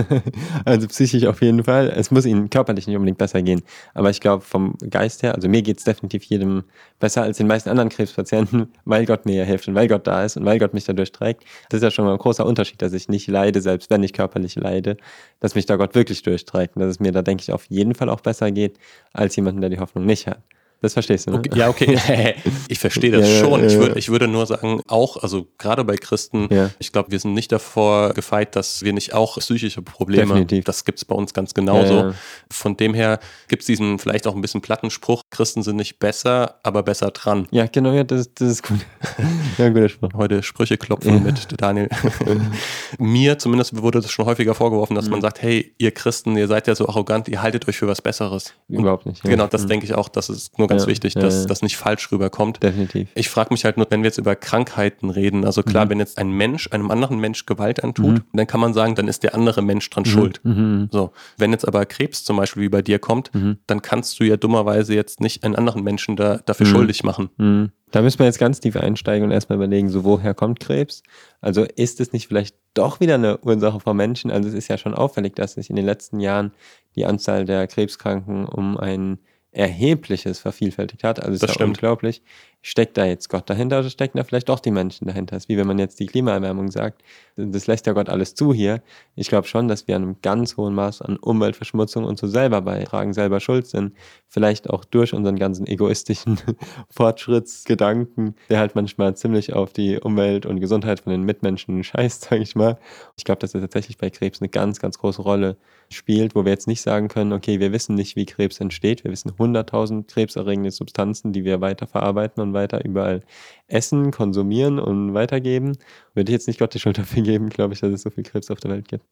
also 0.65 0.87
psychisch 0.87 1.25
auf 1.25 1.41
jeden 1.41 1.63
Fall. 1.63 1.89
Es 1.95 2.11
muss 2.11 2.25
ihnen 2.25 2.49
körperlich 2.49 2.87
nicht 2.87 2.95
unbedingt 2.95 3.17
besser 3.17 3.41
gehen. 3.41 3.61
Aber 3.93 4.09
ich 4.09 4.19
glaube 4.19 4.43
vom 4.43 4.75
Geist 4.89 5.23
her, 5.23 5.35
also 5.35 5.47
mir 5.47 5.61
geht's 5.61 5.83
definitiv 5.83 6.23
jedem 6.23 6.63
besser 6.99 7.23
als 7.23 7.37
den 7.37 7.47
meisten 7.47 7.69
anderen 7.69 7.89
Krebspatienten, 7.89 8.73
weil 8.85 9.05
Gott 9.05 9.25
mir 9.25 9.35
ja 9.35 9.43
hilft 9.43 9.67
und 9.67 9.75
weil 9.75 9.87
Gott 9.87 10.05
da 10.07 10.25
ist 10.25 10.37
und 10.37 10.45
weil 10.45 10.59
Gott 10.59 10.73
mich 10.73 10.85
dadurch 10.85 11.11
trägt. 11.11 11.43
Das 11.69 11.77
ist 11.77 11.83
ja 11.83 11.91
schon 11.91 12.05
mal 12.05 12.13
ein 12.13 12.17
großer 12.17 12.45
Unterschied, 12.45 12.81
dass 12.81 12.93
ich 12.93 13.07
nicht 13.07 13.27
leide, 13.27 13.61
selbst 13.61 13.89
wenn 13.89 14.03
ich 14.03 14.13
körperlich 14.13 14.55
leide, 14.55 14.97
dass 15.39 15.55
mich 15.55 15.65
da 15.65 15.77
Gott 15.77 15.95
wirklich 15.95 16.23
durchträgt 16.23 16.75
und 16.75 16.81
dass 16.81 16.89
es 16.89 16.99
mir 16.99 17.11
da, 17.11 17.21
denke 17.21 17.43
ich, 17.43 17.51
auf 17.53 17.65
jeden 17.69 17.95
Fall 17.95 18.09
auch 18.09 18.21
besser 18.21 18.51
geht, 18.51 18.77
als 19.13 19.35
jemanden, 19.35 19.61
der 19.61 19.69
die 19.69 19.79
Hoffnung 19.79 20.05
nicht 20.05 20.27
hat. 20.27 20.41
Das 20.85 20.93
verstehst 20.93 21.25
du, 21.25 21.31
ne? 21.31 21.37
Okay, 21.39 21.49
ja, 21.57 21.67
okay. 21.69 22.35
ich 22.67 22.77
verstehe 22.77 23.09
das 23.11 23.27
Ja, 23.27 23.33
ja, 23.33 23.39
schon. 23.43 23.65
Ich, 23.65 23.73
ja. 23.73 23.79
würd, 23.79 23.95
ich 23.97 24.09
würde 24.09 24.27
nur 24.27 24.45
sagen, 24.45 24.81
auch, 24.87 25.17
also 25.17 25.47
gerade 25.57 25.83
bei 25.83 25.95
Christen, 25.97 26.47
Ja. 26.51 26.69
ich 26.77 26.91
glaube, 26.91 27.11
wir 27.11 27.19
sind 27.19 27.33
nicht 27.33 27.51
davor 27.51 28.13
gefeit, 28.13 28.55
dass 28.55 28.83
wir 28.83 28.93
nicht 28.93 29.13
auch 29.15 29.39
psychische 29.39 29.81
Probleme, 29.81 30.27
Definitiv. 30.33 30.63
das 30.65 30.85
gibt 30.85 30.99
es 30.99 31.05
bei 31.05 31.15
uns 31.15 31.33
ganz 31.33 31.55
genauso. 31.55 31.93
Ja, 31.93 32.07
ja. 32.09 32.13
Von 32.51 32.77
dem 32.77 32.93
her 32.93 33.19
gibt 33.47 33.63
es 33.63 33.65
diesen 33.65 33.97
vielleicht 33.97 34.27
auch 34.27 34.35
ein 34.35 34.41
bisschen 34.41 34.61
platten 34.61 34.91
Spruch, 34.91 35.21
Christen 35.31 35.63
sind 35.63 35.77
nicht 35.77 35.97
besser, 35.97 36.59
aber 36.61 36.83
besser 36.83 37.09
dran. 37.11 37.47
Ja, 37.49 37.65
genau, 37.65 37.91
ja, 37.93 38.03
das, 38.03 38.31
das 38.35 38.47
ist 38.51 38.63
gut. 38.67 38.79
ja, 39.57 39.69
guter 39.69 39.89
Spruch. 39.89 40.09
Heute 40.13 40.43
Sprüche 40.43 40.77
klopfen 40.77 41.23
mit 41.23 41.47
Daniel. 41.59 41.89
Mir 42.99 43.37
zumindest 43.39 43.81
wurde 43.81 44.01
das 44.01 44.11
schon 44.11 44.25
häufiger 44.25 44.53
vorgeworfen, 44.55 44.95
dass 44.95 45.05
Mhm. 45.05 45.11
man 45.11 45.21
sagt, 45.21 45.41
hey, 45.41 45.73
ihr 45.77 45.91
Christen, 45.91 46.37
ihr 46.37 46.47
seid 46.47 46.67
ja 46.67 46.75
so 46.75 46.87
arrogant, 46.87 47.27
ihr 47.27 47.41
haltet 47.41 47.67
euch 47.67 47.77
für 47.77 47.87
was 47.87 48.01
Besseres. 48.01 48.53
Überhaupt 48.67 49.05
nicht. 49.05 49.23
Ja. 49.23 49.29
Genau, 49.29 49.47
das 49.47 49.63
Mhm. 49.63 49.67
denke 49.69 49.85
ich 49.85 49.93
auch, 49.95 50.09
das 50.09 50.29
ist 50.29 50.57
nur 50.59 50.67
ganz 50.67 50.74
Ja, 50.83 50.87
wichtig, 50.87 51.13
dass 51.15 51.41
ja. 51.43 51.45
das 51.47 51.61
nicht 51.61 51.77
falsch 51.77 52.11
rüberkommt. 52.11 52.61
Definitiv. 52.63 53.09
Ich 53.15 53.29
frage 53.29 53.49
mich 53.53 53.65
halt 53.65 53.77
nur, 53.77 53.87
wenn 53.89 54.01
wir 54.03 54.07
jetzt 54.07 54.17
über 54.17 54.35
Krankheiten 54.35 55.09
reden, 55.09 55.45
also 55.45 55.63
klar, 55.63 55.85
Mhm. 55.85 55.89
wenn 55.91 55.99
jetzt 55.99 56.17
ein 56.17 56.29
Mensch 56.31 56.69
einem 56.71 56.91
anderen 56.91 57.19
Mensch 57.19 57.45
Gewalt 57.45 57.83
antut, 57.83 58.15
Mhm. 58.15 58.23
dann 58.33 58.47
kann 58.47 58.59
man 58.59 58.73
sagen, 58.73 58.95
dann 58.95 59.07
ist 59.07 59.23
der 59.23 59.33
andere 59.35 59.61
Mensch 59.61 59.89
dran 59.89 60.05
schuld. 60.05 60.39
Mhm. 60.43 60.89
So, 60.91 61.11
wenn 61.37 61.51
jetzt 61.51 61.67
aber 61.67 61.85
Krebs 61.85 62.23
zum 62.23 62.37
Beispiel 62.37 62.63
wie 62.63 62.69
bei 62.69 62.81
dir 62.81 62.99
kommt, 62.99 63.33
Mhm. 63.33 63.57
dann 63.67 63.81
kannst 63.81 64.19
du 64.19 64.23
ja 64.23 64.37
dummerweise 64.37 64.93
jetzt 64.93 65.21
nicht 65.21 65.43
einen 65.43 65.55
anderen 65.55 65.83
Menschen 65.83 66.15
da, 66.15 66.37
dafür 66.45 66.65
Mhm. 66.67 66.71
schuldig 66.71 67.03
machen. 67.03 67.29
Mhm. 67.37 67.71
Da 67.91 68.01
müssen 68.01 68.19
wir 68.19 68.25
jetzt 68.25 68.39
ganz 68.39 68.59
tief 68.59 68.75
einsteigen 68.75 69.23
und 69.25 69.31
erstmal 69.31 69.57
überlegen, 69.57 69.87
so 69.89 70.03
woher 70.03 70.33
kommt 70.33 70.59
Krebs? 70.59 71.01
Also 71.39 71.63
ist 71.75 72.01
es 72.01 72.11
nicht 72.11 72.27
vielleicht 72.27 72.55
doch 72.73 72.99
wieder 72.99 73.13
eine 73.15 73.37
Ursache 73.37 73.79
von 73.79 73.95
Menschen? 73.95 74.31
Also 74.31 74.49
es 74.49 74.53
ist 74.55 74.67
ja 74.67 74.77
schon 74.77 74.93
auffällig, 74.93 75.33
dass 75.35 75.53
sich 75.53 75.69
in 75.69 75.77
den 75.77 75.85
letzten 75.85 76.19
Jahren 76.19 76.51
die 76.97 77.05
Anzahl 77.05 77.45
der 77.45 77.67
Krebskranken 77.67 78.45
um 78.47 78.75
ein 78.77 79.19
Erhebliches 79.55 80.39
vervielfältigt 80.39 81.03
hat. 81.03 81.19
Also 81.19 81.33
es 81.33 81.39
Das 81.39 81.49
ist 81.51 81.55
ja 81.55 81.61
stimmt. 81.63 81.77
unglaublich. 81.77 82.21
Steckt 82.61 82.97
da 82.97 83.05
jetzt 83.05 83.29
Gott 83.29 83.47
dahinter 83.47 83.79
oder 83.79 83.89
stecken 83.91 84.17
da 84.17 84.23
vielleicht 84.23 84.49
doch 84.49 84.59
die 84.59 84.71
Menschen 84.71 85.05
dahinter? 85.05 85.35
Das 85.35 85.43
ist 85.43 85.49
wie 85.49 85.57
wenn 85.57 85.67
man 85.67 85.77
jetzt 85.77 85.99
die 85.99 86.07
Klimaerwärmung 86.07 86.71
sagt, 86.71 87.03
das 87.35 87.67
lässt 87.67 87.85
ja 87.85 87.93
Gott 87.93 88.09
alles 88.09 88.33
zu 88.33 88.53
hier. 88.53 88.81
Ich 89.15 89.27
glaube 89.29 89.47
schon, 89.47 89.67
dass 89.67 89.87
wir 89.87 89.95
an 89.95 90.01
einem 90.01 90.15
ganz 90.23 90.57
hohen 90.57 90.73
Maß 90.73 91.03
an 91.03 91.17
Umweltverschmutzung 91.17 92.05
und 92.05 92.17
so 92.17 92.25
selber 92.27 92.61
beitragen, 92.61 93.13
selber 93.13 93.39
schuld 93.39 93.67
sind. 93.67 93.93
Vielleicht 94.27 94.69
auch 94.69 94.83
durch 94.83 95.13
unseren 95.13 95.35
ganzen 95.37 95.67
egoistischen 95.67 96.39
Fortschrittsgedanken, 96.89 98.35
der 98.49 98.59
halt 98.59 98.75
manchmal 98.75 99.15
ziemlich 99.15 99.53
auf 99.53 99.71
die 99.73 99.99
Umwelt 99.99 100.45
und 100.45 100.59
Gesundheit 100.59 100.99
von 101.01 101.11
den 101.11 101.23
Mitmenschen 101.23 101.83
scheißt, 101.83 102.21
sage 102.29 102.41
ich 102.41 102.55
mal. 102.55 102.77
Ich 103.15 103.23
glaube, 103.25 103.39
dass 103.39 103.51
das 103.51 103.61
tatsächlich 103.61 103.97
bei 103.97 104.09
Krebs 104.09 104.41
eine 104.41 104.49
ganz, 104.49 104.79
ganz 104.79 104.97
große 104.97 105.21
Rolle 105.21 105.57
spielt, 105.95 106.35
wo 106.35 106.45
wir 106.45 106.51
jetzt 106.51 106.67
nicht 106.67 106.81
sagen 106.81 107.07
können, 107.07 107.33
okay, 107.33 107.59
wir 107.59 107.71
wissen 107.71 107.95
nicht, 107.95 108.15
wie 108.15 108.25
Krebs 108.25 108.59
entsteht. 108.59 109.03
Wir 109.03 109.11
wissen 109.11 109.31
100.000 109.31 110.07
krebserregende 110.07 110.71
Substanzen, 110.71 111.33
die 111.33 111.43
wir 111.43 111.61
weiter 111.61 111.87
verarbeiten 111.87 112.41
und 112.43 112.53
weiter 112.53 112.83
überall 112.85 113.21
essen, 113.67 114.11
konsumieren 114.11 114.79
und 114.79 115.13
weitergeben. 115.13 115.77
Würde 116.13 116.31
ich 116.31 116.33
jetzt 116.33 116.47
nicht 116.47 116.59
Gott 116.59 116.73
die 116.73 116.79
Schuld 116.79 116.97
dafür 116.97 117.23
geben, 117.23 117.49
glaube 117.49 117.73
ich, 117.73 117.79
dass 117.79 117.91
es 117.91 118.01
so 118.01 118.09
viel 118.09 118.23
Krebs 118.23 118.51
auf 118.51 118.59
der 118.59 118.71
Welt 118.71 118.87
gibt. 118.87 119.03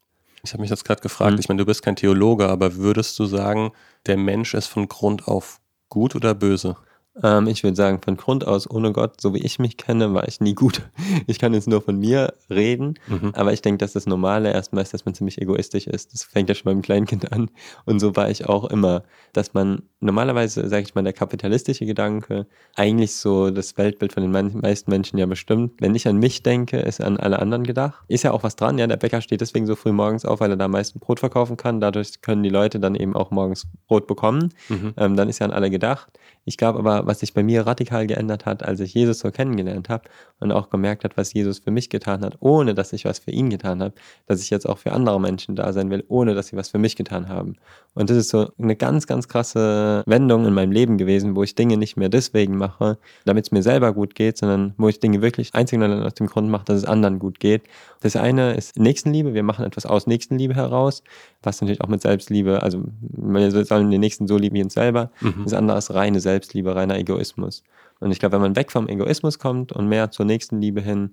Ich 0.46 0.52
habe 0.52 0.62
mich 0.62 0.70
jetzt 0.70 0.84
gerade 0.84 1.02
gefragt, 1.02 1.34
Mhm. 1.34 1.40
ich 1.40 1.48
meine, 1.50 1.60
du 1.60 1.66
bist 1.66 1.84
kein 1.84 1.96
Theologe, 1.96 2.50
aber 2.50 2.76
würdest 2.76 3.18
du 3.18 3.26
sagen, 3.26 3.72
der 4.06 4.18
Mensch 4.18 4.54
ist 4.54 4.68
von 4.68 4.88
Grund 4.90 5.28
auf 5.28 5.60
gut 5.90 6.16
oder 6.16 6.36
böse? 6.36 6.76
Ähm, 7.22 7.48
ich 7.48 7.64
würde 7.64 7.76
sagen, 7.76 8.00
von 8.04 8.18
Grund 8.18 8.48
aus, 8.48 8.68
ohne 8.70 8.92
Gott, 8.92 9.22
so 9.22 9.34
wie 9.36 9.44
ich 9.44 9.60
mich 9.60 9.78
kenne, 9.78 10.14
war 10.14 10.28
ich 10.28 10.40
nie 10.42 10.56
gut. 10.56 10.82
Ich 11.28 11.38
kann 11.40 11.54
jetzt 11.54 11.68
nur 11.68 11.82
von 11.82 12.00
mir 12.00 12.34
reden, 12.50 12.96
Mhm. 13.08 13.32
aber 13.36 13.54
ich 13.54 13.62
denke, 13.62 13.78
dass 13.78 13.94
das 13.94 14.08
Normale 14.08 14.52
erstmal 14.52 14.82
ist, 14.84 14.94
dass 14.94 15.06
man 15.06 15.14
ziemlich 15.14 15.40
egoistisch 15.42 15.86
ist. 15.88 16.12
Das 16.14 16.24
fängt 16.24 16.50
ja 16.50 16.56
schon 16.56 16.66
beim 16.66 16.82
Kleinkind 16.82 17.32
an. 17.32 17.50
Und 17.86 18.00
so 18.00 18.16
war 18.16 18.30
ich 18.30 18.48
auch 18.50 18.66
immer, 18.66 19.04
dass 19.32 19.54
man 19.54 19.84
normalerweise, 20.00 20.68
sage 20.68 20.84
ich 20.84 20.96
mal, 20.96 21.04
der 21.04 21.14
kapitalistische 21.14 21.86
Gedanke 21.86 22.48
eigentlich 22.76 23.16
so 23.16 23.52
das 23.52 23.78
Weltbild 23.78 24.12
von 24.14 24.24
den 24.24 24.32
meisten 24.60 24.90
Menschen 24.92 25.18
ja 25.18 25.26
bestimmt. 25.28 25.74
Wenn 25.80 25.96
ich 25.96 26.08
an 26.08 26.18
mich 26.18 26.44
denke, 26.44 26.78
ist 26.80 27.00
an 27.00 27.18
alle 27.18 27.40
anderen 27.40 27.64
gedacht. 27.64 28.04
Ist 28.08 28.24
ja 28.24 28.32
auch 28.32 28.44
was 28.44 28.56
dran, 28.56 28.78
ja, 28.78 28.88
der 28.88 28.98
Bäcker 28.98 29.22
steht 29.22 29.42
deswegen 29.42 29.68
so 29.68 29.76
früh 29.76 29.92
morgens 29.92 30.26
auf, 30.26 30.40
weil 30.40 30.50
er 30.52 30.58
da 30.58 30.66
am 30.66 30.72
meisten 30.72 31.00
Brot 31.00 31.20
verkaufen 31.20 31.58
kann. 31.58 31.80
Dadurch 31.80 32.22
können 32.22 32.44
die 32.44 32.50
Leute 32.50 32.80
dann 32.80 32.96
eben 32.96 33.16
auch 33.16 33.32
morgens 33.32 33.68
Brot 33.88 34.08
bekommen. 34.08 34.54
Mhm. 34.70 34.94
Ähm, 34.98 35.16
dann 35.16 35.30
ist 35.30 35.40
ja 35.40 35.46
an 35.46 35.54
alle 35.54 35.70
gedacht. 35.70 36.08
Ich 36.46 36.58
glaube 36.58 36.80
aber, 36.80 37.03
was 37.06 37.20
sich 37.20 37.34
bei 37.34 37.44
mir 37.44 37.66
radikal 37.66 38.08
geändert 38.08 38.46
hat, 38.46 38.64
als 38.64 38.80
ich 38.80 38.94
Jesus 38.94 39.20
so 39.20 39.32
kennengelernt 39.32 39.90
habe 39.90 40.04
und 40.40 40.52
auch 40.52 40.70
gemerkt 40.70 41.04
hat, 41.04 41.18
was 41.18 41.34
Jesus 41.34 41.60
für 41.60 41.72
mich 41.72 41.90
getan 41.90 42.22
hat, 42.22 42.38
ohne 42.40 42.74
dass 42.74 42.94
ich 42.94 43.06
was 43.06 43.20
für 43.20 43.32
ihn 43.32 43.50
getan 43.50 43.82
habe, 43.82 43.94
dass 44.28 44.42
ich 44.42 44.50
jetzt 44.50 44.68
auch 44.68 44.78
für 44.78 44.92
andere 44.92 45.20
Menschen 45.20 45.56
da 45.56 45.74
sein 45.74 45.90
will, 45.90 46.04
ohne 46.08 46.36
dass 46.36 46.48
sie 46.48 46.56
was 46.56 46.70
für 46.70 46.78
mich 46.78 46.96
getan 46.96 47.30
haben. 47.30 47.56
Und 47.94 48.10
das 48.10 48.18
ist 48.18 48.30
so 48.30 48.50
eine 48.58 48.76
ganz, 48.76 49.08
ganz 49.08 49.28
krasse 49.28 50.04
Wendung 50.06 50.46
in 50.46 50.54
meinem 50.54 50.72
Leben 50.72 50.98
gewesen, 50.98 51.36
wo 51.36 51.44
ich 51.44 51.56
Dinge 51.56 51.78
nicht 51.78 51.96
mehr 51.96 52.10
deswegen 52.10 52.58
mache, 52.58 52.98
damit 53.26 53.46
es 53.46 53.52
mir 53.52 53.62
selber 53.62 53.94
gut 53.94 54.16
geht, 54.16 54.38
sondern 54.38 54.74
wo 54.78 54.90
ich 54.90 55.00
Dinge 55.00 55.22
wirklich 55.22 55.54
einzig 55.54 55.78
und 55.78 55.84
allein 55.84 56.04
aus 56.04 56.16
dem 56.16 56.28
Grund 56.28 56.50
mache, 56.50 56.66
dass 56.66 56.78
es 56.78 56.86
anderen 56.86 57.20
gut 57.20 57.40
geht. 57.40 57.64
Das 58.02 58.16
eine 58.16 58.56
ist 58.56 58.78
Nächstenliebe. 58.78 59.34
Wir 59.34 59.44
machen 59.44 59.64
etwas 59.66 59.86
aus 59.86 60.08
Nächstenliebe 60.08 60.56
heraus, 60.56 61.04
was 61.42 61.62
natürlich 61.62 61.82
auch 61.82 61.88
mit 61.88 62.02
Selbstliebe, 62.02 62.64
also 62.64 62.84
wir 63.02 63.66
sollen 63.66 63.92
den 63.92 64.02
Nächsten 64.02 64.28
so 64.28 64.38
lieben 64.38 64.56
wie 64.56 64.64
uns 64.64 64.74
selber. 64.74 65.12
Mhm. 65.22 65.44
Das 65.44 65.54
andere 65.54 65.78
ist 65.78 65.94
reine 65.94 66.20
Selbstliebe, 66.20 66.76
reiner 66.94 67.00
Egoismus. 67.00 67.64
Und 68.00 68.12
ich 68.12 68.20
glaube, 68.20 68.34
wenn 68.34 68.42
man 68.42 68.56
weg 68.56 68.72
vom 68.72 68.88
Egoismus 68.88 69.40
kommt 69.40 69.72
und 69.72 69.88
mehr 69.88 70.12
zur 70.12 70.26
Nächstenliebe 70.26 70.82
hin, 70.82 71.12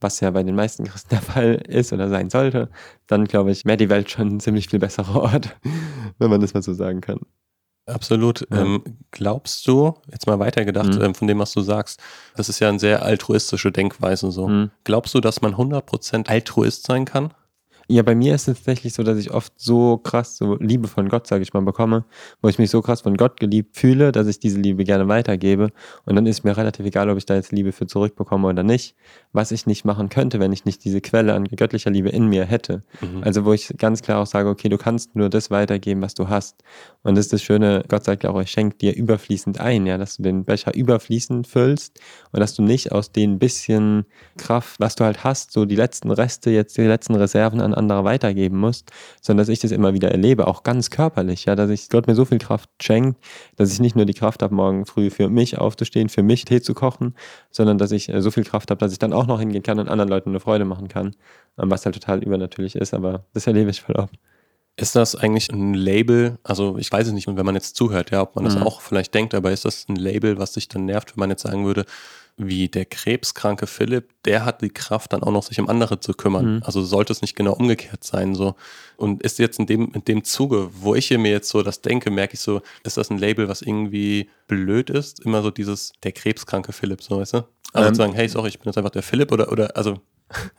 was 0.00 0.20
ja 0.20 0.30
bei 0.30 0.42
den 0.42 0.56
meisten 0.56 0.84
Christen 0.84 1.10
der 1.10 1.22
Fall 1.22 1.54
ist 1.68 1.92
oder 1.92 2.08
sein 2.08 2.28
sollte, 2.30 2.68
dann 3.06 3.26
glaube 3.26 3.52
ich, 3.52 3.64
wäre 3.64 3.76
die 3.76 3.88
Welt 3.88 4.10
schon 4.10 4.28
ein 4.36 4.40
ziemlich 4.40 4.68
viel 4.68 4.80
besserer 4.80 5.16
Ort, 5.16 5.56
wenn 6.18 6.30
man 6.30 6.40
das 6.40 6.54
mal 6.54 6.62
so 6.62 6.72
sagen 6.72 7.00
kann. 7.00 7.20
Absolut. 7.86 8.46
Ja. 8.50 8.62
Ähm, 8.62 8.82
glaubst 9.10 9.66
du, 9.66 9.94
jetzt 10.10 10.26
mal 10.26 10.38
weitergedacht 10.38 10.94
Mhm. 10.94 11.02
ähm, 11.02 11.14
von 11.14 11.26
dem, 11.28 11.38
was 11.40 11.52
du 11.52 11.60
sagst, 11.62 12.00
das 12.36 12.48
ist 12.48 12.60
ja 12.60 12.68
eine 12.68 12.78
sehr 12.78 13.02
altruistische 13.02 13.72
Denkweise 13.72 14.30
so. 14.30 14.48
Mhm. 14.48 14.70
Glaubst 14.84 15.14
du, 15.14 15.20
dass 15.20 15.40
man 15.42 15.54
100% 15.56 16.28
Altruist 16.28 16.84
sein 16.86 17.04
kann? 17.04 17.34
Ja, 17.88 18.02
bei 18.02 18.14
mir 18.14 18.34
ist 18.34 18.48
es 18.48 18.58
tatsächlich 18.58 18.94
so, 18.94 19.02
dass 19.02 19.18
ich 19.18 19.30
oft 19.30 19.52
so 19.56 19.98
krass 19.98 20.36
so 20.36 20.56
Liebe 20.60 20.88
von 20.88 21.08
Gott, 21.08 21.26
sage 21.26 21.42
ich 21.42 21.52
mal, 21.52 21.62
bekomme, 21.62 22.04
wo 22.40 22.48
ich 22.48 22.58
mich 22.58 22.70
so 22.70 22.80
krass 22.82 23.02
von 23.02 23.16
Gott 23.16 23.40
geliebt 23.40 23.76
fühle, 23.76 24.12
dass 24.12 24.26
ich 24.26 24.38
diese 24.38 24.60
Liebe 24.60 24.84
gerne 24.84 25.08
weitergebe. 25.08 25.70
Und 26.04 26.16
dann 26.16 26.26
ist 26.26 26.44
mir 26.44 26.56
relativ 26.56 26.86
egal, 26.86 27.10
ob 27.10 27.18
ich 27.18 27.26
da 27.26 27.34
jetzt 27.34 27.52
Liebe 27.52 27.72
für 27.72 27.86
zurückbekomme 27.86 28.48
oder 28.48 28.62
nicht, 28.62 28.94
was 29.32 29.52
ich 29.52 29.66
nicht 29.66 29.84
machen 29.84 30.08
könnte, 30.08 30.40
wenn 30.40 30.52
ich 30.52 30.64
nicht 30.64 30.84
diese 30.84 31.00
Quelle 31.00 31.34
an 31.34 31.44
göttlicher 31.44 31.90
Liebe 31.90 32.08
in 32.08 32.26
mir 32.26 32.44
hätte. 32.44 32.82
Mhm. 33.00 33.22
Also 33.22 33.44
wo 33.44 33.52
ich 33.52 33.74
ganz 33.78 34.02
klar 34.02 34.20
auch 34.20 34.26
sage, 34.26 34.48
okay, 34.48 34.68
du 34.68 34.78
kannst 34.78 35.16
nur 35.16 35.28
das 35.28 35.50
weitergeben, 35.50 36.02
was 36.02 36.14
du 36.14 36.28
hast. 36.28 36.62
Und 37.02 37.16
das 37.16 37.26
ist 37.26 37.32
das 37.32 37.42
Schöne, 37.42 37.84
Gott 37.88 38.04
sagt 38.04 38.24
ja 38.24 38.30
auch, 38.30 38.38
er 38.38 38.46
schenkt 38.46 38.82
dir 38.82 38.94
überfließend 38.94 39.60
ein, 39.60 39.86
ja, 39.86 39.98
dass 39.98 40.16
du 40.16 40.22
den 40.22 40.44
Becher 40.44 40.74
überfließend 40.74 41.46
füllst 41.46 42.00
und 42.30 42.40
dass 42.40 42.54
du 42.54 42.62
nicht 42.62 42.92
aus 42.92 43.12
den 43.12 43.38
bisschen 43.38 44.04
Kraft, 44.36 44.78
was 44.78 44.94
du 44.94 45.04
halt 45.04 45.24
hast, 45.24 45.52
so 45.52 45.64
die 45.64 45.76
letzten 45.76 46.10
Reste, 46.10 46.50
jetzt 46.50 46.76
die 46.76 46.82
letzten 46.82 47.14
Reserven 47.14 47.60
an 47.60 47.71
andere 47.74 48.04
weitergeben 48.04 48.58
musst, 48.58 48.90
sondern 49.20 49.42
dass 49.42 49.48
ich 49.48 49.60
das 49.60 49.70
immer 49.70 49.94
wieder 49.94 50.10
erlebe, 50.10 50.46
auch 50.46 50.62
ganz 50.62 50.90
körperlich, 50.90 51.44
ja, 51.44 51.56
dass 51.56 51.70
ich 51.70 51.88
Gott 51.88 52.06
mir 52.06 52.14
so 52.14 52.24
viel 52.24 52.38
Kraft 52.38 52.70
schenkt, 52.80 53.22
dass 53.56 53.72
ich 53.72 53.80
nicht 53.80 53.96
nur 53.96 54.04
die 54.04 54.14
Kraft 54.14 54.42
habe, 54.42 54.54
morgen 54.54 54.86
früh 54.86 55.10
für 55.10 55.28
mich 55.28 55.58
aufzustehen, 55.58 56.08
für 56.08 56.22
mich 56.22 56.44
Tee 56.44 56.60
zu 56.60 56.74
kochen, 56.74 57.14
sondern 57.50 57.78
dass 57.78 57.92
ich 57.92 58.08
äh, 58.08 58.20
so 58.22 58.30
viel 58.30 58.44
Kraft 58.44 58.70
habe, 58.70 58.78
dass 58.78 58.92
ich 58.92 58.98
dann 58.98 59.12
auch 59.12 59.26
noch 59.26 59.40
hingehen 59.40 59.62
kann 59.62 59.78
und 59.78 59.88
anderen 59.88 60.08
Leuten 60.10 60.30
eine 60.30 60.40
Freude 60.40 60.64
machen 60.64 60.88
kann, 60.88 61.14
ähm, 61.58 61.70
was 61.70 61.84
halt 61.84 61.94
total 61.94 62.22
übernatürlich 62.22 62.76
ist, 62.76 62.94
aber 62.94 63.24
das 63.34 63.46
erlebe 63.46 63.70
ich 63.70 63.80
voll 63.82 63.96
oft. 63.96 64.14
Ist 64.76 64.96
das 64.96 65.14
eigentlich 65.14 65.52
ein 65.52 65.74
Label? 65.74 66.38
Also 66.44 66.78
ich 66.78 66.90
weiß 66.90 67.06
es 67.06 67.12
nicht, 67.12 67.26
wenn 67.26 67.44
man 67.44 67.54
jetzt 67.54 67.76
zuhört, 67.76 68.10
ja, 68.10 68.22
ob 68.22 68.36
man 68.36 68.44
das 68.44 68.56
Mhm. 68.56 68.62
auch 68.62 68.80
vielleicht 68.80 69.12
denkt, 69.12 69.34
aber 69.34 69.52
ist 69.52 69.66
das 69.66 69.86
ein 69.88 69.96
Label, 69.96 70.38
was 70.38 70.52
dich 70.52 70.66
dann 70.68 70.86
nervt, 70.86 71.14
wenn 71.14 71.20
man 71.20 71.28
jetzt 71.28 71.42
sagen 71.42 71.66
würde, 71.66 71.84
wie 72.36 72.68
der 72.68 72.86
krebskranke 72.86 73.66
Philipp, 73.66 74.10
der 74.24 74.44
hat 74.44 74.62
die 74.62 74.70
Kraft 74.70 75.12
dann 75.12 75.22
auch 75.22 75.30
noch 75.32 75.42
sich 75.42 75.60
um 75.60 75.68
andere 75.68 76.00
zu 76.00 76.14
kümmern. 76.14 76.56
Mhm. 76.56 76.62
Also 76.64 76.82
sollte 76.82 77.12
es 77.12 77.22
nicht 77.22 77.36
genau 77.36 77.52
umgekehrt 77.52 78.04
sein 78.04 78.34
so. 78.34 78.54
Und 78.96 79.22
ist 79.22 79.38
jetzt 79.38 79.58
in 79.58 79.66
dem 79.66 79.92
in 79.92 80.04
dem 80.04 80.24
Zuge, 80.24 80.70
wo 80.72 80.94
ich 80.94 81.08
hier 81.08 81.18
mir 81.18 81.30
jetzt 81.30 81.48
so 81.48 81.62
das 81.62 81.82
denke, 81.82 82.10
merke 82.10 82.34
ich 82.34 82.40
so, 82.40 82.62
ist 82.84 82.96
das 82.96 83.10
ein 83.10 83.18
Label, 83.18 83.48
was 83.48 83.62
irgendwie 83.62 84.30
blöd 84.48 84.90
ist? 84.90 85.20
Immer 85.20 85.42
so 85.42 85.50
dieses 85.50 85.92
der 86.02 86.12
krebskranke 86.12 86.72
Philipp, 86.72 87.02
so 87.02 87.18
weißt 87.18 87.34
du? 87.34 87.44
Also 87.72 87.88
Ähm, 87.88 87.94
zu 87.94 87.98
sagen, 87.98 88.12
hey, 88.14 88.28
sorry, 88.28 88.48
ich 88.48 88.58
bin 88.58 88.66
jetzt 88.66 88.78
einfach 88.78 88.90
der 88.90 89.02
Philipp 89.02 89.32
oder 89.32 89.50
oder 89.52 89.76
also 89.76 90.00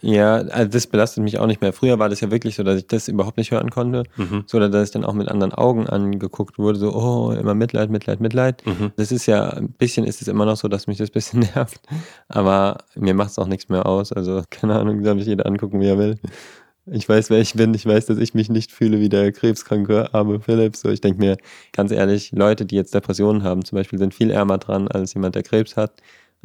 Ja, 0.02 0.36
also 0.36 0.72
das 0.72 0.88
belastet 0.88 1.24
mich 1.24 1.40
auch 1.40 1.48
nicht 1.48 1.62
mehr. 1.62 1.74
Früher 1.74 2.00
war 2.00 2.10
das 2.10 2.22
ja 2.22 2.32
wirklich 2.32 2.56
so, 2.56 2.64
dass 2.64 2.78
ich 2.80 2.88
das 2.88 3.08
überhaupt 3.08 3.38
nicht 3.38 3.52
hören 3.52 3.70
konnte. 3.70 4.04
mhm, 4.18 4.44
So, 4.48 4.60
dass 4.60 4.88
ich 4.90 4.92
dann 4.94 5.06
auch 5.06 5.14
mit 5.14 5.28
anderen 5.30 5.54
Augen 5.54 5.88
angeguckt 5.88 6.58
wurde, 6.60 6.78
so, 6.80 6.94
oh, 6.94 7.32
immer 7.32 7.54
Mitleid, 7.56 7.90
Mitleid, 7.90 8.20
Mitleid. 8.22 8.66
mhm. 8.66 8.92
Das 8.96 9.12
ist 9.12 9.26
ja, 9.26 9.50
ein 9.50 9.70
bisschen 9.70 10.06
ist 10.06 10.22
es 10.22 10.28
immer 10.28 10.46
noch 10.46 10.58
so, 10.58 10.68
dass 10.68 10.88
mich 10.88 10.98
das 10.98 11.10
ein 11.10 11.14
bisschen 11.14 11.40
nervt. 11.56 11.82
Aber 12.28 12.78
mir 12.96 13.14
macht 13.14 13.32
es 13.32 13.40
auch 13.40 13.48
nichts 13.48 13.70
mehr 13.70 13.86
aus. 13.86 14.12
Also, 14.12 14.44
keine 14.50 14.76
Ahnung, 14.80 15.04
darf 15.04 15.16
mich 15.16 15.26
jeder 15.26 15.46
angucken, 15.46 15.80
wie 15.80 15.88
er 15.88 15.98
will. 15.98 16.18
Ich 16.86 17.08
weiß, 17.08 17.30
wer 17.30 17.40
ich 17.40 17.54
bin. 17.54 17.74
Ich 17.74 17.86
weiß, 17.86 18.08
dass 18.08 18.18
ich 18.18 18.34
mich 18.34 18.50
nicht 18.50 18.70
fühle 18.72 19.00
wie 19.00 19.08
der 19.08 19.32
krebskranke 19.32 20.14
arme 20.14 20.42
Philipp. 20.42 20.76
So, 20.76 20.90
ich 20.90 21.00
denke 21.00 21.18
mir, 21.20 21.38
ganz 21.72 21.92
ehrlich, 21.92 22.34
Leute, 22.34 22.66
die 22.66 22.76
jetzt 22.76 22.94
Depressionen 22.94 23.44
haben, 23.44 23.64
zum 23.64 23.78
Beispiel, 23.78 23.98
sind 24.00 24.14
viel 24.14 24.32
ärmer 24.32 24.58
dran 24.58 24.90
als 24.90 25.14
jemand, 25.14 25.36
der 25.36 25.44
Krebs 25.44 25.78
hat. 25.78 25.94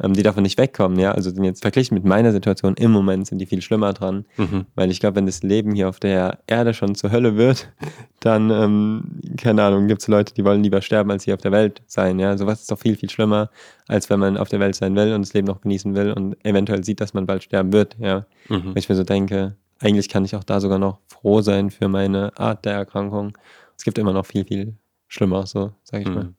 Ähm, 0.01 0.13
die 0.13 0.23
davon 0.23 0.43
nicht 0.43 0.57
wegkommen, 0.57 0.97
ja. 0.97 1.11
Also 1.11 1.29
sind 1.29 1.43
jetzt 1.43 1.61
verglichen 1.61 1.93
mit 1.95 2.05
meiner 2.05 2.31
Situation 2.31 2.75
im 2.75 2.91
Moment 2.91 3.27
sind 3.27 3.37
die 3.39 3.45
viel 3.45 3.61
schlimmer 3.61 3.91
dran. 3.93 4.25
Mhm. 4.37 4.65
Weil 4.75 4.91
ich 4.91 4.99
glaube, 5.01 5.17
wenn 5.17 5.25
das 5.25 5.43
Leben 5.43 5.73
hier 5.75 5.89
auf 5.89 5.99
der 5.99 6.39
Erde 6.47 6.73
schon 6.73 6.95
zur 6.95 7.11
Hölle 7.11 7.35
wird, 7.35 7.69
dann, 8.21 8.49
ähm, 8.49 9.03
keine 9.37 9.63
Ahnung, 9.63 9.87
gibt 9.87 10.01
es 10.01 10.07
Leute, 10.07 10.33
die 10.33 10.45
wollen 10.45 10.63
lieber 10.63 10.81
sterben, 10.81 11.11
als 11.11 11.23
hier 11.25 11.33
auf 11.33 11.41
der 11.41 11.51
Welt 11.51 11.81
sein. 11.87 12.17
Ja, 12.19 12.37
sowas 12.37 12.61
ist 12.61 12.71
doch 12.71 12.79
viel, 12.79 12.95
viel 12.95 13.09
schlimmer, 13.09 13.49
als 13.87 14.09
wenn 14.09 14.19
man 14.19 14.37
auf 14.37 14.47
der 14.49 14.59
Welt 14.61 14.75
sein 14.75 14.95
will 14.95 15.13
und 15.13 15.21
das 15.21 15.33
Leben 15.33 15.47
noch 15.47 15.61
genießen 15.61 15.93
will 15.95 16.13
und 16.13 16.37
eventuell 16.45 16.83
sieht, 16.83 17.01
dass 17.01 17.13
man 17.13 17.25
bald 17.25 17.43
sterben 17.43 17.73
wird. 17.73 17.97
Ja, 17.99 18.25
Mhm. 18.47 18.73
wo 18.73 18.75
ich 18.77 18.87
mir 18.89 18.95
so 18.95 19.03
denke, 19.03 19.55
eigentlich 19.81 20.09
kann 20.09 20.25
ich 20.25 20.35
auch 20.35 20.43
da 20.43 20.59
sogar 20.59 20.79
noch 20.79 20.99
froh 21.07 21.41
sein 21.41 21.69
für 21.71 21.87
meine 21.87 22.31
Art 22.37 22.65
der 22.65 22.73
Erkrankung. 22.73 23.37
Es 23.77 23.83
gibt 23.83 23.97
immer 23.97 24.13
noch 24.13 24.25
viel, 24.25 24.43
viel 24.45 24.75
schlimmer, 25.07 25.45
so 25.45 25.71
sage 25.83 26.03
ich 26.03 26.09
mal. 26.09 26.33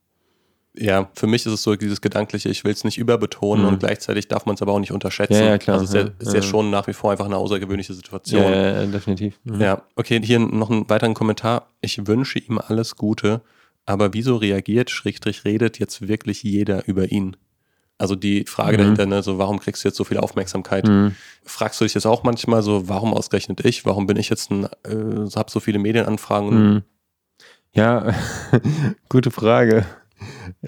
Ja, 0.77 1.11
für 1.15 1.27
mich 1.27 1.45
ist 1.47 1.53
es 1.53 1.63
so 1.65 1.75
dieses 1.75 2.01
Gedankliche, 2.01 2.49
ich 2.49 2.63
will 2.65 2.73
es 2.73 2.85
nicht 2.85 2.97
überbetonen 2.97 3.65
Mhm. 3.67 3.73
und 3.73 3.79
gleichzeitig 3.81 4.29
darf 4.29 4.47
man 4.47 4.55
es 4.55 4.63
aber 4.63 4.73
auch 4.73 4.79
nicht 4.79 4.93
unterschätzen. 4.93 5.35
Ja, 5.35 5.49
ja, 5.51 5.59
klar, 5.59 5.79
Also 5.81 5.85
es 5.85 5.91
ist 5.91 5.95
ja, 5.97 6.03
ja, 6.03 6.13
ist 6.21 6.35
ja 6.35 6.43
schon 6.43 6.71
nach 6.71 6.87
wie 6.87 6.93
vor 6.93 7.11
einfach 7.11 7.25
eine 7.27 7.37
außergewöhnliche 7.37 7.93
Situation. 7.93 8.53
Ja, 8.53 8.87
definitiv. 8.87 9.39
Mhm. 9.45 9.61
Ja, 9.61 9.83
okay, 9.97 10.21
hier 10.23 10.39
noch 10.39 10.71
einen 10.71 10.89
weiteren 10.89 11.15
Kommentar. 11.15 11.67
Ich 11.81 12.07
wünsche 12.07 12.39
ihm 12.39 12.59
alles 12.59 12.95
Gute, 12.97 13.41
aber 13.85 14.15
wieso 14.15 14.37
reagiert, 14.37 14.91
Schrägstrich 14.91 15.45
redet 15.45 15.79
jetzt 15.81 16.07
wirklich 16.07 16.45
jeder 16.45 16.87
über 16.87 17.11
ihn? 17.11 17.37
Also 17.99 18.15
die 18.15 18.45
Frage 18.47 18.79
Mhm. 18.79 18.83
dahinter, 18.83 19.07
ne, 19.07 19.23
so 19.25 19.39
warum 19.39 19.59
kriegst 19.59 19.83
du 19.85 19.89
jetzt 19.89 19.97
so 19.99 20.05
viel 20.05 20.19
Aufmerksamkeit? 20.19 20.87
Mhm. 20.87 21.17
Fragst 21.45 21.81
du 21.81 21.85
dich 21.85 21.95
jetzt 21.95 22.07
auch 22.07 22.23
manchmal 22.23 22.63
so, 22.63 22.89
warum 22.89 23.13
ausgerechnet 23.13 23.65
ich? 23.67 23.85
Warum 23.85 24.07
bin 24.07 24.17
ich 24.17 24.31
jetzt 24.31 24.51
ein, 24.53 24.65
äh, 24.85 25.29
hab 25.35 25.51
so 25.51 25.59
viele 25.61 25.81
Medienanfragen? 25.81 26.75
Mhm. 26.75 26.83
Ja, 27.73 28.15
gute 29.09 29.31
Frage. 29.33 29.85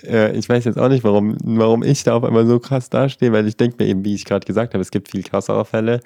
Äh, 0.05 0.37
ich 0.37 0.49
weiß 0.49 0.65
jetzt 0.65 0.79
auch 0.79 0.88
nicht, 0.88 1.05
warum, 1.05 1.37
warum 1.43 1.83
ich 1.83 2.05
da 2.05 2.15
auf 2.15 2.25
einmal 2.25 2.47
so 2.47 2.59
krass 2.59 2.91
dastehe, 2.91 3.33
weil 3.33 3.47
ich 3.47 3.57
denke 3.57 3.77
mir 3.83 3.88
eben, 3.88 4.05
wie 4.05 4.15
ich 4.15 4.25
gerade 4.25 4.47
gesagt 4.47 4.75
habe, 4.75 4.83
es 4.83 4.91
gibt 4.91 5.11
viel 5.11 5.23
krassere 5.23 5.65
Fälle. 5.65 6.01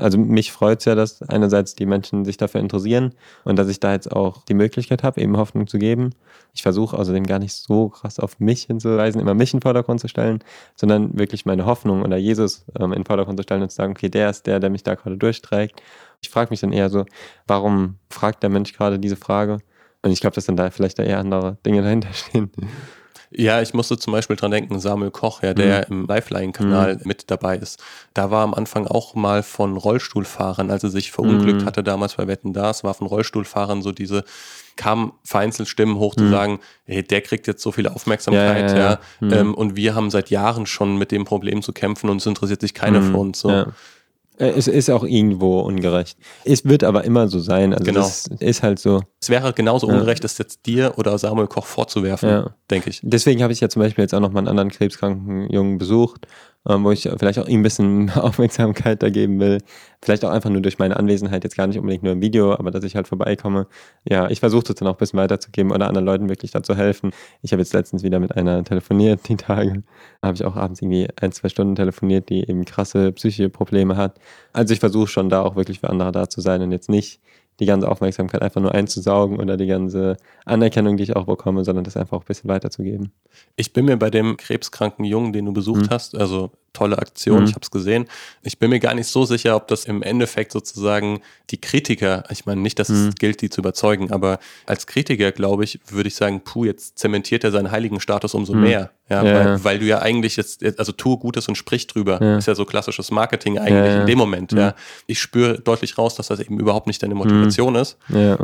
Also 0.00 0.16
mich 0.16 0.50
freut 0.50 0.78
es 0.78 0.86
ja, 0.86 0.94
dass 0.94 1.20
einerseits 1.22 1.74
die 1.74 1.84
Menschen 1.84 2.24
sich 2.24 2.38
dafür 2.38 2.60
interessieren 2.60 3.12
und 3.44 3.58
dass 3.58 3.68
ich 3.68 3.80
da 3.80 3.92
jetzt 3.92 4.10
auch 4.10 4.44
die 4.46 4.54
Möglichkeit 4.54 5.02
habe, 5.02 5.20
eben 5.20 5.36
Hoffnung 5.36 5.66
zu 5.66 5.78
geben. 5.78 6.10
Ich 6.54 6.62
versuche 6.62 6.96
außerdem 6.96 7.26
gar 7.26 7.38
nicht 7.38 7.52
so 7.52 7.90
krass 7.90 8.18
auf 8.18 8.40
mich 8.40 8.64
hinzuweisen, 8.64 9.20
immer 9.20 9.34
mich 9.34 9.52
in 9.52 9.58
den 9.58 9.62
Vordergrund 9.62 10.00
zu 10.00 10.08
stellen, 10.08 10.42
sondern 10.74 11.18
wirklich 11.18 11.44
meine 11.44 11.66
Hoffnung 11.66 12.02
oder 12.02 12.16
Jesus 12.16 12.64
ähm, 12.78 12.92
in 12.92 13.00
den 13.00 13.04
Vordergrund 13.04 13.38
zu 13.38 13.42
stellen 13.42 13.62
und 13.62 13.70
zu 13.70 13.76
sagen, 13.76 13.92
okay, 13.92 14.08
der 14.08 14.30
ist 14.30 14.46
der, 14.46 14.58
der 14.58 14.70
mich 14.70 14.82
da 14.82 14.94
gerade 14.94 15.18
durchträgt. 15.18 15.82
Ich 16.22 16.30
frage 16.30 16.50
mich 16.50 16.60
dann 16.60 16.72
eher 16.72 16.88
so, 16.88 17.04
warum 17.46 17.96
fragt 18.08 18.42
der 18.42 18.50
Mensch 18.50 18.72
gerade 18.72 18.98
diese 18.98 19.16
Frage? 19.16 19.58
Und 20.02 20.12
ich 20.12 20.20
glaube, 20.20 20.34
dass 20.34 20.46
dann 20.46 20.56
da 20.56 20.70
vielleicht 20.70 20.98
da 20.98 21.02
eher 21.02 21.18
andere 21.18 21.58
Dinge 21.64 21.82
dahinter 21.82 22.12
stehen. 22.12 22.50
Ja, 23.32 23.62
ich 23.62 23.74
musste 23.74 23.96
zum 23.96 24.12
Beispiel 24.12 24.34
dran 24.34 24.50
denken, 24.50 24.80
Samuel 24.80 25.12
Koch, 25.12 25.42
ja, 25.42 25.54
der 25.54 25.86
mhm. 25.88 26.00
im 26.00 26.06
Lifeline-Kanal 26.06 26.96
mhm. 26.96 27.02
mit 27.04 27.30
dabei 27.30 27.56
ist. 27.56 27.80
Da 28.12 28.32
war 28.32 28.42
am 28.42 28.54
Anfang 28.54 28.88
auch 28.88 29.14
mal 29.14 29.44
von 29.44 29.76
Rollstuhlfahrern, 29.76 30.68
als 30.68 30.82
er 30.82 30.90
sich 30.90 31.12
verunglückt 31.12 31.62
mhm. 31.62 31.64
hatte 31.64 31.84
damals 31.84 32.16
bei 32.16 32.26
Wetten 32.26 32.52
Das, 32.52 32.82
war 32.82 32.92
von 32.94 33.06
Rollstuhlfahrern 33.06 33.82
so 33.82 33.92
diese, 33.92 34.24
kamen 34.74 35.12
vereinzelt 35.22 35.68
Stimmen 35.68 35.96
hoch 35.96 36.16
zu 36.16 36.24
mhm. 36.24 36.30
sagen, 36.30 36.60
hey, 36.86 37.04
der 37.04 37.20
kriegt 37.20 37.46
jetzt 37.46 37.62
so 37.62 37.70
viel 37.70 37.86
Aufmerksamkeit, 37.86 38.70
ja. 38.72 38.76
ja, 38.76 38.90
ja. 38.90 38.98
Mhm. 39.20 39.32
Ähm, 39.32 39.54
und 39.54 39.76
wir 39.76 39.94
haben 39.94 40.10
seit 40.10 40.30
Jahren 40.30 40.66
schon 40.66 40.96
mit 40.96 41.12
dem 41.12 41.24
Problem 41.24 41.62
zu 41.62 41.72
kämpfen 41.72 42.10
und 42.10 42.16
es 42.16 42.26
interessiert 42.26 42.60
sich 42.60 42.74
keiner 42.74 43.00
mhm. 43.00 43.12
für 43.12 43.16
uns. 43.16 43.40
So. 43.40 43.66
Äh, 44.40 44.52
es 44.56 44.66
ist 44.66 44.90
auch 44.90 45.04
irgendwo 45.04 45.60
ungerecht. 45.60 46.18
Es 46.44 46.64
wird 46.64 46.82
aber 46.82 47.04
immer 47.04 47.28
so 47.28 47.38
sein. 47.38 47.72
Also 47.72 47.84
genau. 47.84 48.00
Es 48.00 48.26
ist 48.40 48.62
halt 48.62 48.78
so. 48.78 49.02
Es 49.20 49.28
wäre 49.28 49.52
genauso 49.52 49.86
ungerecht, 49.86 50.24
das 50.24 50.38
jetzt 50.38 50.66
dir 50.66 50.94
oder 50.96 51.16
Samuel 51.18 51.46
Koch 51.46 51.66
vorzuwerfen, 51.66 52.28
ja. 52.28 52.50
denke 52.70 52.90
ich. 52.90 53.00
Deswegen 53.02 53.42
habe 53.42 53.52
ich 53.52 53.60
ja 53.60 53.68
zum 53.68 53.82
Beispiel 53.82 54.02
jetzt 54.02 54.14
auch 54.14 54.20
noch 54.20 54.32
mal 54.32 54.38
einen 54.40 54.48
anderen 54.48 54.70
krebskranken 54.70 55.50
Jungen 55.50 55.78
besucht 55.78 56.26
ähm, 56.68 56.84
wo 56.84 56.90
ich 56.90 57.08
vielleicht 57.18 57.38
auch 57.38 57.48
ihm 57.48 57.60
ein 57.60 57.62
bisschen 57.62 58.10
Aufmerksamkeit 58.14 59.02
da 59.02 59.10
geben 59.10 59.40
will. 59.40 59.58
Vielleicht 60.02 60.24
auch 60.24 60.30
einfach 60.30 60.50
nur 60.50 60.60
durch 60.60 60.78
meine 60.78 60.96
Anwesenheit, 60.96 61.44
jetzt 61.44 61.56
gar 61.56 61.66
nicht 61.66 61.78
unbedingt 61.78 62.02
nur 62.02 62.12
im 62.12 62.22
Video, 62.22 62.52
aber 62.52 62.70
dass 62.70 62.84
ich 62.84 62.96
halt 62.96 63.08
vorbeikomme. 63.08 63.66
Ja, 64.08 64.28
ich 64.30 64.40
versuche 64.40 64.64
das 64.64 64.76
dann 64.76 64.88
auch 64.88 64.94
ein 64.94 64.98
bisschen 64.98 65.18
weiterzugeben 65.18 65.72
oder 65.72 65.88
anderen 65.88 66.06
Leuten 66.06 66.28
wirklich 66.28 66.50
dazu 66.50 66.76
helfen. 66.76 67.12
Ich 67.42 67.52
habe 67.52 67.62
jetzt 67.62 67.72
letztens 67.72 68.02
wieder 68.02 68.20
mit 68.20 68.36
einer 68.36 68.64
telefoniert, 68.64 69.28
die 69.28 69.36
Tage. 69.36 69.82
Habe 70.22 70.34
ich 70.34 70.44
auch 70.44 70.56
abends 70.56 70.82
irgendwie 70.82 71.08
ein, 71.20 71.32
zwei 71.32 71.48
Stunden 71.48 71.74
telefoniert, 71.74 72.28
die 72.28 72.48
eben 72.48 72.64
krasse 72.64 73.12
psychische 73.12 73.48
Probleme 73.48 73.96
hat. 73.96 74.18
Also 74.52 74.72
ich 74.74 74.80
versuche 74.80 75.08
schon 75.08 75.28
da 75.28 75.42
auch 75.42 75.56
wirklich 75.56 75.80
für 75.80 75.90
andere 75.90 76.12
da 76.12 76.28
zu 76.28 76.40
sein 76.40 76.62
und 76.62 76.72
jetzt 76.72 76.90
nicht 76.90 77.20
die 77.60 77.66
ganze 77.66 77.88
Aufmerksamkeit 77.88 78.42
einfach 78.42 78.60
nur 78.60 78.74
einzusaugen 78.74 79.38
oder 79.38 79.56
die 79.56 79.66
ganze 79.66 80.16
Anerkennung, 80.44 80.96
die 80.96 81.04
ich 81.04 81.14
auch 81.14 81.26
bekomme, 81.26 81.62
sondern 81.64 81.84
das 81.84 81.96
einfach 81.96 82.16
auch 82.16 82.22
ein 82.22 82.26
bisschen 82.26 82.48
weiterzugeben. 82.48 83.12
Ich 83.56 83.72
bin 83.72 83.84
mir 83.84 83.96
bei 83.96 84.10
dem 84.10 84.36
krebskranken 84.36 85.04
Jungen, 85.04 85.32
den 85.32 85.44
du 85.44 85.52
besucht 85.52 85.82
mhm. 85.82 85.90
hast, 85.90 86.16
also 86.16 86.50
tolle 86.72 86.98
Aktion, 86.98 87.40
mhm. 87.40 87.44
ich 87.46 87.50
habe 87.54 87.62
es 87.62 87.70
gesehen. 87.70 88.06
Ich 88.42 88.58
bin 88.58 88.70
mir 88.70 88.80
gar 88.80 88.94
nicht 88.94 89.08
so 89.08 89.24
sicher, 89.24 89.56
ob 89.56 89.68
das 89.68 89.84
im 89.84 90.02
Endeffekt 90.02 90.52
sozusagen 90.52 91.20
die 91.50 91.60
Kritiker, 91.60 92.24
ich 92.30 92.46
meine 92.46 92.60
nicht, 92.60 92.78
dass 92.78 92.88
mhm. 92.88 93.08
es 93.08 93.14
gilt, 93.16 93.40
die 93.42 93.50
zu 93.50 93.60
überzeugen, 93.60 94.12
aber 94.12 94.38
als 94.66 94.86
Kritiker, 94.86 95.32
glaube 95.32 95.64
ich, 95.64 95.80
würde 95.88 96.08
ich 96.08 96.14
sagen, 96.14 96.42
puh, 96.42 96.64
jetzt 96.64 96.98
zementiert 96.98 97.44
er 97.44 97.50
seinen 97.50 97.70
heiligen 97.70 98.00
Status 98.00 98.34
umso 98.34 98.54
mhm. 98.54 98.62
mehr. 98.62 98.90
Ja, 99.08 99.24
ja, 99.24 99.34
weil, 99.34 99.64
weil, 99.64 99.78
du 99.80 99.86
ja 99.86 99.98
eigentlich 99.98 100.36
jetzt, 100.36 100.64
also 100.78 100.92
tue 100.92 101.18
Gutes 101.18 101.48
und 101.48 101.56
sprich 101.56 101.88
drüber. 101.88 102.22
Ja. 102.22 102.38
Ist 102.38 102.46
ja 102.46 102.54
so 102.54 102.64
klassisches 102.64 103.10
Marketing 103.10 103.58
eigentlich 103.58 103.96
in 103.96 104.06
dem 104.06 104.18
Moment. 104.18 104.52
Ja. 104.52 104.68
Mhm. 104.68 104.72
Ich 105.08 105.20
spüre 105.20 105.58
deutlich 105.58 105.98
raus, 105.98 106.14
dass 106.14 106.28
das 106.28 106.38
eben 106.38 106.60
überhaupt 106.60 106.86
nicht 106.86 107.02
deine 107.02 107.16
Motivation 107.16 107.74
ist. 107.74 107.96
Ja. 108.08 108.38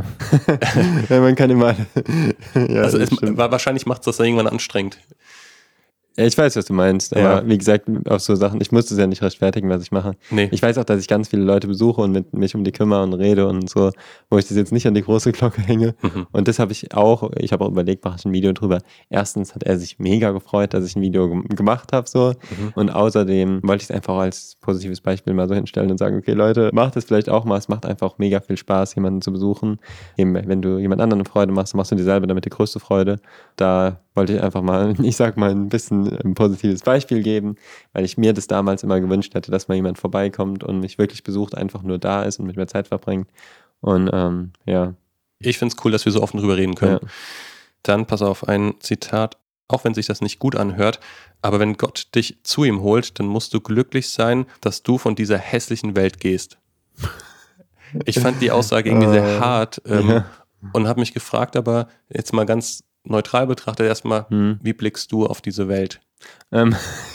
ja, 1.09 1.21
man 1.21 1.37
kann 1.37 1.51
immer. 1.51 1.77
also 2.55 2.99
es, 2.99 3.11
wahrscheinlich 3.13 3.87
macht 3.87 4.01
es 4.01 4.07
das 4.07 4.19
irgendwann 4.19 4.49
anstrengend. 4.49 4.99
Ich 6.17 6.39
weiß, 6.39 6.57
was 6.57 6.65
du 6.65 6.73
meinst, 6.73 7.15
aber 7.15 7.43
ja. 7.43 7.47
wie 7.47 7.59
gesagt, 7.59 7.89
auch 8.09 8.21
so 8.21 8.35
Sachen, 8.35 8.61
ich 8.63 8.73
muss 8.73 8.87
das 8.87 8.99
ja 8.99 9.07
nicht 9.07 9.23
rechtfertigen, 9.23 9.69
was 9.69 9.83
ich 9.83 9.93
mache. 9.93 10.13
Nee. 10.31 10.49
Ich 10.51 10.63
weiß 10.63 10.79
auch, 10.79 10.85
dass 10.85 11.01
ich 11.01 11.09
ganz 11.09 11.29
viele 11.29 11.43
Leute 11.43 11.67
besuche 11.67 12.01
und 12.01 12.13
mit 12.13 12.33
mich 12.33 12.55
um 12.55 12.65
die 12.65 12.73
kümmere 12.73 13.03
und 13.03 13.13
rede 13.13 13.47
und 13.47 13.69
so, 13.69 13.91
wo 14.31 14.39
ich 14.39 14.49
das 14.49 14.57
jetzt 14.57 14.73
nicht 14.73 14.87
an 14.87 14.95
die 14.95 15.03
große 15.03 15.33
Glocke 15.33 15.61
hänge. 15.61 15.95
Mhm. 16.01 16.27
Und 16.33 16.49
das 16.49 16.59
habe 16.59 16.73
ich 16.73 16.95
auch, 16.95 17.31
ich 17.37 17.53
habe 17.53 17.65
auch 17.65 17.69
überlegt, 17.69 18.05
mache 18.05 18.17
ich 18.19 18.25
ein 18.25 18.33
Video 18.33 18.53
drüber. 18.53 18.79
Erstens 19.11 19.55
hat 19.55 19.63
er 19.65 19.79
sich 19.79 19.99
mega 19.99 20.31
gefreut, 20.31 20.73
dass 20.73 20.87
ich 20.87 20.97
ein 20.97 21.03
Video 21.03 21.29
gemacht 21.29 21.93
habe, 21.93 22.09
so. 22.09 22.31
Mhm. 22.31 22.73
Und 22.75 22.91
außerdem 22.91 23.61
wollte 23.63 23.83
ich 23.83 23.91
es 23.91 23.95
einfach 23.95 24.17
als 24.17 24.57
positives 24.63 25.03
Beispiel 25.03 25.35
mal 25.35 25.49
so 25.49 25.55
hinstellen 25.55 25.91
und 25.91 25.99
sagen, 25.99 26.17
okay, 26.17 26.33
Leute, 26.33 26.71
macht 26.73 26.97
es 26.97 27.05
vielleicht 27.05 27.29
auch 27.29 27.45
mal. 27.45 27.59
Es 27.59 27.69
macht 27.69 27.85
einfach 27.85 28.17
mega 28.17 28.41
viel 28.41 28.57
Spaß, 28.57 28.95
jemanden 28.95 29.21
zu 29.21 29.33
besuchen. 29.33 29.79
Eben, 30.17 30.35
wenn 30.35 30.63
du 30.63 30.79
jemand 30.79 31.03
anderen 31.03 31.21
eine 31.21 31.29
Freude 31.29 31.53
machst, 31.53 31.75
machst 31.75 31.93
du 31.93 31.97
dir 31.97 32.05
selber 32.05 32.27
damit 32.27 32.47
die 32.47 32.51
größte 32.51 32.81
Freude. 32.81 33.17
Da 33.57 34.01
wollte 34.17 34.35
ich 34.35 34.43
einfach 34.43 34.63
mal, 34.63 34.95
ich 35.03 35.17
sag 35.17 35.37
mal, 35.37 35.51
ein 35.51 35.69
bisschen 35.69 36.09
ein 36.25 36.35
positives 36.35 36.83
Beispiel 36.83 37.23
geben, 37.23 37.57
weil 37.93 38.05
ich 38.05 38.17
mir 38.17 38.33
das 38.33 38.47
damals 38.47 38.83
immer 38.83 39.01
gewünscht 39.01 39.35
hätte, 39.35 39.51
dass 39.51 39.69
mal 39.69 39.75
jemand 39.75 39.99
vorbeikommt 39.99 40.65
und 40.65 40.81
mich 40.81 40.99
wirklich 40.99 41.23
besucht, 41.23 41.57
einfach 41.57 41.83
nur 41.83 41.99
da 41.99 42.23
ist 42.23 42.39
und 42.39 42.47
mit 42.47 42.57
mir 42.57 42.67
Zeit 42.67 42.89
verbringt. 42.89 43.29
Und 43.81 44.11
ähm, 44.13 44.53
ja. 44.65 44.95
Ich 45.39 45.59
finde 45.59 45.75
es 45.77 45.85
cool, 45.85 45.93
dass 45.93 46.05
wir 46.05 46.13
so 46.13 46.23
offen 46.23 46.41
drüber 46.41 46.57
reden 46.57 46.75
können. 46.75 46.99
Ja. 47.03 47.09
Dann 47.83 48.07
pass 48.07 48.23
auf, 48.23 48.49
ein 48.49 48.75
Zitat, 48.81 49.37
auch 49.69 49.85
wenn 49.85 49.95
sich 49.95 50.07
das 50.07 50.21
nicht 50.21 50.39
gut 50.39 50.57
anhört, 50.57 51.01
aber 51.43 51.61
wenn 51.61 51.77
Gott 51.77 52.09
dich 52.15 52.39
zu 52.43 52.65
ihm 52.65 52.81
holt, 52.81 53.19
dann 53.19 53.27
musst 53.27 53.53
du 53.55 53.61
glücklich 53.61 54.09
sein, 54.09 54.47
dass 54.61 54.83
du 54.83 54.99
von 54.99 55.15
dieser 55.15 55.39
hässlichen 55.39 55.95
Welt 55.95 56.21
gehst. 56.21 56.59
Ich 58.05 58.19
fand 58.19 58.41
die 58.43 58.51
Aussage 58.51 58.91
irgendwie 58.91 59.11
sehr 59.11 59.25
äh, 59.37 59.41
hart 59.41 59.83
ähm, 59.87 60.09
ja. 60.09 60.25
und 60.73 60.89
habe 60.89 61.01
mich 61.01 61.15
gefragt, 61.15 61.57
aber 61.57 61.89
jetzt 62.09 62.33
mal 62.33 62.47
ganz 62.47 62.83
neutral 63.07 63.47
betrachtet 63.47 63.87
erstmal, 63.87 64.27
hm. 64.29 64.59
wie 64.63 64.73
blickst 64.73 65.13
du 65.13 65.27
auf 65.27 65.41
diese 65.41 65.69
Welt? 65.69 66.01
Ähm, 66.53 66.75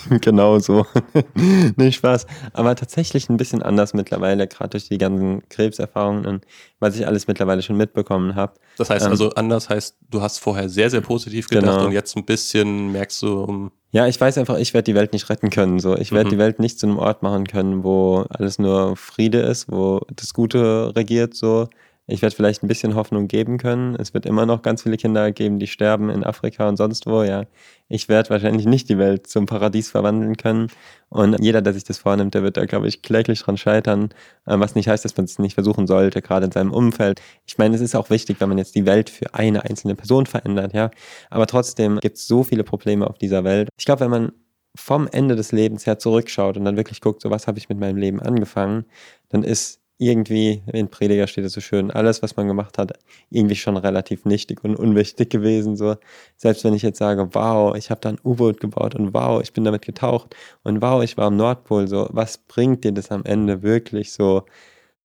genau 0.21 0.59
so. 0.59 0.85
Nicht 1.75 1.95
Spaß. 1.95 2.27
Aber 2.53 2.75
tatsächlich 2.75 3.29
ein 3.29 3.37
bisschen 3.37 3.61
anders 3.61 3.93
mittlerweile, 3.93 4.47
gerade 4.47 4.71
durch 4.71 4.89
die 4.89 4.97
ganzen 4.97 5.47
Krebserfahrungen 5.49 6.25
und 6.25 6.45
was 6.79 6.95
ich 6.95 7.07
alles 7.07 7.27
mittlerweile 7.27 7.61
schon 7.61 7.77
mitbekommen 7.77 8.35
habe. 8.35 8.53
Das 8.77 8.89
heißt 8.89 9.05
ähm, 9.05 9.11
also, 9.11 9.29
anders 9.31 9.69
heißt, 9.69 9.97
du 10.09 10.21
hast 10.21 10.39
vorher 10.39 10.69
sehr, 10.69 10.89
sehr 10.89 11.01
positiv 11.01 11.47
gedacht 11.47 11.77
genau. 11.77 11.85
und 11.85 11.91
jetzt 11.93 12.15
ein 12.15 12.25
bisschen 12.25 12.91
merkst 12.91 13.21
du, 13.21 13.43
um. 13.43 13.71
Ja, 13.93 14.07
ich 14.07 14.19
weiß 14.19 14.37
einfach, 14.37 14.57
ich 14.57 14.73
werde 14.73 14.85
die 14.85 14.95
Welt 14.95 15.11
nicht 15.11 15.29
retten 15.29 15.49
können. 15.49 15.79
So. 15.79 15.97
Ich 15.97 16.11
werde 16.11 16.27
mhm. 16.27 16.31
die 16.31 16.37
Welt 16.37 16.59
nicht 16.59 16.79
zu 16.79 16.87
einem 16.87 16.97
Ort 16.97 17.23
machen 17.23 17.45
können, 17.47 17.83
wo 17.83 18.25
alles 18.29 18.57
nur 18.59 18.95
Friede 18.95 19.39
ist, 19.39 19.69
wo 19.69 20.01
das 20.15 20.33
Gute 20.33 20.93
regiert. 20.95 21.33
So 21.33 21.67
ich 22.11 22.21
werde 22.21 22.35
vielleicht 22.35 22.61
ein 22.61 22.67
bisschen 22.67 22.95
Hoffnung 22.95 23.27
geben 23.27 23.57
können. 23.57 23.95
Es 23.95 24.13
wird 24.13 24.25
immer 24.25 24.45
noch 24.45 24.61
ganz 24.61 24.83
viele 24.83 24.97
Kinder 24.97 25.31
geben, 25.31 25.59
die 25.59 25.67
sterben 25.67 26.09
in 26.09 26.23
Afrika 26.23 26.67
und 26.67 26.75
sonst 26.75 27.05
wo, 27.05 27.23
ja. 27.23 27.45
Ich 27.87 28.09
werde 28.09 28.29
wahrscheinlich 28.29 28.65
nicht 28.65 28.89
die 28.89 28.97
Welt 28.97 29.27
zum 29.27 29.45
Paradies 29.45 29.89
verwandeln 29.89 30.37
können. 30.37 30.67
Und 31.09 31.37
jeder, 31.41 31.61
der 31.61 31.73
sich 31.73 31.83
das 31.83 31.97
vornimmt, 31.97 32.33
der 32.33 32.43
wird 32.43 32.57
da, 32.57 32.65
glaube 32.65 32.87
ich, 32.87 33.01
kläglich 33.01 33.41
dran 33.41 33.57
scheitern. 33.57 34.09
Äh, 34.45 34.59
was 34.59 34.75
nicht 34.75 34.87
heißt, 34.87 35.03
dass 35.05 35.15
man 35.17 35.25
es 35.25 35.39
nicht 35.39 35.55
versuchen 35.55 35.87
sollte, 35.87 36.21
gerade 36.21 36.45
in 36.45 36.51
seinem 36.51 36.73
Umfeld. 36.73 37.21
Ich 37.45 37.57
meine, 37.57 37.75
es 37.75 37.81
ist 37.81 37.95
auch 37.95 38.09
wichtig, 38.09 38.37
wenn 38.39 38.49
man 38.49 38.57
jetzt 38.57 38.75
die 38.75 38.85
Welt 38.85 39.09
für 39.09 39.33
eine 39.33 39.63
einzelne 39.63 39.95
Person 39.95 40.25
verändert, 40.25 40.73
ja. 40.73 40.91
Aber 41.29 41.47
trotzdem 41.47 41.99
gibt 41.99 42.17
es 42.17 42.27
so 42.27 42.43
viele 42.43 42.63
Probleme 42.63 43.07
auf 43.07 43.17
dieser 43.17 43.43
Welt. 43.43 43.69
Ich 43.77 43.85
glaube, 43.85 44.01
wenn 44.01 44.11
man 44.11 44.31
vom 44.75 45.07
Ende 45.07 45.35
des 45.35 45.51
Lebens 45.51 45.85
her 45.85 45.99
zurückschaut 45.99 46.57
und 46.57 46.65
dann 46.65 46.77
wirklich 46.77 47.01
guckt, 47.01 47.21
so 47.21 47.29
was 47.29 47.47
habe 47.47 47.57
ich 47.57 47.69
mit 47.69 47.79
meinem 47.79 47.97
Leben 47.97 48.21
angefangen, 48.21 48.85
dann 49.29 49.43
ist 49.43 49.80
irgendwie, 50.01 50.63
in 50.73 50.89
Prediger 50.89 51.27
steht 51.27 51.45
es 51.45 51.53
so 51.53 51.61
schön, 51.61 51.91
alles, 51.91 52.23
was 52.23 52.35
man 52.35 52.47
gemacht 52.47 52.79
hat, 52.79 52.93
irgendwie 53.29 53.55
schon 53.55 53.77
relativ 53.77 54.25
nichtig 54.25 54.63
und 54.63 54.75
unwichtig 54.75 55.29
gewesen. 55.29 55.75
So. 55.75 55.95
Selbst 56.37 56.63
wenn 56.63 56.73
ich 56.73 56.81
jetzt 56.81 56.97
sage, 56.97 57.29
wow, 57.33 57.75
ich 57.75 57.91
habe 57.91 58.01
da 58.01 58.09
ein 58.09 58.17
U-Boot 58.23 58.59
gebaut 58.59 58.95
und 58.95 59.13
wow, 59.13 59.41
ich 59.43 59.53
bin 59.53 59.63
damit 59.63 59.83
getaucht 59.83 60.35
und 60.63 60.81
wow, 60.81 61.03
ich 61.03 61.17
war 61.17 61.27
am 61.27 61.37
Nordpol, 61.37 61.87
so, 61.87 62.07
was 62.11 62.39
bringt 62.39 62.83
dir 62.83 62.93
das 62.93 63.11
am 63.11 63.23
Ende 63.25 63.61
wirklich 63.61 64.11
so? 64.11 64.45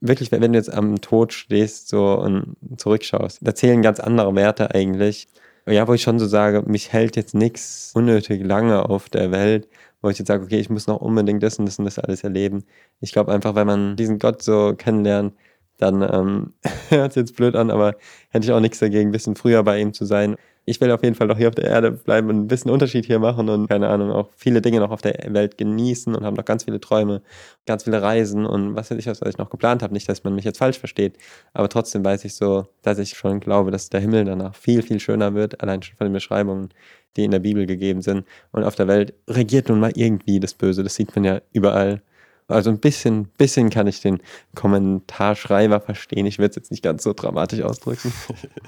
Wirklich, 0.01 0.33
wenn 0.33 0.53
du 0.53 0.59
jetzt 0.59 0.73
am 0.73 1.01
Tod 1.03 1.35
stehst 1.35 1.89
so 1.89 2.15
und 2.15 2.57
zurückschaust, 2.79 3.41
da 3.43 3.55
zählen 3.55 3.83
ganz 3.83 4.01
andere 4.01 4.35
Werte 4.35 4.75
eigentlich. 4.75 5.29
Ja, 5.69 5.89
wo 5.89 5.95
ich 5.95 6.03
schon 6.03 6.19
so 6.19 6.27
sage, 6.27 6.63
mich 6.67 6.93
hält 6.93 7.17
jetzt 7.17 7.35
nichts 7.35 7.91
unnötig 7.95 8.43
lange 8.45 8.89
auf 8.89 9.09
der 9.09 9.33
Welt, 9.33 9.69
wo 10.03 10.11
ich 10.11 10.19
jetzt 10.19 10.29
sage, 10.29 10.45
okay, 10.45 10.59
ich 10.61 10.71
muss 10.71 10.87
noch 10.87 11.01
unbedingt 11.01 11.43
das 11.43 11.59
und 11.59 11.67
das 11.67 11.79
und 11.79 11.85
das 11.87 11.99
alles 11.99 12.25
erleben. 12.25 12.65
Ich 13.01 13.13
glaube 13.13 13.33
einfach, 13.33 13.55
wenn 13.55 13.67
man 13.67 13.97
diesen 13.97 14.19
Gott 14.19 14.43
so 14.43 14.75
kennenlernt, 14.77 15.35
dann 15.79 16.03
ähm, 16.03 16.53
hört 16.89 17.11
es 17.11 17.17
jetzt 17.17 17.37
blöd 17.37 17.57
an, 17.57 17.71
aber 17.71 17.97
hätte 18.31 18.47
ich 18.47 18.53
auch 18.53 18.61
nichts 18.61 18.79
dagegen, 18.79 19.11
ein 19.11 19.13
bisschen 19.13 19.37
früher 19.37 19.63
bei 19.63 19.81
ihm 19.81 19.93
zu 19.93 20.05
sein 20.05 20.37
ich 20.69 20.81
will 20.81 20.91
auf 20.91 21.03
jeden 21.03 21.15
Fall 21.15 21.29
noch 21.29 21.39
hier 21.39 21.49
auf 21.49 21.55
der 21.55 21.67
Erde 21.67 21.93
bleiben 21.93 22.29
und 22.29 22.37
ein 22.37 22.49
bisschen 22.49 22.73
Unterschied 22.73 23.07
hier 23.07 23.21
machen 23.21 23.49
und 23.49 23.69
keine 23.69 23.89
Ahnung, 23.89 24.11
auch 24.11 24.31
viele 24.37 24.61
Dinge 24.61 24.81
noch 24.81 24.91
auf 24.91 25.01
der 25.01 25.15
Welt 25.29 25.57
genießen 25.59 26.15
und 26.15 26.25
habe 26.25 26.37
noch 26.37 26.45
ganz 26.45 26.65
viele 26.65 26.81
Träume, 26.81 27.23
ganz 27.67 27.85
viele 27.85 28.03
Reisen 28.03 28.45
und 28.45 28.75
was 28.75 28.91
weiß 28.91 28.99
ich, 28.99 29.07
was 29.07 29.23
ich 29.23 29.39
noch 29.39 29.49
geplant 29.49 29.85
habe. 29.85 29.95
Nicht, 29.95 30.09
dass 30.09 30.25
man 30.25 30.35
mich 30.35 30.45
jetzt 30.45 30.59
falsch 30.59 30.79
versteht, 30.81 31.19
aber 31.55 31.69
trotzdem 31.69 32.05
weiß 32.05 32.25
ich 32.25 32.35
so, 32.35 32.67
dass 32.83 32.99
ich 32.99 33.11
schon 33.11 33.39
glaube, 33.39 33.71
dass 33.71 33.91
der 33.91 34.01
Himmel 34.01 34.25
danach 34.25 34.57
viel, 34.57 34.83
viel 34.83 34.99
schöner 34.99 35.35
wird, 35.35 35.61
allein 35.63 35.83
schon 35.83 35.97
von 35.97 36.09
den 36.09 36.13
Beschreibungen, 36.13 36.71
die 37.17 37.25
in 37.25 37.31
der 37.31 37.39
Bibel 37.39 37.65
gegeben 37.67 38.03
sind. 38.03 38.27
Und 38.51 38.65
auf 38.65 38.75
der 38.75 38.89
Welt 38.89 39.15
regiert 39.29 39.69
nun 39.69 39.79
mal 39.79 39.93
irgendwie 39.95 40.41
das 40.41 40.53
Böse, 40.53 40.83
das 40.83 40.97
sieht 40.97 41.15
man 41.15 41.25
ja 41.25 41.41
überall. 41.53 42.03
Also 42.49 42.71
ein 42.71 42.79
bisschen, 42.79 43.27
bisschen 43.39 43.71
kann 43.71 43.87
ich 43.87 44.01
den 44.01 44.23
Kommentarschreiber 44.55 45.81
verstehen. 45.81 46.27
Ich 46.27 46.39
würde 46.39 46.51
es 46.51 46.57
jetzt 46.57 46.71
nicht 46.71 46.83
ganz 46.83 47.03
so 47.03 47.13
dramatisch 47.13 47.63
ausdrücken. 47.63 48.13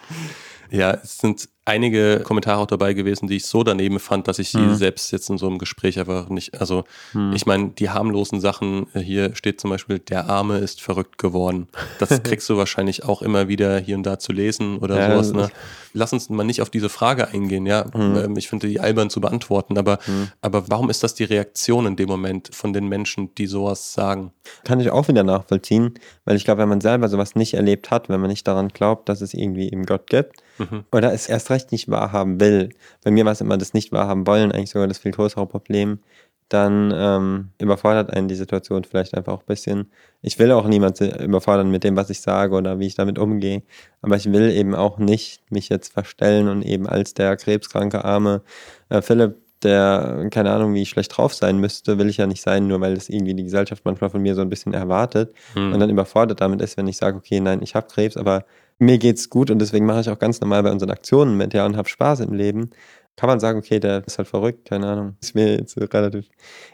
ja, 0.71 0.95
es 0.95 1.19
sind 1.19 1.49
einige 1.69 2.21
Kommentare 2.25 2.61
auch 2.61 2.67
dabei 2.67 2.95
gewesen, 2.95 3.29
die 3.29 3.37
ich 3.37 3.47
so 3.47 3.63
daneben 3.63 3.99
fand, 4.01 4.27
dass 4.27 4.39
ich 4.39 4.49
sie 4.51 4.59
Mhm. 4.59 4.75
selbst 4.77 5.13
jetzt 5.13 5.31
in 5.31 5.39
so 5.39 5.47
einem 5.47 5.59
Gespräch 5.59 5.99
einfach 5.99 6.29
nicht, 6.29 6.59
also 6.61 6.85
Hm. 7.13 7.33
ich 7.35 7.47
meine, 7.47 7.69
die 7.71 7.91
harmlosen 7.91 8.41
Sachen, 8.41 8.87
äh, 8.95 9.01
hier 9.01 9.35
steht 9.37 9.61
zum 9.61 9.71
Beispiel, 9.71 9.99
der 9.99 10.29
Arme 10.29 10.59
ist 10.59 10.81
verrückt 10.81 11.19
geworden. 11.19 11.69
Das 11.99 12.09
kriegst 12.23 12.49
du 12.51 12.57
wahrscheinlich 12.57 13.05
auch 13.05 13.23
immer 13.23 13.49
wieder 13.49 13.79
hier 13.79 13.97
und 13.97 14.03
da 14.05 14.19
zu 14.19 14.33
lesen 14.33 14.79
oder 14.79 14.99
Ja, 14.99 15.13
sowas. 15.23 15.33
Ne? 15.33 15.51
Lass 15.95 16.13
uns 16.13 16.29
mal 16.31 16.45
nicht 16.45 16.61
auf 16.63 16.71
diese 16.71 16.89
Frage 16.89 17.29
eingehen, 17.29 17.67
ja. 17.67 17.85
Hm. 17.93 18.17
Ähm, 18.17 18.37
Ich 18.37 18.49
finde 18.49 18.69
die 18.69 18.81
albern 18.81 19.11
zu 19.11 19.21
beantworten, 19.21 19.77
aber, 19.79 19.99
aber 20.41 20.69
warum 20.69 20.91
ist 20.91 21.03
das 21.03 21.15
die 21.15 21.25
Reaktion 21.25 21.87
in 21.87 21.97
dem 21.97 22.09
Moment 22.09 22.51
von 22.55 22.73
den 22.73 22.89
Menschen, 22.89 23.35
die 23.37 23.47
sowas 23.47 23.93
sagen? 23.95 24.33
Kann 24.65 24.81
ich 24.81 24.91
auch 24.91 25.09
wieder 25.09 25.25
nachvollziehen, 25.25 25.95
weil 26.25 26.37
ich 26.37 26.45
glaube, 26.45 26.63
wenn 26.63 26.69
man 26.69 26.81
selber 26.81 27.09
sowas 27.09 27.35
nicht 27.35 27.55
erlebt 27.55 27.91
hat, 27.91 28.09
wenn 28.09 28.21
man 28.21 28.31
nicht 28.31 28.47
daran 28.47 28.69
glaubt, 28.69 29.09
dass 29.09 29.21
es 29.21 29.35
irgendwie 29.35 29.71
eben 29.71 29.85
Gott 29.87 30.07
gibt 30.09 30.37
Mhm. 30.59 30.85
oder 30.93 31.13
es 31.13 31.29
erst 31.29 31.51
recht 31.51 31.58
nicht 31.71 31.91
wahrhaben 31.91 32.41
will, 32.41 32.71
bei 33.05 33.11
mir 33.11 33.25
war 33.25 33.33
es 33.33 33.41
immer 33.41 33.59
das 33.59 33.75
nicht 33.75 33.93
wahrhaben 33.93 34.27
wollen 34.27 34.53
eigentlich 34.53 34.71
sogar 34.71 34.89
das 34.89 34.99
viel 34.99 35.13
größere 35.13 35.47
Problem, 35.47 36.01
dann 36.49 36.93
ähm, 36.97 37.51
überfordert 37.61 38.11
einen 38.11 38.29
die 38.29 38.35
Situation 38.35 38.85
vielleicht 38.85 39.15
einfach 39.15 39.35
auch 39.35 39.41
ein 39.41 39.47
bisschen. 39.47 39.91
Ich 40.23 40.39
will 40.39 40.51
auch 40.53 40.67
niemand 40.67 41.01
überfordern 41.01 41.71
mit 41.71 41.85
dem, 41.85 41.95
was 41.97 42.09
ich 42.09 42.21
sage 42.23 42.55
oder 42.55 42.79
wie 42.79 42.87
ich 42.87 42.95
damit 42.95 43.19
umgehe, 43.19 43.63
aber 44.01 44.17
ich 44.17 44.33
will 44.33 44.51
eben 44.51 44.75
auch 44.75 44.99
nicht 44.99 45.51
mich 45.51 45.69
jetzt 45.69 45.93
verstellen 45.93 46.49
und 46.49 46.63
eben 46.63 46.87
als 46.87 47.13
der 47.15 47.37
krebskranke 47.37 48.05
arme 48.05 48.43
äh, 48.89 49.03
Philipp 49.03 49.37
der, 49.63 50.29
keine 50.31 50.53
Ahnung, 50.53 50.75
wie 50.75 50.87
schlecht 50.87 51.17
drauf 51.17 51.35
sein 51.35 51.59
müsste, 51.59 51.99
will 51.99 52.09
ich 52.09 52.19
ja 52.19 52.27
nicht 52.27 52.43
sein, 52.43 52.69
nur 52.69 52.81
weil 52.81 52.95
das 52.95 53.09
irgendwie 53.09 53.35
die 53.35 53.43
Gesellschaft 53.43 53.85
manchmal 53.85 54.11
von 54.11 54.23
mir 54.23 54.35
so 54.35 54.41
ein 54.41 54.49
bisschen 54.51 54.73
erwartet 54.73 55.35
Hm. 55.55 55.73
und 55.73 55.81
dann 55.81 55.91
überfordert 55.91 56.41
damit 56.41 56.63
ist, 56.63 56.77
wenn 56.77 56.87
ich 56.87 56.97
sage, 56.97 57.17
okay, 57.17 57.41
nein, 57.41 57.61
ich 57.63 57.75
habe 57.75 57.89
Krebs, 57.89 58.17
aber 58.17 58.45
mir 58.79 58.99
geht's 58.99 59.29
gut 59.31 59.51
und 59.51 59.59
deswegen 59.59 59.87
mache 59.87 60.01
ich 60.01 60.09
auch 60.11 60.19
ganz 60.19 60.41
normal 60.41 60.63
bei 60.63 60.71
unseren 60.71 60.91
Aktionen 60.91 61.37
mit, 61.37 61.55
ja, 61.55 61.67
und 61.67 61.77
habe 61.77 61.89
Spaß 61.89 62.21
im 62.21 62.33
Leben. 62.33 62.71
Kann 63.17 63.29
man 63.29 63.41
sagen, 63.41 63.59
okay, 63.59 63.81
der 63.81 64.07
ist 64.07 64.19
halt 64.19 64.29
verrückt, 64.29 64.69
keine 64.69 64.87
Ahnung. 64.87 65.17
Ist 65.21 65.35
mir 65.35 65.57
jetzt 65.57 65.77
relativ 65.77 66.27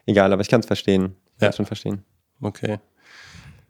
egal, 0.05 0.33
aber 0.33 0.43
ich 0.43 0.49
kann 0.49 0.61
es 0.61 0.67
verstehen. 0.67 1.17
Ich 1.37 1.43
Ja. 1.43 1.49
kann 1.49 1.57
schon 1.57 1.67
verstehen. 1.67 2.05
Okay. 2.41 2.79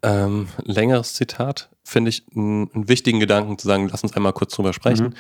Ähm, 0.03 0.49
längeres 0.65 1.15
Zitat 1.15 1.71
finde 1.85 2.11
ich 2.11 2.25
einen, 2.35 2.71
einen 2.75 2.89
wichtigen 2.89 3.21
Gedanken 3.21 3.57
zu 3.59 3.69
sagen, 3.69 3.89
lass 3.91 4.03
uns 4.03 4.13
einmal 4.15 4.33
kurz 4.33 4.55
drüber 4.55 4.73
sprechen. 4.73 5.09
Mhm. 5.09 5.15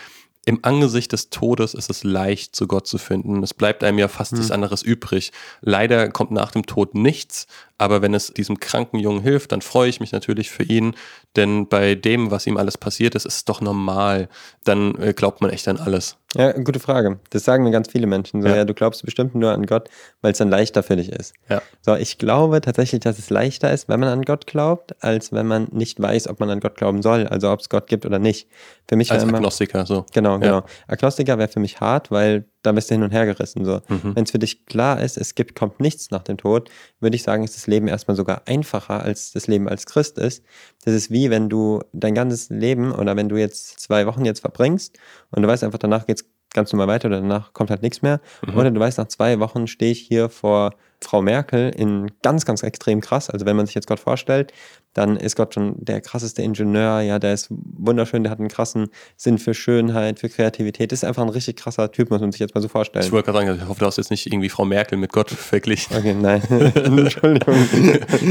Im 0.47 0.59
Angesicht 0.63 1.13
des 1.13 1.31
Todes 1.31 1.75
ist 1.75 1.89
es 1.89 2.05
leicht, 2.05 2.55
zu 2.55 2.67
Gott 2.67 2.87
zu 2.87 2.99
finden. 2.99 3.43
Es 3.43 3.55
bleibt 3.55 3.83
einem 3.83 3.99
ja 3.99 4.09
fast 4.09 4.33
nichts 4.33 4.51
anderes 4.51 4.83
übrig. 4.83 5.33
Leider 5.63 6.11
kommt 6.11 6.33
nach 6.33 6.51
dem 6.51 6.67
Tod 6.67 6.95
nichts, 6.95 7.47
aber 7.79 8.03
wenn 8.03 8.15
es 8.15 8.33
diesem 8.33 8.61
kranken 8.61 8.99
Jungen 8.99 9.23
hilft, 9.23 9.53
dann 9.53 9.63
freue 9.63 9.89
ich 9.89 10.01
mich 10.01 10.13
natürlich 10.13 10.51
für 10.51 10.63
ihn, 10.63 10.95
denn 11.37 11.67
bei 11.69 11.95
dem, 11.95 12.31
was 12.31 12.47
ihm 12.47 12.57
alles 12.57 12.77
passiert 12.77 13.15
ist, 13.15 13.25
ist 13.25 13.37
es 13.37 13.45
doch 13.45 13.61
normal. 13.61 14.29
Dann 14.65 14.95
äh, 14.97 15.15
glaubt 15.15 15.41
man 15.41 15.51
echt 15.51 15.67
an 15.69 15.79
alles. 15.79 16.17
Ja, 16.35 16.53
gute 16.53 16.80
Frage. 16.80 17.18
Das 17.30 17.45
sagen 17.45 17.64
mir 17.64 17.70
ganz 17.70 17.89
viele 17.91 18.07
Menschen. 18.07 18.43
So, 18.43 18.49
Ja. 18.49 18.57
ja, 18.57 18.64
du 18.64 18.74
glaubst 18.74 19.05
bestimmt 19.05 19.35
nur 19.35 19.53
an 19.53 19.66
Gott, 19.66 19.89
weil 20.22 20.32
es 20.32 20.39
dann 20.39 20.51
leichter 20.51 20.82
für 20.82 20.97
dich 20.97 21.11
ist. 21.12 21.35
Ja. 21.49 21.62
So, 21.80 21.95
ich 21.97 22.18
glaube 22.18 22.61
tatsächlich, 22.61 23.01
dass 23.01 23.18
es 23.18 23.30
leichter 23.30 23.72
ist, 23.72 23.89
wenn 23.89 24.01
man 24.01 24.09
an 24.09 24.22
Gott 24.22 24.47
glaubt, 24.47 24.95
als 25.03 25.32
wenn 25.32 25.47
man 25.47 25.68
nicht 25.72 26.01
weiß, 26.01 26.28
ob 26.28 26.41
man 26.41 26.51
an 26.51 26.61
Gott 26.61 26.76
glauben 26.76 27.03
soll, 27.03 27.26
also 27.26 27.51
ob 27.51 27.61
es 27.61 27.68
Gott 27.68 27.87
gibt 27.87 28.05
oder 28.07 28.18
nicht. 28.18 28.49
Für 28.89 28.97
mich 28.97 29.11
war 29.11 29.14
Als 29.16 29.24
immer, 29.24 29.39
Agnostiker, 29.39 29.87
so. 29.87 30.05
Genau, 30.12 30.32
Ja. 30.35 30.39
genau. 30.39 30.62
Agnostiker 30.89 31.39
wäre 31.39 31.49
für 31.49 31.61
mich 31.61 31.80
hart, 31.80 32.11
weil 32.11 32.45
da 32.65 32.73
bist 32.73 32.91
du 32.91 32.95
hin 32.95 33.03
und 33.03 33.12
her 33.12 33.27
gerissen. 33.27 33.65
So. 33.65 33.81
Mhm. 33.89 34.17
Wenn 34.17 34.25
es 34.25 34.31
für 34.31 34.39
dich 34.39 34.67
klar 34.67 35.01
ist, 35.01 35.17
es 35.17 35.35
gibt, 35.35 35.55
kommt 35.55 35.81
nichts 35.81 36.11
nach 36.11 36.23
dem 36.23 36.37
Tod, 36.37 36.71
würde 36.99 37.15
ich 37.15 37.23
sagen, 37.23 37.45
ist 37.45 37.55
das 37.55 37.67
Leben 37.67 37.87
erstmal 37.87 38.17
sogar 38.17 38.43
einfacher, 38.47 39.03
als 39.03 39.33
das 39.33 39.47
Leben 39.47 39.69
als 39.69 39.87
Christ 39.87 40.19
ist. 40.19 40.43
Das 40.85 40.95
ist 40.95 41.11
wie 41.11 41.31
wenn 41.31 41.49
du 41.49 41.81
dein 41.93 42.15
ganzes 42.15 42.49
Leben 42.49 42.93
oder 42.93 43.17
wenn 43.17 43.29
du 43.29 43.37
jetzt 43.37 43.79
zwei 43.81 44.07
Wochen 44.07 44.25
jetzt 44.25 44.41
verbringst 44.41 44.99
und 45.31 45.43
du 45.43 45.49
weißt 45.49 45.62
einfach, 45.62 45.79
danach 45.79 46.07
geht's 46.07 46.25
ganz 46.53 46.73
normal 46.73 46.89
weiter 46.89 47.09
oder 47.09 47.21
danach 47.21 47.53
kommt 47.53 47.71
halt 47.71 47.83
nichts 47.83 48.01
mehr. 48.01 48.21
Mhm. 48.47 48.57
Oder 48.57 48.71
du 48.71 48.81
weißt, 48.81 48.97
nach 48.99 49.09
zwei 49.09 49.39
Wochen 49.41 49.67
stehe 49.67 49.93
ich 49.93 50.01
hier 50.01 50.31
vor 50.31 50.75
Frau 51.05 51.23
Merkel 51.23 51.71
in 51.71 52.11
ganz, 52.23 52.45
ganz 52.45 52.63
extrem 52.63 53.01
krass. 53.01 53.31
Also 53.31 53.47
wenn 53.47 53.57
man 53.57 53.67
sich 53.67 53.75
jetzt 53.75 53.87
Gott 53.87 54.01
vorstellt, 54.01 54.53
dann 54.95 55.17
ist 55.17 55.37
Gott 55.37 55.55
schon 55.55 55.75
der 55.77 56.01
krasseste 56.01 56.41
Ingenieur, 56.43 57.01
ja, 57.01 57.19
der 57.19 57.35
ist 57.35 57.49
wunderschön, 57.51 58.23
der 58.23 58.31
hat 58.31 58.39
einen 58.39 58.49
krassen 58.49 58.87
Sinn 59.17 59.39
für 59.39 59.53
Schönheit, 59.53 60.21
für 60.21 60.29
Kreativität. 60.29 60.93
Das 60.93 61.01
ist 61.01 61.05
einfach 61.05 61.23
ein 61.23 61.29
richtig 61.29 61.57
krasser 61.57 61.91
Typ, 61.91 62.11
muss 62.11 62.21
man 62.21 62.31
sich 62.31 62.41
jetzt 62.41 62.55
mal 62.55 62.61
so 62.61 62.69
vorstellen. 62.69 63.05
Ich 63.05 63.11
wollte 63.11 63.33
gerade 63.33 63.47
sagen, 63.47 63.59
ich 63.61 63.69
hoffe, 63.69 63.81
du 63.81 63.87
hast 63.87 63.97
jetzt 63.97 64.11
nicht 64.11 64.27
irgendwie 64.27 64.49
Frau 64.49 64.65
Merkel 64.65 64.97
mit 64.97 65.13
Gott 65.13 65.31
verglichen. 65.31 65.97
Okay, 65.97 66.15
nein. 66.15 66.41
Entschuldigung. 66.75 67.57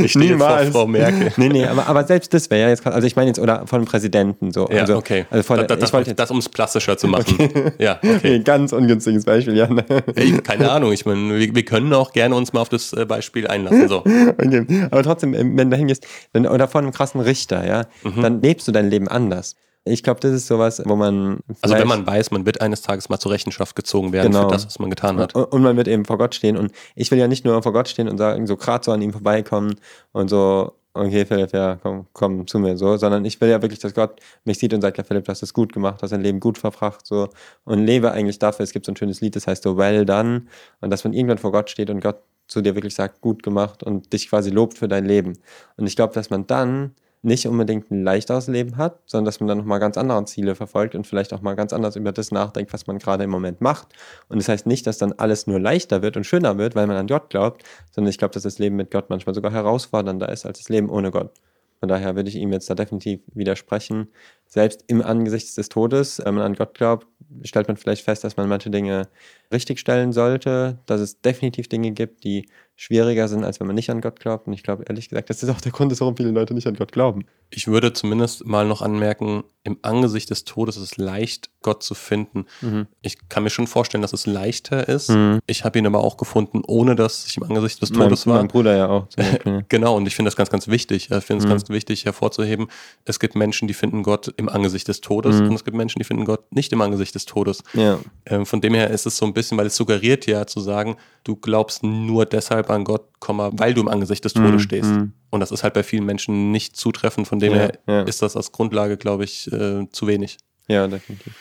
Ich 0.04 0.12
stehe 0.12 0.38
vor 0.38 0.48
Niemals. 0.48 0.70
Frau 0.70 0.88
Merkel. 0.88 1.34
Nee, 1.36 1.50
nee, 1.50 1.66
aber, 1.66 1.86
aber 1.88 2.06
selbst 2.06 2.34
das 2.34 2.50
wäre 2.50 2.62
ja 2.62 2.70
jetzt 2.70 2.84
krass. 2.84 2.94
Also 2.94 3.08
ich 3.08 3.18
meine 3.18 3.28
jetzt, 3.28 3.40
oder 3.40 3.68
von 3.68 3.80
einem 3.80 3.86
Präsidenten 3.86 4.52
so. 4.54 4.70
Ja, 4.72 4.82
also, 4.82 4.96
okay. 4.96 5.26
Also 5.30 5.44
von, 5.44 5.58
das, 5.58 5.68
das, 5.68 5.90
ich 5.90 5.94
wollte 5.94 6.12
jetzt, 6.12 6.20
das, 6.20 6.32
um 6.32 6.38
es 6.38 6.48
plastischer 6.48 6.98
zu 6.98 7.08
machen. 7.08 7.74
Ja, 7.78 7.98
okay. 7.98 8.16
okay. 8.18 8.40
ganz 8.40 8.72
ungünstiges 8.72 9.26
Beispiel, 9.26 9.58
ja. 9.58 9.68
ne. 9.68 9.84
Ey, 10.16 10.38
keine 10.40 10.72
Ahnung, 10.72 10.94
ich 10.94 11.06
meine, 11.06 11.38
wir, 11.38 11.54
wir 11.54 11.66
können 11.66 11.94
auch 11.94 12.14
gerne 12.14 12.36
uns 12.36 12.54
mal 12.54 12.63
auf 12.64 12.70
das 12.70 12.92
äh, 12.94 13.06
Beispiel 13.06 13.48
einlassen. 13.48 13.88
So. 13.88 14.04
Okay. 14.44 14.88
Aber 14.90 15.04
trotzdem, 15.04 15.36
ähm, 15.36 15.56
wenn 15.58 15.70
du 15.70 15.78
hingehst, 15.78 16.08
dann, 16.34 16.48
oder 16.48 16.68
von 16.68 16.84
einem 16.84 16.94
krassen 16.94 17.22
Richter, 17.22 17.66
ja, 17.68 17.86
Mhm. 18.04 18.22
dann 18.24 18.42
lebst 18.42 18.68
du 18.68 18.72
dein 18.72 18.90
Leben 18.90 19.08
anders. 19.08 19.56
Ich 19.86 20.02
glaube, 20.02 20.22
das 20.22 20.32
ist 20.32 20.48
sowas, 20.48 20.82
wo 20.86 20.96
man. 20.96 21.40
Also 21.62 21.76
wenn 21.76 21.88
man 21.88 22.08
weiß, 22.08 22.32
man 22.32 22.46
wird 22.46 22.62
eines 22.62 22.82
Tages 22.82 23.10
mal 23.10 23.20
zur 23.20 23.32
Rechenschaft 23.34 23.76
gezogen 23.76 24.14
werden 24.14 24.32
Genau. 24.32 24.44
für 24.48 24.54
das, 24.54 24.66
was 24.66 24.80
man 24.80 24.90
getan 24.90 25.18
hat. 25.20 25.36
Und, 25.36 25.44
und 25.46 25.62
man 25.62 25.76
wird 25.76 25.90
eben 25.90 26.06
vor 26.06 26.18
Gott 26.18 26.34
stehen. 26.36 26.56
Und 26.58 26.72
ich 26.96 27.12
will 27.12 27.20
ja 27.20 27.28
nicht 27.28 27.44
nur 27.44 27.62
vor 27.62 27.74
Gott 27.74 27.90
stehen 27.90 28.08
und 28.08 28.18
sagen, 28.18 28.48
so 28.48 28.56
gerade 28.56 28.84
so 28.86 28.92
an 28.94 29.02
ihm 29.02 29.12
vorbeikommen 29.12 29.76
und 30.14 30.30
so, 30.30 30.72
okay, 30.94 31.26
Philipp, 31.26 31.52
ja, 31.52 31.80
komm, 31.84 32.06
komm 32.14 32.48
zu 32.48 32.60
mir 32.60 32.78
so, 32.78 32.96
sondern 32.98 33.26
ich 33.26 33.42
will 33.42 33.50
ja 33.50 33.62
wirklich, 33.62 33.80
dass 33.80 33.94
Gott 33.94 34.22
mich 34.46 34.58
sieht 34.60 34.74
und 34.74 34.82
sagt, 34.82 34.98
ja, 35.00 35.04
Philipp, 35.04 35.26
du 35.26 35.32
hast 35.32 35.42
es 35.44 35.52
gut 35.54 35.74
gemacht, 35.74 36.02
hast 36.02 36.12
dein 36.12 36.22
Leben 36.22 36.40
gut 36.40 36.58
verbracht, 36.60 37.06
so 37.06 37.28
und 37.66 37.84
lebe 37.86 38.12
eigentlich 38.12 38.40
dafür. 38.40 38.64
Es 38.64 38.72
gibt 38.72 38.86
so 38.86 38.92
ein 38.92 38.96
schönes 38.96 39.20
Lied, 39.20 39.36
das 39.36 39.48
heißt 39.48 39.64
so, 39.64 39.76
well 39.76 40.06
done. 40.06 40.44
Und 40.82 40.92
dass 40.92 41.04
man 41.04 41.12
irgendwann 41.14 41.40
vor 41.40 41.52
Gott 41.52 41.70
steht 41.70 41.90
und 41.90 42.00
Gott 42.00 42.22
zu 42.48 42.62
dir 42.62 42.76
wirklich 42.76 42.96
sagt, 42.96 43.22
gut 43.22 43.44
gemacht 43.44 43.84
und 43.84 44.14
dich 44.14 44.30
quasi 44.30 44.50
lobt 44.50 44.78
für 44.78 44.88
dein 44.88 45.06
Leben. 45.06 45.34
Und 45.78 45.88
ich 45.88 45.96
glaube, 45.96 46.14
dass 46.14 46.30
man 46.30 46.48
dann 46.48 46.94
nicht 47.24 47.48
unbedingt 47.48 47.90
ein 47.90 48.04
leichteres 48.04 48.48
Leben 48.48 48.76
hat, 48.76 49.00
sondern 49.06 49.26
dass 49.26 49.40
man 49.40 49.48
dann 49.48 49.58
nochmal 49.58 49.80
ganz 49.80 49.98
andere 49.98 50.26
Ziele 50.26 50.56
verfolgt 50.56 50.94
und 50.94 51.08
vielleicht 51.08 51.34
auch 51.34 51.42
mal 51.42 51.56
ganz 51.56 51.72
anders 51.72 51.96
über 51.96 52.12
das 52.12 52.32
nachdenkt, 52.32 52.74
was 52.74 52.86
man 52.86 53.00
gerade 53.00 53.24
im 53.24 53.30
Moment 53.30 53.62
macht. 53.62 53.88
Und 54.28 54.40
das 54.40 54.50
heißt 54.50 54.68
nicht, 54.68 54.86
dass 54.86 54.98
dann 54.98 55.14
alles 55.14 55.48
nur 55.48 55.60
leichter 55.60 56.02
wird 56.02 56.18
und 56.18 56.26
schöner 56.26 56.58
wird, 56.58 56.76
weil 56.76 56.86
man 56.86 56.98
an 56.98 57.08
Gott 57.08 57.30
glaubt, 57.30 57.64
sondern 57.92 58.10
ich 58.10 58.18
glaube, 58.18 58.34
dass 58.34 58.44
das 58.44 58.60
Leben 58.60 58.76
mit 58.76 58.92
Gott 58.92 59.10
manchmal 59.10 59.34
sogar 59.34 59.54
herausfordernder 59.54 60.30
ist 60.30 60.46
als 60.46 60.60
das 60.60 60.70
Leben 60.70 60.90
ohne 60.90 61.12
Gott. 61.12 61.32
Von 61.80 61.90
daher 61.90 62.16
würde 62.16 62.30
ich 62.30 62.36
ihm 62.36 62.54
jetzt 62.54 62.70
da 62.70 62.76
definitiv 62.76 63.22
widersprechen. 63.34 64.08
Selbst 64.46 64.84
im 64.88 65.02
Angesicht 65.02 65.58
des 65.58 65.68
Todes, 65.68 66.22
wenn 66.24 66.36
man 66.36 66.46
an 66.46 66.54
Gott 66.56 66.76
glaubt, 66.76 67.08
stellt 67.44 67.68
man 67.68 67.78
vielleicht 67.78 68.04
fest, 68.04 68.24
dass 68.24 68.38
man 68.38 68.48
manche 68.48 68.70
Dinge 68.70 69.10
richtigstellen 69.54 70.12
sollte, 70.12 70.80
dass 70.86 71.00
es 71.02 71.22
definitiv 71.22 71.68
Dinge 71.70 71.92
gibt, 71.92 72.24
die 72.24 72.48
schwieriger 72.76 73.28
sind, 73.28 73.44
als 73.44 73.60
wenn 73.60 73.68
man 73.68 73.76
nicht 73.76 73.92
an 73.92 74.02
Gott 74.02 74.20
glaubt. 74.20 74.48
Und 74.48 74.54
ich 74.54 74.64
glaube, 74.64 74.84
ehrlich 74.90 75.08
gesagt, 75.08 75.30
das 75.30 75.44
ist 75.44 75.50
auch 75.50 75.62
der 75.62 75.72
Grund, 75.72 75.98
warum 76.02 76.18
viele 76.18 76.32
Leute 76.32 76.56
nicht 76.56 76.66
an 76.68 76.74
Gott 76.76 76.92
glauben. 76.92 77.26
Ich 77.52 77.68
würde 77.68 77.94
zumindest 77.94 78.48
mal 78.48 78.66
noch 78.68 78.82
anmerken, 78.82 79.44
im 79.64 79.78
Angesicht 79.84 80.32
des 80.32 80.44
Todes 80.44 80.76
ist 80.76 80.82
es 80.84 80.98
leicht, 80.98 81.52
Gott 81.62 81.84
zu 81.84 81.94
finden. 81.94 82.46
Mhm. 82.62 82.88
Ich 83.04 83.30
kann 83.30 83.44
mir 83.44 83.52
schon 83.52 83.68
vorstellen, 83.68 84.02
dass 84.02 84.12
es 84.12 84.26
leichter 84.26 84.90
ist. 84.90 85.12
Mhm. 85.12 85.40
Ich 85.46 85.64
habe 85.64 85.78
ihn 85.80 85.86
aber 85.86 86.04
auch 86.04 86.18
gefunden, 86.18 86.64
ohne 86.68 86.96
dass 86.96 87.28
ich 87.28 87.38
im 87.38 87.44
Angesicht 87.44 87.80
des 87.82 87.92
Mein, 87.92 88.00
Todes 88.10 88.26
war. 88.26 88.38
mein 88.40 88.48
Bruder 88.48 88.76
ja 88.76 88.90
auch. 88.90 89.08
Genau, 89.70 89.96
und 89.96 90.08
ich 90.08 90.16
finde 90.16 90.28
das 90.30 90.36
ganz, 90.36 90.50
ganz 90.50 90.68
wichtig. 90.68 91.10
Ich 91.12 91.24
finde 91.24 91.42
es 91.42 91.46
Mhm. 91.46 91.50
ganz 91.50 91.70
wichtig 91.70 92.06
hervorzuheben. 92.06 92.68
Es 93.06 93.20
gibt 93.20 93.36
Menschen, 93.36 93.68
die 93.68 93.74
finden 93.76 94.02
Gott 94.02 94.34
im 94.36 94.50
Angesicht 94.50 94.88
des 94.88 95.00
Todes 95.00 95.40
Mhm. 95.40 95.50
und 95.50 95.54
es 95.54 95.64
gibt 95.64 95.78
Menschen, 95.78 96.00
die 96.00 96.06
finden 96.06 96.26
Gott 96.26 96.52
nicht 96.52 96.74
im 96.74 96.82
Angesicht 96.82 97.14
des 97.14 97.26
Todes. 97.26 97.62
ja. 97.74 98.00
Ähm, 98.26 98.46
von 98.48 98.62
dem 98.62 98.74
her 98.74 98.90
ist 98.90 99.06
es 99.06 99.16
so 99.18 99.26
ein 99.26 99.34
bisschen, 99.34 99.43
weil 99.52 99.68
es 99.68 99.76
suggeriert 99.76 100.26
ja 100.26 100.48
zu 100.48 100.60
sagen, 100.60 100.98
du 101.24 101.36
glaubst 101.36 101.84
nur 101.84 102.26
deshalb 102.26 102.70
an 102.70 102.84
Gott, 102.84 103.08
weil 103.28 103.74
du 103.74 103.82
im 103.82 103.88
Angesicht 103.88 104.24
des 104.26 104.34
Todes 104.34 104.52
Mhm. 104.54 104.60
stehst. 104.60 104.90
Mhm. 104.90 105.14
Und 105.30 105.40
das 105.40 105.52
ist 105.52 105.64
halt 105.64 105.74
bei 105.74 105.84
vielen 105.84 106.06
Menschen 106.06 106.52
nicht 106.52 106.76
zutreffend. 106.78 107.28
Von 107.28 107.40
dem 107.40 107.54
Ja, 107.54 107.60
her 107.60 107.80
ja. 107.88 108.02
ist 108.04 108.22
das 108.22 108.36
als 108.36 108.52
Grundlage, 108.52 108.98
glaube 108.98 109.24
ich, 109.24 109.52
äh, 109.52 109.88
zu 109.92 110.08
wenig. 110.08 110.38
ja, 110.68 110.88
definitiv. 110.88 111.34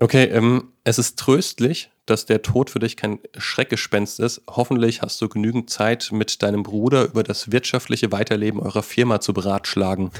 Okay, 0.00 0.24
ähm, 0.24 0.72
es 0.84 0.98
ist 0.98 1.18
tröstlich, 1.18 1.90
dass 2.06 2.24
der 2.24 2.42
Tod 2.42 2.70
für 2.70 2.78
dich 2.78 2.96
kein 2.96 3.18
Schreckgespenst 3.36 4.20
ist. 4.20 4.42
Hoffentlich 4.48 5.02
hast 5.02 5.20
du 5.20 5.28
genügend 5.28 5.70
Zeit, 5.70 6.10
mit 6.12 6.40
deinem 6.42 6.62
Bruder 6.62 7.04
über 7.06 7.24
das 7.24 7.50
wirtschaftliche 7.50 8.12
Weiterleben 8.12 8.60
eurer 8.60 8.84
Firma 8.84 9.20
zu 9.20 9.32
beratschlagen. 9.34 10.10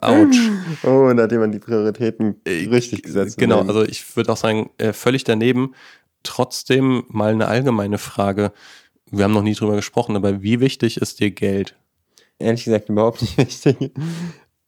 Autsch. 0.00 0.38
Oh, 0.84 1.06
und 1.08 1.16
da 1.16 1.24
hat 1.24 1.32
jemand 1.32 1.54
die 1.54 1.58
Prioritäten 1.58 2.36
Äh, 2.44 2.68
richtig 2.68 3.02
gesetzt. 3.02 3.38
Genau, 3.38 3.60
im 3.60 3.66
Leben. 3.66 3.78
also 3.78 3.90
ich 3.90 4.16
würde 4.16 4.32
auch 4.32 4.36
sagen, 4.36 4.70
äh, 4.78 4.92
völlig 4.92 5.24
daneben. 5.24 5.74
Trotzdem 6.22 7.04
mal 7.08 7.32
eine 7.32 7.48
allgemeine 7.48 7.98
Frage. 7.98 8.52
Wir 9.10 9.24
haben 9.24 9.32
noch 9.34 9.42
nie 9.42 9.54
drüber 9.54 9.76
gesprochen, 9.76 10.16
aber 10.16 10.42
wie 10.42 10.60
wichtig 10.60 10.96
ist 10.98 11.20
dir 11.20 11.30
Geld? 11.30 11.76
ehrlich 12.38 12.64
gesagt 12.64 12.88
überhaupt 12.88 13.22
nicht 13.22 13.38
wichtig. 13.38 13.92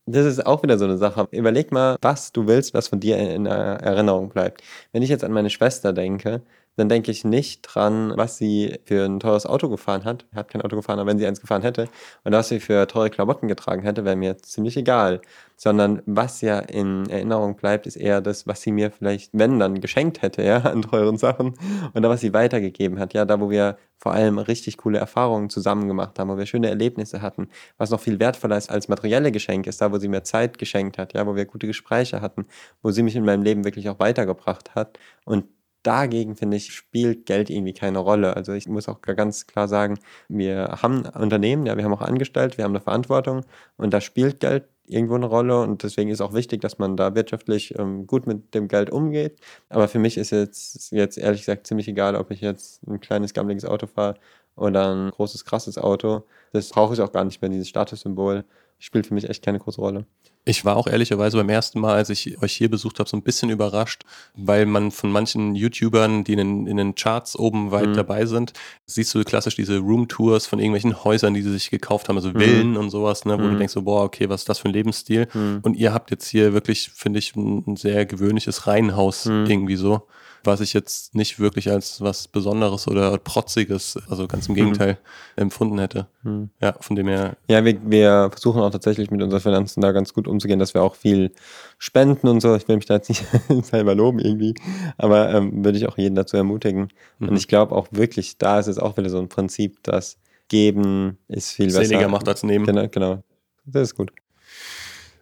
Das 0.06 0.26
ist 0.26 0.46
auch 0.46 0.62
wieder 0.62 0.78
so 0.78 0.84
eine 0.84 0.96
Sache. 0.98 1.26
Überleg 1.32 1.72
mal, 1.72 1.96
was 2.02 2.30
du 2.30 2.46
willst, 2.46 2.72
was 2.74 2.86
von 2.88 3.00
dir 3.00 3.16
in 3.18 3.46
Erinnerung 3.46 4.28
bleibt. 4.28 4.62
Wenn 4.92 5.02
ich 5.02 5.08
jetzt 5.08 5.24
an 5.24 5.32
meine 5.32 5.50
Schwester 5.50 5.92
denke, 5.92 6.42
dann 6.76 6.88
denke 6.88 7.10
ich 7.10 7.24
nicht 7.24 7.62
dran, 7.62 8.12
was 8.16 8.36
sie 8.36 8.78
für 8.84 9.04
ein 9.04 9.20
teures 9.20 9.46
Auto 9.46 9.68
gefahren 9.68 10.04
hat. 10.04 10.26
Ich 10.30 10.36
habe 10.36 10.48
kein 10.48 10.62
Auto 10.62 10.76
gefahren, 10.76 10.98
aber 10.98 11.10
wenn 11.10 11.18
sie 11.18 11.26
eins 11.26 11.40
gefahren 11.40 11.62
hätte 11.62 11.88
und 12.24 12.32
was 12.32 12.48
sie 12.48 12.60
für 12.60 12.86
teure 12.88 13.10
Klamotten 13.10 13.48
getragen 13.48 13.82
hätte, 13.82 14.04
wäre 14.04 14.16
mir 14.16 14.38
ziemlich 14.38 14.76
egal. 14.76 15.20
Sondern 15.56 16.02
was 16.06 16.40
ja 16.40 16.58
in 16.58 17.08
Erinnerung 17.08 17.54
bleibt, 17.54 17.86
ist 17.86 17.94
eher 17.94 18.20
das, 18.20 18.46
was 18.48 18.60
sie 18.62 18.72
mir 18.72 18.90
vielleicht, 18.90 19.30
wenn 19.32 19.60
dann, 19.60 19.80
geschenkt 19.80 20.20
hätte, 20.22 20.42
ja, 20.42 20.58
an 20.58 20.82
teuren 20.82 21.16
Sachen 21.16 21.54
oder 21.94 22.08
was 22.08 22.20
sie 22.20 22.32
weitergegeben 22.32 22.98
hat. 22.98 23.14
Ja, 23.14 23.24
da 23.24 23.40
wo 23.40 23.50
wir 23.50 23.78
vor 23.96 24.12
allem 24.12 24.38
richtig 24.38 24.78
coole 24.78 24.98
Erfahrungen 24.98 25.50
zusammen 25.50 25.86
gemacht 25.86 26.18
haben, 26.18 26.28
wo 26.28 26.36
wir 26.36 26.46
schöne 26.46 26.68
Erlebnisse 26.68 27.22
hatten, 27.22 27.48
was 27.78 27.90
noch 27.90 28.00
viel 28.00 28.18
wertvoller 28.18 28.56
ist 28.56 28.70
als 28.70 28.88
materielle 28.88 29.30
Geschenke 29.30 29.70
ist, 29.70 29.80
da 29.80 29.92
wo 29.92 29.98
sie 29.98 30.08
mir 30.08 30.24
Zeit 30.24 30.58
geschenkt 30.58 30.98
hat, 30.98 31.14
ja, 31.14 31.24
wo 31.26 31.36
wir 31.36 31.44
gute 31.44 31.68
Gespräche 31.68 32.20
hatten, 32.20 32.46
wo 32.82 32.90
sie 32.90 33.02
mich 33.04 33.14
in 33.14 33.24
meinem 33.24 33.42
Leben 33.42 33.64
wirklich 33.64 33.88
auch 33.88 34.00
weitergebracht 34.00 34.74
hat. 34.74 34.98
Und 35.24 35.44
dagegen, 35.86 36.36
finde 36.36 36.56
ich, 36.56 36.72
spielt 36.74 37.26
Geld 37.26 37.50
irgendwie 37.50 37.74
keine 37.74 37.98
Rolle. 37.98 38.36
Also 38.36 38.52
ich 38.52 38.68
muss 38.68 38.88
auch 38.88 39.00
ganz 39.02 39.46
klar 39.46 39.68
sagen, 39.68 39.98
wir 40.28 40.78
haben 40.82 41.06
Unternehmen, 41.06 41.66
ja, 41.66 41.76
wir 41.76 41.84
haben 41.84 41.94
auch 41.94 42.00
angestellt, 42.02 42.58
wir 42.58 42.64
haben 42.64 42.72
eine 42.72 42.80
Verantwortung 42.80 43.44
und 43.76 43.94
da 43.94 44.00
spielt 44.00 44.40
Geld 44.40 44.64
irgendwo 44.86 45.14
eine 45.14 45.26
Rolle 45.26 45.60
und 45.62 45.82
deswegen 45.82 46.10
ist 46.10 46.20
auch 46.20 46.34
wichtig, 46.34 46.60
dass 46.60 46.78
man 46.78 46.96
da 46.96 47.14
wirtschaftlich 47.14 47.78
ähm, 47.78 48.06
gut 48.06 48.26
mit 48.26 48.54
dem 48.54 48.68
Geld 48.68 48.90
umgeht. 48.90 49.38
Aber 49.68 49.88
für 49.88 49.98
mich 49.98 50.18
ist 50.18 50.30
jetzt, 50.30 50.92
jetzt 50.92 51.16
ehrlich 51.18 51.40
gesagt 51.40 51.66
ziemlich 51.66 51.88
egal, 51.88 52.16
ob 52.16 52.30
ich 52.30 52.40
jetzt 52.40 52.86
ein 52.86 53.00
kleines, 53.00 53.32
gammeliges 53.34 53.64
Auto 53.64 53.86
fahre 53.86 54.18
oder 54.56 54.94
ein 54.94 55.10
großes, 55.10 55.44
krasses 55.44 55.78
Auto. 55.78 56.24
Das 56.52 56.68
brauche 56.70 56.94
ich 56.94 57.00
auch 57.00 57.12
gar 57.12 57.24
nicht 57.24 57.40
mehr, 57.42 57.50
dieses 57.50 57.68
Statussymbol. 57.68 58.44
Spielt 58.78 59.06
für 59.06 59.14
mich 59.14 59.28
echt 59.28 59.44
keine 59.44 59.58
große 59.58 59.80
Rolle. 59.80 60.06
Ich 60.46 60.64
war 60.64 60.76
auch 60.76 60.86
ehrlicherweise 60.86 61.38
beim 61.38 61.48
ersten 61.48 61.80
Mal, 61.80 61.94
als 61.94 62.10
ich 62.10 62.40
euch 62.42 62.52
hier 62.52 62.68
besucht 62.68 62.98
habe, 62.98 63.08
so 63.08 63.16
ein 63.16 63.22
bisschen 63.22 63.48
überrascht, 63.48 64.02
weil 64.34 64.66
man 64.66 64.90
von 64.90 65.10
manchen 65.10 65.54
YouTubern, 65.54 66.22
die 66.22 66.32
in 66.32 66.38
den, 66.38 66.66
in 66.66 66.76
den 66.76 66.94
Charts 66.94 67.38
oben 67.38 67.70
weit 67.70 67.88
mhm. 67.88 67.94
dabei 67.94 68.26
sind, 68.26 68.52
siehst 68.84 69.14
du 69.14 69.24
klassisch 69.24 69.56
diese 69.56 69.78
Roomtours 69.78 70.46
von 70.46 70.58
irgendwelchen 70.58 71.02
Häusern, 71.02 71.32
die 71.32 71.40
sie 71.40 71.52
sich 71.52 71.70
gekauft 71.70 72.08
haben, 72.08 72.16
also 72.16 72.28
mhm. 72.28 72.38
Villen 72.38 72.76
und 72.76 72.90
sowas, 72.90 73.24
ne, 73.24 73.38
wo 73.38 73.42
mhm. 73.42 73.52
du 73.52 73.58
denkst 73.58 73.72
so, 73.72 73.82
boah, 73.82 74.04
okay, 74.04 74.28
was 74.28 74.42
ist 74.42 74.48
das 74.50 74.58
für 74.58 74.68
ein 74.68 74.74
Lebensstil? 74.74 75.28
Mhm. 75.32 75.60
Und 75.62 75.76
ihr 75.76 75.94
habt 75.94 76.10
jetzt 76.10 76.28
hier 76.28 76.52
wirklich, 76.52 76.90
finde 76.90 77.20
ich, 77.20 77.34
ein 77.36 77.76
sehr 77.76 78.04
gewöhnliches 78.04 78.66
Reihenhaus 78.66 79.24
mhm. 79.24 79.46
irgendwie 79.46 79.76
so 79.76 80.06
was 80.44 80.60
ich 80.60 80.72
jetzt 80.72 81.14
nicht 81.14 81.38
wirklich 81.38 81.70
als 81.70 82.00
was 82.00 82.28
Besonderes 82.28 82.88
oder 82.88 83.16
Protziges, 83.18 83.98
also 84.08 84.26
ganz 84.26 84.46
im 84.48 84.52
mhm. 84.52 84.56
Gegenteil, 84.56 84.92
mhm. 85.36 85.42
empfunden 85.42 85.78
hätte. 85.78 86.06
Mhm. 86.22 86.50
Ja, 86.60 86.74
von 86.80 86.96
dem 86.96 87.08
her. 87.08 87.36
Ja, 87.48 87.64
wir, 87.64 87.78
wir 87.84 88.30
versuchen 88.30 88.60
auch 88.60 88.70
tatsächlich 88.70 89.10
mit 89.10 89.22
unseren 89.22 89.40
Finanzen 89.40 89.80
da 89.80 89.92
ganz 89.92 90.14
gut 90.14 90.28
umzugehen, 90.28 90.58
dass 90.58 90.74
wir 90.74 90.82
auch 90.82 90.94
viel 90.94 91.32
spenden 91.78 92.28
und 92.28 92.40
so. 92.40 92.54
Ich 92.54 92.68
will 92.68 92.76
mich 92.76 92.86
da 92.86 92.94
jetzt 92.94 93.08
nicht 93.08 93.24
selber 93.64 93.94
loben 93.94 94.18
irgendwie, 94.18 94.54
aber 94.96 95.32
ähm, 95.32 95.64
würde 95.64 95.78
ich 95.78 95.88
auch 95.88 95.98
jeden 95.98 96.14
dazu 96.14 96.36
ermutigen. 96.36 96.88
Mhm. 97.18 97.28
Und 97.28 97.36
ich 97.36 97.48
glaube 97.48 97.74
auch 97.74 97.88
wirklich, 97.90 98.38
da 98.38 98.58
ist 98.58 98.66
es 98.66 98.78
auch 98.78 98.96
wieder 98.96 99.10
so 99.10 99.18
ein 99.18 99.28
Prinzip, 99.28 99.82
dass 99.82 100.18
geben 100.48 101.18
ist 101.28 101.52
viel 101.52 101.66
besser. 101.66 101.84
Seliger 101.84 102.08
macht 102.08 102.28
als 102.28 102.42
nehmen. 102.42 102.66
Genau, 102.66 102.88
genau. 102.88 103.22
Das 103.64 103.82
ist 103.82 103.94
gut. 103.94 104.12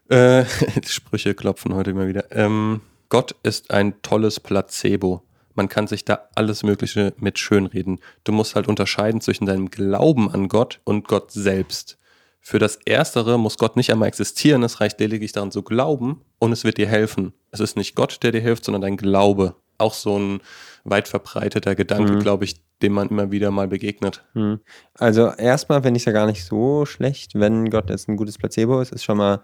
Äh, 0.09 0.45
Sprüche 0.87 1.35
klopfen 1.35 1.75
heute 1.75 1.91
immer 1.91 2.07
wieder. 2.07 2.25
Ähm, 2.33 2.81
Gott 3.13 3.35
ist 3.43 3.71
ein 3.71 4.01
tolles 4.01 4.41
Placebo. 4.41 5.23
Man 5.53 5.69
kann 5.69 5.87
sich 5.87 6.07
da 6.07 6.31
alles 6.35 6.63
Mögliche 6.63 7.13
mit 7.19 7.39
schönreden. 7.39 8.01
Du 8.25 8.33
musst 8.33 8.57
halt 8.57 8.69
unterscheiden 8.69 9.21
zwischen 9.21 9.45
deinem 9.45 9.69
Glauben 9.69 10.31
an 10.31 10.49
Gott 10.49 10.81
und 10.85 11.09
Gott 11.09 11.31
selbst. 11.31 11.99
Für 12.41 12.59
das 12.59 12.77
Erstere 12.87 13.39
muss 13.39 13.59
Gott 13.59 13.77
nicht 13.77 13.93
einmal 13.93 14.09
existieren, 14.09 14.63
es 14.63 14.81
reicht 14.81 14.99
lediglich 14.99 15.33
daran 15.33 15.51
zu 15.51 15.63
glauben 15.63 16.23
und 16.39 16.53
es 16.53 16.65
wird 16.65 16.79
dir 16.79 16.87
helfen. 16.87 17.35
Es 17.51 17.61
ist 17.61 17.77
nicht 17.77 17.97
Gott, 17.97 18.19
der 18.23 18.33
dir 18.33 18.41
hilft, 18.41 18.65
sondern 18.65 18.81
dein 18.81 18.97
Glaube. 18.97 19.57
Auch 19.77 19.93
so 19.93 20.19
ein 20.19 20.41
weit 20.85 21.07
verbreiteter 21.07 21.75
Gedanke, 21.75 22.13
mhm. 22.13 22.21
glaube 22.21 22.47
ich, 22.47 22.63
dem 22.81 22.95
man 22.95 23.11
immer 23.11 23.31
wieder 23.31 23.51
mal 23.51 23.69
begegnet. 23.69 24.25
Mhm. 24.33 24.61
Also 24.95 25.29
erstmal 25.29 25.83
finde 25.83 25.99
ich 25.99 26.03
es 26.03 26.07
ja 26.07 26.13
gar 26.13 26.27
nicht 26.27 26.47
so 26.47 26.87
schlecht, 26.87 27.35
wenn 27.35 27.69
Gott 27.69 27.91
jetzt 27.91 28.09
ein 28.09 28.17
gutes 28.17 28.39
Placebo 28.39 28.81
ist, 28.81 28.93
ist 28.93 29.05
schon 29.05 29.19
mal 29.19 29.43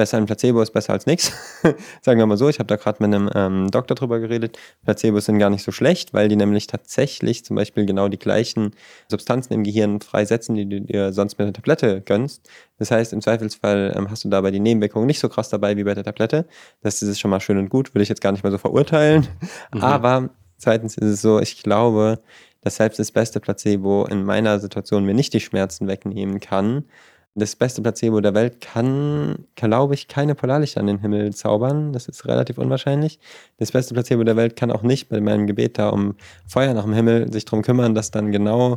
besser 0.00 0.16
ein 0.16 0.24
Placebo 0.24 0.62
ist 0.62 0.70
besser 0.70 0.94
als 0.94 1.04
nichts. 1.04 1.30
Sagen 2.00 2.18
wir 2.18 2.24
mal 2.24 2.38
so, 2.38 2.48
ich 2.48 2.58
habe 2.58 2.68
da 2.68 2.76
gerade 2.76 3.06
mit 3.06 3.14
einem 3.14 3.28
ähm, 3.34 3.70
Doktor 3.70 3.94
drüber 3.94 4.18
geredet. 4.18 4.58
Placebos 4.82 5.26
sind 5.26 5.38
gar 5.38 5.50
nicht 5.50 5.62
so 5.62 5.72
schlecht, 5.72 6.14
weil 6.14 6.30
die 6.30 6.36
nämlich 6.36 6.66
tatsächlich 6.66 7.44
zum 7.44 7.54
Beispiel 7.54 7.84
genau 7.84 8.08
die 8.08 8.18
gleichen 8.18 8.70
Substanzen 9.08 9.52
im 9.52 9.62
Gehirn 9.62 10.00
freisetzen, 10.00 10.54
die 10.54 10.66
du 10.66 10.80
dir 10.80 11.12
sonst 11.12 11.38
mit 11.38 11.48
der 11.48 11.52
Tablette 11.52 12.00
gönnst. 12.00 12.48
Das 12.78 12.90
heißt, 12.90 13.12
im 13.12 13.20
Zweifelsfall 13.20 13.92
ähm, 13.94 14.10
hast 14.10 14.24
du 14.24 14.30
dabei 14.30 14.50
die 14.50 14.58
Nebenwirkungen 14.58 15.06
nicht 15.06 15.20
so 15.20 15.28
krass 15.28 15.50
dabei 15.50 15.76
wie 15.76 15.84
bei 15.84 15.92
der 15.92 16.04
Tablette. 16.04 16.46
Das 16.80 17.02
ist 17.02 17.20
schon 17.20 17.30
mal 17.30 17.40
schön 17.40 17.58
und 17.58 17.68
gut, 17.68 17.94
würde 17.94 18.02
ich 18.02 18.08
jetzt 18.08 18.22
gar 18.22 18.32
nicht 18.32 18.42
mehr 18.42 18.52
so 18.52 18.56
verurteilen. 18.58 19.28
Mhm. 19.74 19.82
Aber 19.82 20.30
zweitens 20.56 20.96
ist 20.96 21.10
es 21.10 21.20
so, 21.20 21.40
ich 21.40 21.62
glaube, 21.62 22.20
dass 22.62 22.76
selbst 22.76 22.98
das 22.98 23.12
beste 23.12 23.38
Placebo 23.38 24.06
in 24.06 24.24
meiner 24.24 24.60
Situation 24.60 25.04
mir 25.04 25.12
nicht 25.12 25.34
die 25.34 25.40
Schmerzen 25.40 25.88
wegnehmen 25.88 26.40
kann, 26.40 26.86
das 27.34 27.56
beste 27.56 27.80
Placebo 27.80 28.20
der 28.20 28.34
Welt 28.34 28.60
kann, 28.60 29.46
glaube 29.54 29.94
ich, 29.94 30.08
keine 30.08 30.34
Polarlichter 30.34 30.80
an 30.80 30.88
den 30.88 30.98
Himmel 30.98 31.32
zaubern. 31.32 31.92
Das 31.92 32.08
ist 32.08 32.26
relativ 32.26 32.58
unwahrscheinlich. 32.58 33.18
Das 33.58 33.72
beste 33.72 33.94
Placebo 33.94 34.24
der 34.24 34.36
Welt 34.36 34.56
kann 34.56 34.70
auch 34.70 34.82
nicht 34.82 35.08
bei 35.08 35.20
meinem 35.20 35.46
Gebet 35.46 35.78
da 35.78 35.90
um 35.90 36.16
Feuer 36.46 36.74
nach 36.74 36.84
dem 36.84 36.92
Himmel 36.92 37.32
sich 37.32 37.44
darum 37.44 37.62
kümmern, 37.62 37.94
dass 37.94 38.10
dann 38.10 38.32
genau 38.32 38.76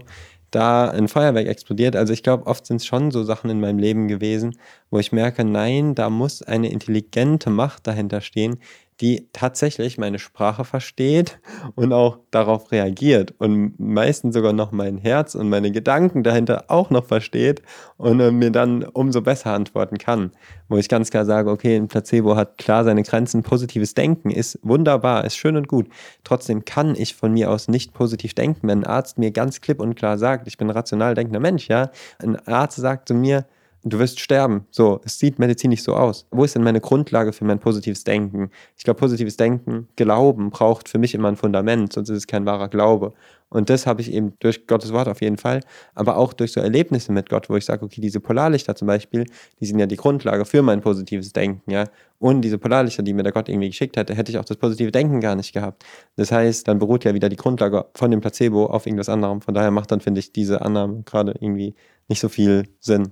da 0.54 0.90
ein 0.90 1.08
Feuerwerk 1.08 1.48
explodiert. 1.48 1.96
Also 1.96 2.14
ich 2.14 2.22
glaube, 2.22 2.46
oft 2.46 2.66
sind 2.66 2.78
es 2.78 2.86
schon 2.86 3.12
so 3.12 3.24
Sachen 3.24 3.50
in 3.50 3.60
meinem 3.60 3.80
Leben 3.80 4.08
gewesen, 4.08 4.58
wo 4.92 5.00
ich 5.00 5.12
merke, 5.12 5.44
nein, 5.44 5.96
da 5.96 6.10
muss 6.10 6.44
eine 6.44 6.70
intelligente 6.70 7.50
Macht 7.50 7.88
dahinter 7.88 8.22
stehen, 8.22 8.60
die 9.02 9.30
tatsächlich 9.34 9.98
meine 9.98 10.20
Sprache 10.20 10.66
versteht 10.66 11.40
und 11.76 11.94
auch 11.94 12.20
darauf 12.32 12.72
reagiert 12.72 13.34
und 13.40 13.80
meistens 13.80 14.36
sogar 14.36 14.54
noch 14.54 14.72
mein 14.72 14.98
Herz 14.98 15.36
und 15.36 15.50
meine 15.50 15.72
Gedanken 15.72 16.24
dahinter 16.24 16.66
auch 16.68 16.90
noch 16.90 17.06
versteht 17.06 17.62
und 17.98 18.20
äh, 18.20 18.32
mir 18.32 18.52
dann 18.52 18.84
umso 18.84 19.22
besser 19.22 19.52
antworten 19.54 19.98
kann. 19.98 20.32
Wo 20.70 20.78
ich 20.78 20.90
ganz 20.90 21.10
klar 21.10 21.26
sage, 21.26 21.50
okay, 21.50 21.76
ein 21.76 21.88
Placebo 21.88 22.36
hat 22.36 22.58
klar 22.58 22.84
seine 22.84 23.04
Grenzen, 23.04 23.44
positives 23.44 23.94
Denken 23.94 24.30
ist 24.30 24.60
wunderbar, 24.64 25.26
ist 25.26 25.38
schön 25.38 25.58
und 25.58 25.68
gut. 25.68 25.88
Trotzdem 26.24 26.66
kann 26.66 26.96
ich 26.96 27.16
von 27.16 27.34
mir 27.34 27.50
aus 27.50 27.68
nicht 27.68 27.94
positiv 27.94 28.34
denken, 28.34 28.68
wenn 28.68 28.80
ein 28.80 28.88
Arzt 28.88 29.18
mir 29.18 29.32
ganz 29.32 29.62
klipp 29.62 29.80
und 29.80 29.96
klar 29.96 30.18
sagt, 30.18 30.48
ich 30.48 30.58
bin 30.58 30.70
rational 30.70 31.16
denkender 31.16 31.40
Mensch, 31.40 31.68
ja. 31.68 31.92
Ein 32.20 32.36
Arzt 32.48 32.78
sagt 32.78 33.08
zu 33.08 33.14
mir, 33.14 33.46
du 33.84 34.00
wirst 34.00 34.20
sterben. 34.20 34.66
So, 34.72 35.02
es 35.04 35.20
sieht 35.20 35.40
medizinisch 35.40 35.84
so 35.84 35.96
aus. 35.96 36.26
Wo 36.32 36.44
ist 36.44 36.56
denn 36.56 36.64
meine 36.64 36.82
Grundlage 36.82 37.34
für 37.34 37.46
mein 37.46 37.60
positives 37.60 38.04
Denken? 38.04 38.50
Ich 38.78 38.84
glaube, 38.84 39.00
positives 39.00 39.38
Denken, 39.38 39.88
Glauben 39.96 40.50
braucht 40.50 40.90
für 40.90 40.98
mich 40.98 41.14
immer 41.14 41.28
ein 41.28 41.36
Fundament, 41.36 41.94
sonst 41.94 42.10
ist 42.10 42.18
es 42.18 42.28
kein 42.28 42.46
wahrer 42.46 42.70
Glaube. 42.70 43.14
Und 43.50 43.70
das 43.70 43.86
habe 43.86 44.02
ich 44.02 44.12
eben 44.12 44.34
durch 44.40 44.66
Gottes 44.66 44.94
Wort 44.94 45.08
auf 45.08 45.22
jeden 45.22 45.38
Fall, 45.38 45.60
aber 45.94 46.18
auch 46.18 46.34
durch 46.34 46.54
so 46.54 46.60
Erlebnisse 46.60 47.12
mit 47.12 47.30
Gott, 47.30 47.52
wo 47.52 47.56
ich 47.56 47.66
sage, 47.66 47.86
okay, 47.86 48.02
diese 48.02 48.20
Polarlichter 48.20 48.76
zum 48.76 48.88
Beispiel, 48.88 49.26
die 49.60 49.66
sind 49.68 49.78
ja 49.78 49.86
die 49.86 49.96
Grundlage 49.96 50.44
für 50.46 50.64
mein 50.64 50.82
positives 50.82 51.34
Denken, 51.34 51.72
ja. 51.72 51.86
Und 52.18 52.42
diese 52.42 52.58
Polarlichter, 52.58 53.04
die 53.04 53.14
mir 53.14 53.22
der 53.22 53.32
Gott 53.34 53.50
irgendwie 53.50 53.68
geschickt 53.68 53.98
hätte, 53.98 54.16
hätte 54.16 54.32
ich 54.32 54.40
auch 54.40 54.46
das 54.46 54.58
positive 54.58 54.92
Denken 54.92 55.20
gar 55.20 55.36
nicht 55.36 55.54
gehabt. 55.54 55.84
Das 56.16 56.32
heißt, 56.32 56.68
dann 56.68 56.80
beruht 56.80 57.04
ja 57.04 57.14
wieder 57.14 57.30
die 57.30 57.36
Grundlage 57.36 57.86
von 57.94 58.10
dem 58.10 58.22
Placebo 58.22 58.66
auf 58.68 58.88
irgendwas 58.88 59.10
anderem. 59.10 59.42
Von 59.42 59.54
daher 59.54 59.72
macht 59.72 59.92
dann, 59.92 60.00
finde 60.00 60.20
ich, 60.20 60.32
diese 60.32 60.62
Annahme 60.62 61.04
gerade 61.04 61.34
irgendwie 61.40 61.76
nicht 62.08 62.22
so 62.22 62.30
viel 62.30 62.64
Sinn. 62.80 63.12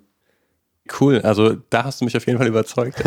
Cool, 0.99 1.21
also 1.21 1.55
da 1.69 1.83
hast 1.83 2.01
du 2.01 2.05
mich 2.05 2.17
auf 2.17 2.25
jeden 2.25 2.39
Fall 2.39 2.47
überzeugt. 2.47 3.01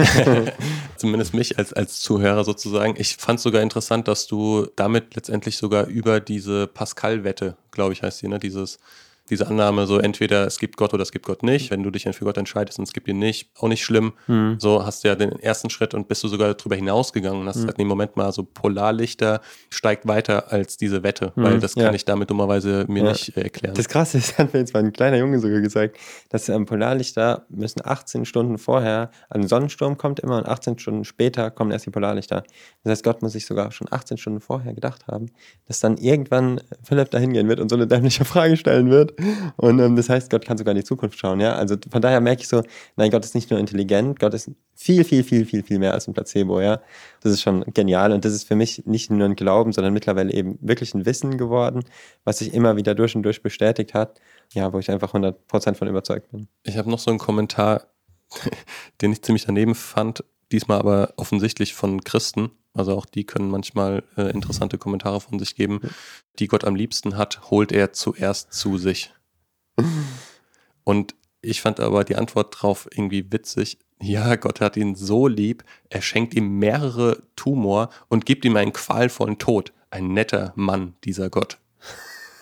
Zumindest 0.97 1.35
mich 1.35 1.59
als, 1.59 1.73
als 1.73 2.01
Zuhörer 2.01 2.45
sozusagen. 2.45 2.95
Ich 2.99 3.17
fand 3.17 3.39
es 3.39 3.43
sogar 3.43 3.63
interessant, 3.63 4.07
dass 4.07 4.27
du 4.27 4.69
damit 4.77 5.17
letztendlich 5.17 5.57
sogar 5.57 5.87
über 5.87 6.21
diese 6.21 6.69
Pascal-Wette, 6.69 7.57
glaube 7.73 7.93
ich, 7.93 8.03
heißt 8.03 8.19
sie, 8.19 8.29
ne? 8.29 8.39
Dieses 8.39 8.79
diese 9.31 9.47
Annahme, 9.47 9.87
so 9.87 9.99
entweder 9.99 10.47
es 10.47 10.59
gibt 10.59 10.77
Gott 10.77 10.93
oder 10.93 11.03
es 11.03 11.11
gibt 11.11 11.25
Gott 11.25 11.43
nicht. 11.43 11.71
Wenn 11.71 11.83
du 11.83 11.91
dich 11.91 12.05
dann 12.05 12.13
für 12.13 12.25
Gott 12.25 12.37
entscheidest 12.37 12.79
und 12.79 12.85
es 12.85 12.93
gibt 12.93 13.09
ihn 13.09 13.19
nicht, 13.19 13.51
auch 13.59 13.69
nicht 13.69 13.83
schlimm. 13.83 14.13
Mhm. 14.27 14.57
So 14.59 14.85
hast 14.85 15.03
du 15.03 15.09
ja 15.09 15.15
den 15.15 15.33
ersten 15.39 15.71
Schritt 15.71 15.95
und 15.95 16.09
bist 16.09 16.23
du 16.25 16.29
sogar 16.29 16.53
darüber 16.53 16.77
hinausgegangen 16.77 17.41
und 17.41 17.49
hast 17.49 17.63
mhm. 17.63 17.67
halt 17.67 17.79
im 17.79 17.89
Moment 17.89 18.17
mal 18.17 18.33
so 18.33 18.43
Polarlichter 18.45 19.41
steigt 19.71 20.07
weiter 20.07 20.53
als 20.53 20.77
diese 20.77 21.03
Wette, 21.03 21.33
mhm. 21.37 21.43
weil 21.43 21.59
das 21.59 21.75
kann 21.75 21.85
ja. 21.85 21.95
ich 21.95 22.05
damit 22.05 22.29
dummerweise 22.29 22.85
mir 22.89 23.05
ja. 23.05 23.11
nicht 23.13 23.35
äh, 23.37 23.43
erklären. 23.43 23.75
Das 23.75 23.89
Krasse 23.89 24.19
ist, 24.19 24.37
hat 24.39 24.53
mir 24.53 24.61
jetzt 24.61 24.75
mal 24.75 24.81
ein 24.81 24.93
kleiner 24.93 25.17
Junge 25.17 25.39
sogar 25.39 25.61
gesagt, 25.61 25.97
dass 26.29 26.49
ähm, 26.51 26.67
Polarlichter 26.67 27.47
müssen 27.49 27.81
18 27.83 28.27
Stunden 28.27 28.59
vorher, 28.59 29.11
ein 29.31 29.49
Sonnensturm 29.49 29.97
kommt 29.97 30.21
immer 30.21 30.37
und 30.37 30.47
18 30.47 30.79
Stunden 30.79 31.05
später 31.05 31.51
kommen 31.51 31.71
erst 31.71 31.87
die 31.87 31.91
Polarlichter. 31.91 32.43
Das 32.83 32.91
heißt, 32.91 33.05
Gott 33.05 33.23
muss 33.23 33.33
sich 33.33 33.47
sogar 33.47 33.73
schon 33.73 33.89
18 33.91 34.19
Stunden 34.19 34.41
vorher 34.41 34.75
gedacht 34.75 35.07
haben, 35.07 35.31
dass 35.67 35.81
dann 35.81 35.97
irgendwann 35.97 36.61
Philipp 36.83 37.11
da 37.11 37.19
hingehen 37.19 37.49
wird 37.49 37.61
und 37.61 37.71
so 37.71 37.77
eine 37.77 37.87
dämliche 37.87 38.25
Frage 38.27 38.59
stellen 38.59 38.91
wird 38.91 39.14
und 39.57 39.79
ähm, 39.79 39.97
das 39.97 40.09
heißt, 40.09 40.31
Gott 40.31 40.45
kann 40.45 40.59
sogar 40.59 40.73
in 40.73 40.79
die 40.79 40.85
Zukunft 40.85 41.19
schauen, 41.19 41.41
ja. 41.41 41.55
Also 41.55 41.77
von 41.91 42.03
daher 42.03 42.21
merke 42.21 42.43
ich 42.43 42.49
so, 42.49 42.63
nein, 42.97 43.11
Gott 43.11 43.25
ist 43.25 43.35
nicht 43.35 43.51
nur 43.51 43.59
intelligent, 43.59 44.19
Gott 44.19 44.35
ist 44.35 44.51
viel, 44.75 45.05
viel, 45.05 45.25
viel, 45.25 45.45
viel, 45.45 45.63
viel 45.63 45.79
mehr 45.79 45.95
als 45.95 46.09
ein 46.09 46.15
Placebo, 46.15 46.61
ja. 46.61 46.81
Das 47.23 47.33
ist 47.33 47.43
schon 47.43 47.65
genial 47.73 48.13
und 48.13 48.25
das 48.25 48.33
ist 48.33 48.45
für 48.45 48.57
mich 48.57 48.85
nicht 48.87 49.11
nur 49.11 49.27
ein 49.27 49.37
Glauben, 49.37 49.73
sondern 49.73 49.93
mittlerweile 49.93 50.33
eben 50.33 50.59
wirklich 50.61 50.95
ein 50.95 51.07
Wissen 51.07 51.39
geworden, 51.39 51.85
was 52.25 52.39
sich 52.39 52.55
immer 52.55 52.77
wieder 52.77 52.95
durch 52.95 53.15
und 53.17 53.23
durch 53.23 53.43
bestätigt 53.43 53.95
hat, 53.95 54.21
ja, 54.53 54.73
wo 54.73 54.79
ich 54.79 54.91
einfach 54.91 55.15
100% 55.15 55.75
von 55.75 55.89
überzeugt 55.89 56.31
bin. 56.31 56.49
Ich 56.63 56.77
habe 56.77 56.91
noch 56.91 56.99
so 56.99 57.11
einen 57.11 57.19
Kommentar, 57.19 57.87
den 59.01 59.13
ich 59.13 59.23
ziemlich 59.23 59.45
daneben 59.45 59.75
fand, 59.75 60.25
diesmal 60.55 60.79
aber 60.79 61.13
offensichtlich 61.17 61.75
von 61.75 62.05
Christen. 62.05 62.51
Also 62.73 62.97
auch 62.97 63.07
die 63.07 63.25
können 63.25 63.51
manchmal 63.51 64.05
äh, 64.17 64.31
interessante 64.31 64.79
Kommentare 64.79 65.21
von 65.21 65.39
sich 65.39 65.55
geben. 65.55 65.81
Die 66.39 66.49
Gott 66.49 66.65
am 66.65 66.75
liebsten 66.75 67.17
hat, 67.17 67.51
holt 67.51 67.73
er 67.73 67.93
zuerst 67.93 68.53
zu 68.53 68.79
sich. 68.79 69.13
Und 70.85 71.15
ich 71.41 71.61
fand 71.61 71.81
aber 71.81 72.05
die 72.05 72.17
Antwort 72.17 72.55
drauf 72.57 72.89
irgendwie 72.91 73.31
witzig. 73.31 73.79
Ja, 74.01 74.37
Gott 74.37 74.61
hat 74.61 74.77
ihn 74.77 74.95
so 74.95 75.29
lieb, 75.29 75.65
er 75.89 76.03
schenkt 76.03 76.35
ihm 76.35 76.59
mehrere 76.59 77.23
Tumor 77.37 77.91
und 78.09 78.27
gibt 78.27 78.45
ihm 78.45 78.57
einen 78.57 78.73
qualvollen 78.73 79.39
Tod. 79.39 79.73
Ein 79.91 80.09
netter 80.09 80.53
Mann, 80.57 80.95
dieser 81.05 81.31
Gott. 81.31 81.59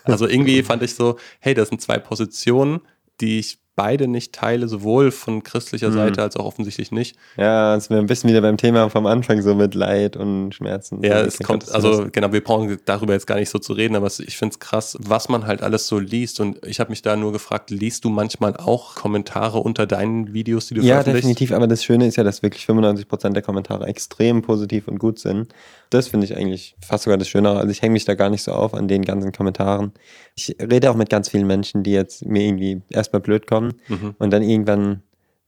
Also 0.04 0.26
irgendwie 0.26 0.62
fand 0.62 0.82
ich 0.82 0.94
so, 0.94 1.18
hey, 1.40 1.54
das 1.54 1.68
sind 1.68 1.80
zwei 1.80 1.98
Positionen, 1.98 2.80
die 3.20 3.38
ich 3.38 3.58
beide 3.74 4.06
nicht 4.06 4.34
teile, 4.34 4.68
sowohl 4.68 5.10
von 5.10 5.42
christlicher 5.42 5.88
Mhm. 5.88 5.94
Seite 5.94 6.22
als 6.22 6.36
auch 6.36 6.44
offensichtlich 6.44 6.92
nicht. 6.92 7.16
Ja, 7.36 7.74
es 7.74 7.88
wäre 7.88 8.00
ein 8.00 8.06
bisschen 8.06 8.28
wieder 8.28 8.42
beim 8.42 8.56
Thema 8.58 8.90
vom 8.90 9.06
Anfang, 9.06 9.40
so 9.40 9.54
mit 9.54 9.74
Leid 9.74 10.16
und 10.16 10.54
Schmerzen. 10.54 11.02
Ja, 11.02 11.20
So, 11.22 11.26
es 11.28 11.38
kommt, 11.38 11.70
also 11.72 12.06
genau, 12.12 12.32
wir 12.32 12.44
brauchen 12.44 12.78
darüber 12.84 13.14
jetzt 13.14 13.26
gar 13.26 13.36
nicht 13.36 13.48
so 13.48 13.58
zu 13.58 13.72
reden, 13.72 13.96
aber 13.96 14.08
ich 14.08 14.36
finde 14.36 14.52
es 14.52 14.58
krass, 14.60 14.96
was 15.00 15.28
man 15.30 15.46
halt 15.46 15.62
alles 15.62 15.86
so 15.86 15.98
liest. 15.98 16.40
Und 16.40 16.64
ich 16.66 16.80
habe 16.80 16.90
mich 16.90 17.00
da 17.02 17.16
nur 17.16 17.32
gefragt, 17.32 17.70
liest 17.70 18.04
du 18.04 18.10
manchmal 18.10 18.56
auch 18.58 18.94
Kommentare 18.94 19.58
unter 19.58 19.86
deinen 19.86 20.34
Videos, 20.34 20.66
die 20.66 20.74
du 20.74 20.80
Ja, 20.82 20.96
veröffentlichst? 20.96 21.24
definitiv, 21.24 21.52
aber 21.52 21.66
das 21.66 21.82
Schöne 21.82 22.06
ist 22.06 22.16
ja, 22.16 22.24
dass 22.24 22.42
wirklich 22.42 22.64
95% 22.66 23.30
der 23.32 23.42
Kommentare 23.42 23.86
extrem 23.86 24.42
positiv 24.42 24.86
und 24.88 24.98
gut 24.98 25.18
sind. 25.18 25.48
Das 25.88 26.08
finde 26.08 26.26
ich 26.26 26.36
eigentlich 26.36 26.74
fast 26.80 27.04
sogar 27.04 27.16
das 27.18 27.28
Schönere. 27.28 27.58
Also 27.58 27.70
ich 27.70 27.80
hänge 27.82 27.92
mich 27.94 28.04
da 28.04 28.14
gar 28.14 28.30
nicht 28.30 28.42
so 28.42 28.52
auf 28.52 28.74
an 28.74 28.88
den 28.88 29.02
ganzen 29.02 29.32
Kommentaren. 29.32 29.92
Ich 30.34 30.56
rede 30.60 30.90
auch 30.90 30.94
mit 30.96 31.10
ganz 31.10 31.28
vielen 31.28 31.46
Menschen, 31.46 31.82
die 31.82 31.92
jetzt 31.92 32.24
mir 32.24 32.42
irgendwie 32.42 32.82
erstmal 32.90 33.20
blöd 33.20 33.46
kommen 33.46 33.61
Mhm. 33.88 34.14
und 34.18 34.30
dann 34.30 34.42
irgendwann 34.42 35.02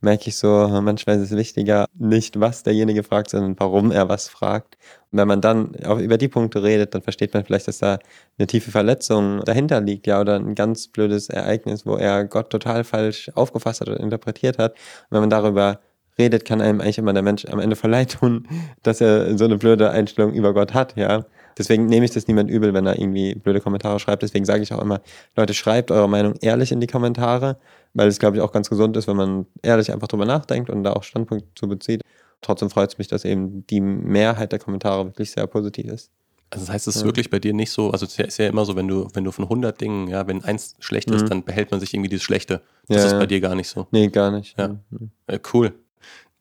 merke 0.05 0.29
ich 0.29 0.37
so, 0.37 0.69
manchmal 0.83 1.17
ist 1.17 1.33
es 1.33 1.37
wichtiger, 1.37 1.87
nicht 1.95 2.39
was 2.39 2.62
derjenige 2.62 3.03
fragt, 3.03 3.31
sondern 3.31 3.57
warum 3.59 3.91
er 3.91 4.09
was 4.09 4.29
fragt. 4.29 4.77
Und 5.11 5.19
wenn 5.19 5.27
man 5.27 5.41
dann 5.41 5.75
auch 5.85 5.99
über 5.99 6.19
die 6.19 6.29
Punkte 6.29 6.62
redet, 6.62 6.95
dann 6.95 7.03
versteht 7.03 7.35
man 7.35 7.45
vielleicht, 7.45 7.67
dass 7.67 7.79
da 7.79 7.99
eine 8.39 8.47
tiefe 8.47 8.71
Verletzung 8.71 9.41
dahinter 9.45 9.81
liegt, 9.81 10.07
ja, 10.07 10.21
oder 10.21 10.37
ein 10.37 10.55
ganz 10.55 10.89
blödes 10.89 11.29
Ereignis, 11.29 11.85
wo 11.87 11.97
er 11.97 12.25
Gott 12.27 12.51
total 12.51 12.85
falsch 12.85 13.31
aufgefasst 13.35 13.81
hat 13.81 13.89
oder 13.89 14.01
interpretiert 14.01 14.59
hat. 14.59 14.73
Und 14.73 15.11
wenn 15.11 15.21
man 15.21 15.31
darüber 15.31 15.81
redet, 16.19 16.45
kann 16.45 16.61
einem 16.61 16.81
eigentlich 16.81 16.99
immer 16.99 17.12
der 17.12 17.23
Mensch 17.23 17.45
am 17.47 17.59
Ende 17.59 17.75
voll 17.75 17.91
leid 17.91 18.12
tun, 18.12 18.47
dass 18.83 19.01
er 19.01 19.37
so 19.37 19.45
eine 19.45 19.57
blöde 19.57 19.91
Einstellung 19.91 20.33
über 20.33 20.55
Gott 20.55 20.75
hat, 20.75 20.97
ja. 20.97 21.25
Deswegen 21.59 21.87
nehme 21.87 22.05
ich 22.05 22.11
das 22.11 22.27
niemand 22.27 22.51
übel, 22.51 22.75
wenn 22.75 22.87
er 22.87 22.99
irgendwie 22.99 23.35
blöde 23.35 23.61
Kommentare 23.61 23.99
schreibt. 24.01 24.23
Deswegen 24.23 24.45
sage 24.45 24.63
ich 24.63 24.73
auch 24.73 24.81
immer, 24.83 25.01
Leute, 25.37 25.55
schreibt 25.55 25.91
eure 25.91 26.09
Meinung 26.09 26.35
ehrlich 26.41 26.73
in 26.73 26.81
die 26.81 26.87
Kommentare, 26.87 27.57
weil 27.95 28.09
es, 28.09 28.19
glaube 28.19 28.37
ich, 28.37 28.43
auch 28.43 28.53
ganz 28.53 28.69
gesund 28.71 28.97
ist, 28.97 29.07
wenn 29.07 29.17
man 29.17 29.47
ehrlich 29.63 29.93
einfach 29.93 30.09
drüber 30.09 30.27
nachdenkt 30.27 30.71
und 30.71 30.83
da 30.85 30.93
auch 30.93 31.03
Standpunkt 31.03 31.45
zu 31.59 31.69
bezieht. 31.69 32.03
Trotzdem 32.41 32.71
freut 32.71 32.91
es 32.93 32.99
mich, 32.99 33.09
dass 33.09 33.25
eben 33.25 33.67
die 33.69 33.81
Mehrheit 33.81 34.53
der 34.53 34.59
Kommentare 34.59 35.07
wirklich 35.07 35.31
sehr 35.31 35.47
positiv 35.47 35.87
ist. 35.87 36.11
Also 36.51 36.67
das 36.67 36.75
heißt, 36.75 36.89
es 36.89 36.97
ist 36.97 37.03
Ja. 37.03 37.07
wirklich 37.09 37.31
bei 37.31 37.39
dir 37.39 37.55
nicht 37.55 37.71
so, 37.73 37.91
also 37.91 38.05
es 38.07 38.17
ist 38.19 38.39
ja 38.39 38.47
immer 38.49 38.65
so, 38.65 38.77
wenn 38.77 38.87
du, 38.87 39.09
wenn 39.15 39.25
du 39.25 39.33
von 39.33 39.49
100 39.49 39.81
Dingen, 39.81 40.09
ja, 40.09 40.27
wenn 40.27 40.45
eins 40.45 40.77
schlecht 40.79 41.11
ist, 41.11 41.23
Mhm. 41.23 41.29
dann 41.29 41.43
behält 41.45 41.71
man 41.71 41.81
sich 41.81 41.95
irgendwie 41.95 42.11
dieses 42.11 42.23
Schlechte. 42.23 42.61
Das 42.87 42.99
Ja, 42.99 43.07
ist 43.07 43.13
ja. 43.13 43.19
bei 43.19 43.27
dir 43.27 43.41
gar 43.41 43.55
nicht 43.55 43.69
so. 43.69 43.87
Nee, 43.93 44.09
gar 44.09 44.31
nicht. 44.31 44.57
Ja. 44.59 44.69
Mhm. 44.91 45.11
Äh, 45.27 45.39
cool. 45.53 45.73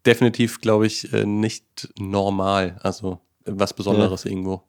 Definitiv, 0.05 0.59
glaube 0.59 0.85
ich, 0.85 1.11
äh, 1.13 1.25
nicht 1.25 1.89
normal. 1.97 2.77
Also 2.81 3.19
äh, 3.45 3.51
was 3.55 3.73
Besonderes 3.73 4.25
irgendwo. 4.25 4.61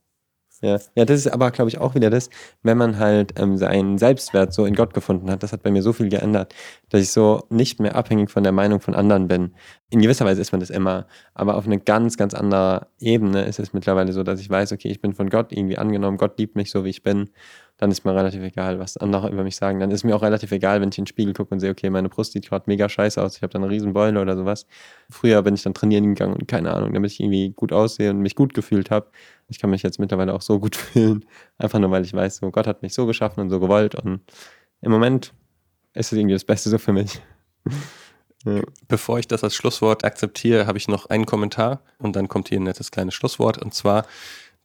Ja. 0.65 0.81
ja, 0.95 1.05
das 1.05 1.19
ist 1.19 1.29
aber, 1.29 1.51
glaube 1.51 1.69
ich, 1.69 1.77
auch 1.77 1.95
wieder 1.95 2.09
das, 2.09 2.31
wenn 2.63 2.79
man 2.79 2.99
halt 2.99 3.39
ähm, 3.39 3.59
seinen 3.59 3.99
Selbstwert 3.99 4.55
so 4.55 4.65
in 4.65 4.75
Gott 4.75 4.95
gefunden 4.95 5.31
hat, 5.31 5.43
das 5.43 5.53
hat 5.53 5.63
bei 5.63 5.71
mir 5.71 5.83
so 5.83 5.93
viel 5.93 6.09
geändert, 6.09 6.55
dass 6.89 7.03
ich 7.03 7.11
so 7.11 7.43
nicht 7.51 7.81
mehr 7.81 7.95
abhängig 7.95 8.31
von 8.31 8.43
der 8.45 8.53
Meinung 8.53 8.81
von 8.81 8.95
anderen 8.95 9.29
bin. 9.29 9.53
In 9.91 10.01
gewisser 10.01 10.25
Weise 10.25 10.41
ist 10.41 10.53
man 10.53 10.61
das 10.61 10.71
immer, 10.71 11.07
aber 11.35 11.57
auf 11.57 11.67
eine 11.67 11.79
ganz, 11.79 12.17
ganz 12.17 12.33
andere 12.33 12.87
Ebene 12.99 13.45
ist 13.45 13.59
es 13.59 13.75
mittlerweile 13.75 14.15
so, 14.15 14.23
dass 14.23 14.41
ich 14.41 14.49
weiß, 14.49 14.73
okay, 14.73 14.89
ich 14.89 15.03
bin 15.03 15.13
von 15.13 15.29
Gott 15.29 15.53
irgendwie 15.53 15.77
angenommen, 15.77 16.17
Gott 16.17 16.39
liebt 16.39 16.57
mich 16.57 16.71
so, 16.71 16.87
wie 16.87 16.91
ich 16.91 17.03
bin. 17.03 17.29
Dann 17.77 17.91
ist 17.91 18.05
mir 18.05 18.15
relativ 18.15 18.43
egal, 18.43 18.79
was 18.79 18.97
andere 18.97 19.31
über 19.31 19.43
mich 19.43 19.57
sagen. 19.57 19.81
Dann 19.81 19.91
ist 19.91 20.05
mir 20.05 20.15
auch 20.15 20.23
relativ 20.23 20.53
egal, 20.53 20.81
wenn 20.81 20.91
ich 20.91 20.99
in 20.99 21.05
den 21.05 21.09
Spiegel 21.09 21.35
gucke 21.35 21.53
und 21.53 21.61
sehe, 21.61 21.71
okay, 21.71 21.91
meine 21.91 22.09
Brust 22.09 22.33
sieht 22.33 22.49
gerade 22.49 22.65
mega 22.69 22.89
scheiße 22.89 23.21
aus, 23.21 23.37
ich 23.37 23.43
habe 23.43 23.53
da 23.53 23.59
eine 23.59 23.69
riesen 23.69 23.93
Beule 23.93 24.21
oder 24.21 24.37
sowas. 24.37 24.67
Früher 25.11 25.43
bin 25.43 25.55
ich 25.55 25.63
dann 25.65 25.75
trainieren 25.75 26.15
gegangen 26.15 26.35
und 26.35 26.47
keine 26.47 26.73
Ahnung, 26.73 26.93
damit 26.95 27.11
ich 27.11 27.21
irgendwie 27.21 27.51
gut 27.51 27.73
aussehe 27.73 28.11
und 28.11 28.21
mich 28.21 28.37
gut 28.37 28.55
gefühlt 28.55 28.93
habe. 28.93 29.09
Ich 29.49 29.59
kann 29.59 29.71
mich 29.71 29.83
jetzt 29.83 29.99
mittlerweile 29.99 30.35
auch 30.35 30.43
so 30.43 30.61
gut 30.61 30.77
fühlen, 30.77 31.25
einfach 31.59 31.81
nur, 31.81 31.91
weil 31.91 32.05
ich 32.05 32.13
weiß, 32.13 32.37
so 32.37 32.51
Gott 32.51 32.67
hat 32.69 32.83
mich 32.83 32.95
so 32.95 33.07
geschaffen 33.07 33.41
und 33.41 33.51
so 33.51 33.59
gewollt 33.59 33.97
und 33.97 34.21
im 34.81 34.93
Moment 34.93 35.33
ist 35.95 36.13
es 36.13 36.19
irgendwie 36.19 36.35
das 36.35 36.45
Beste 36.45 36.71
so 36.71 36.79
für 36.79 36.93
mich. 36.93 37.21
ja. 38.45 38.61
Bevor 38.87 39.19
ich 39.19 39.27
das 39.27 39.43
als 39.43 39.57
Schlusswort 39.57 40.05
akzeptiere, 40.05 40.67
habe 40.67 40.79
ich 40.79 40.87
noch 40.87 41.07
einen 41.07 41.27
Kommentar 41.27 41.83
und 41.99 42.15
dann 42.15 42.29
kommt 42.29 42.51
hier 42.51 42.61
ein 42.61 42.65
nettes 42.65 42.93
kleines 42.93 43.15
Schlusswort 43.15 43.59
und 43.59 43.75
zwar 43.75 44.07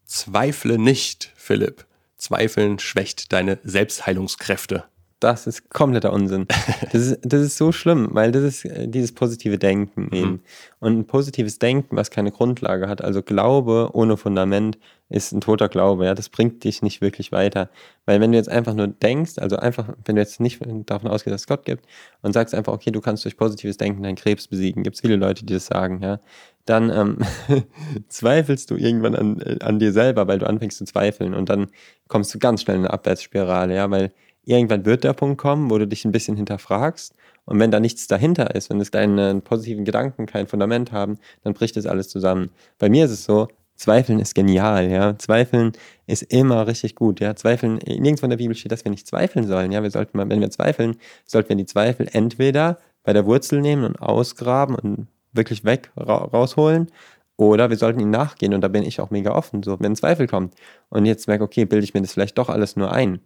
Zweifle 0.05 0.78
nicht, 0.78 1.32
Philipp. 1.36 1.86
Zweifeln 2.20 2.80
schwächt 2.80 3.34
deine 3.34 3.60
Selbstheilungskräfte. 3.64 4.84
Das 5.20 5.48
ist 5.48 5.70
kompletter 5.70 6.14
Unsinn. 6.14 6.48
Das 6.92 7.06
ist, 7.06 7.20
das 7.24 7.42
ist 7.42 7.58
so 7.58 7.72
schlimm, 7.72 8.10
weil 8.14 8.32
das 8.32 8.44
ist 8.44 8.66
äh, 8.66 8.88
dieses 8.88 9.12
positive 9.12 9.58
Denken 9.58 10.10
eben. 10.14 10.42
Und 10.80 11.00
ein 11.00 11.06
positives 11.06 11.60
Denken, 11.60 11.98
was 11.98 12.10
keine 12.10 12.32
Grundlage 12.32 12.88
hat, 12.88 13.04
also 13.04 13.22
Glaube 13.22 13.90
ohne 13.94 14.18
Fundament, 14.18 14.80
ist 15.10 15.34
ein 15.34 15.42
toter 15.42 15.70
Glaube. 15.70 16.06
Ja, 16.06 16.16
das 16.16 16.30
bringt 16.30 16.64
dich 16.64 16.82
nicht 16.82 17.02
wirklich 17.02 17.32
weiter. 17.32 17.70
Weil 18.06 18.22
wenn 18.22 18.32
du 18.32 18.38
jetzt 18.38 18.50
einfach 18.50 18.74
nur 18.74 18.88
denkst, 18.88 19.34
also 19.38 19.58
einfach, 19.58 19.90
wenn 20.06 20.16
du 20.16 20.22
jetzt 20.22 20.40
nicht 20.40 20.62
davon 20.86 21.10
ausgehst, 21.10 21.34
dass 21.34 21.42
es 21.42 21.48
Gott 21.48 21.66
gibt 21.66 21.86
und 22.22 22.34
sagst 22.34 22.56
einfach, 22.56 22.74
okay, 22.74 22.92
du 22.92 23.02
kannst 23.02 23.26
durch 23.26 23.36
positives 23.36 23.78
Denken 23.78 24.04
deinen 24.04 24.16
Krebs 24.16 24.48
besiegen, 24.48 24.84
gibt 24.84 24.96
es 24.96 25.02
viele 25.02 25.16
Leute, 25.16 25.46
die 25.46 25.54
das 25.54 25.66
sagen, 25.66 26.02
ja, 26.02 26.20
dann 26.66 26.90
ähm, 26.92 27.18
zweifelst 28.08 28.72
du 28.72 28.76
irgendwann 28.76 29.16
an, 29.16 29.42
äh, 29.42 29.58
an 29.62 29.80
dir 29.80 29.92
selber, 29.92 30.28
weil 30.28 30.40
du 30.40 30.48
anfängst 30.48 30.78
zu 30.78 30.86
zweifeln 30.86 31.34
und 31.34 31.50
dann 31.50 31.68
kommst 32.08 32.34
du 32.34 32.40
ganz 32.40 32.62
schnell 32.62 32.78
in 32.78 32.84
eine 32.84 32.94
Abwärtsspirale, 32.94 33.76
ja, 33.76 33.90
weil 33.90 34.14
irgendwann 34.50 34.86
wird 34.86 35.04
der 35.04 35.14
Punkt 35.14 35.39
kommen, 35.39 35.70
wo 35.70 35.78
du 35.78 35.88
dich 35.88 36.06
ein 36.06 36.12
bisschen 36.12 36.36
hinterfragst. 36.38 37.14
Und 37.45 37.60
wenn 37.60 37.72
da 37.72 37.80
nichts 37.80 38.08
dahinter 38.08 38.56
ist, 38.56 38.70
wenn 38.70 38.80
es 38.80 38.91
deine 38.91 39.41
positiven 39.41 39.86
Gedanken 39.86 40.26
kein 40.26 40.47
Fundament 40.47 40.91
haben, 40.91 41.18
dann 41.43 41.54
bricht 41.54 41.78
das 41.78 41.86
alles 41.86 42.10
zusammen. 42.10 42.52
Bei 42.78 42.89
mir 42.89 43.06
ist 43.06 43.12
es 43.12 43.24
so, 43.26 43.47
Zweifeln 43.76 44.20
ist 44.20 44.36
genial, 44.36 44.91
ja. 44.91 45.18
Zweifeln 45.18 45.72
ist 46.06 46.24
immer 46.24 46.68
richtig 46.68 46.95
gut, 46.95 47.22
ja. 47.22 47.36
Zweifeln, 47.36 47.78
nirgendwo 47.78 48.26
in 48.26 48.30
der 48.30 48.38
Bibel 48.38 48.56
steht, 48.56 48.72
dass 48.74 48.84
wir 48.84 48.91
nicht 48.91 49.08
zweifeln 49.08 49.47
sollen, 49.47 49.72
ja. 49.72 49.82
Wir 49.82 49.91
sollten 49.91 50.18
mal, 50.18 50.30
wenn 50.30 50.41
wir 50.41 50.52
zweifeln, 50.52 50.97
sollten 51.26 51.50
wir 51.50 51.56
die 51.56 51.66
Zweifel 51.66 52.08
entweder 52.12 52.78
bei 53.04 53.14
der 53.14 53.26
Wurzel 53.26 53.62
nehmen 53.62 53.86
und 53.86 54.02
ausgraben 54.02 54.76
und 54.76 55.08
wirklich 55.32 55.64
weg 55.64 55.91
ra 55.95 56.18
rausholen 56.18 56.91
oder 57.38 57.70
wir 57.70 57.78
sollten 57.78 58.02
ihnen 58.02 58.12
nachgehen 58.12 58.54
und 58.54 58.62
da 58.62 58.68
bin 58.68 58.84
ich 58.84 59.00
auch 59.00 59.12
mega 59.12 59.34
offen, 59.34 59.64
so, 59.64 59.80
wenn 59.80 59.93
ein 59.93 59.95
Zweifel 59.95 60.28
kommt 60.28 60.56
und 60.89 61.06
jetzt 61.06 61.28
merke, 61.28 61.43
okay, 61.45 61.64
bilde 61.66 61.86
ich 61.86 61.93
mir 61.93 62.02
das 62.02 62.12
vielleicht 62.12 62.38
doch 62.38 62.50
alles 62.50 62.76
nur 62.76 62.91
ein, 62.91 63.22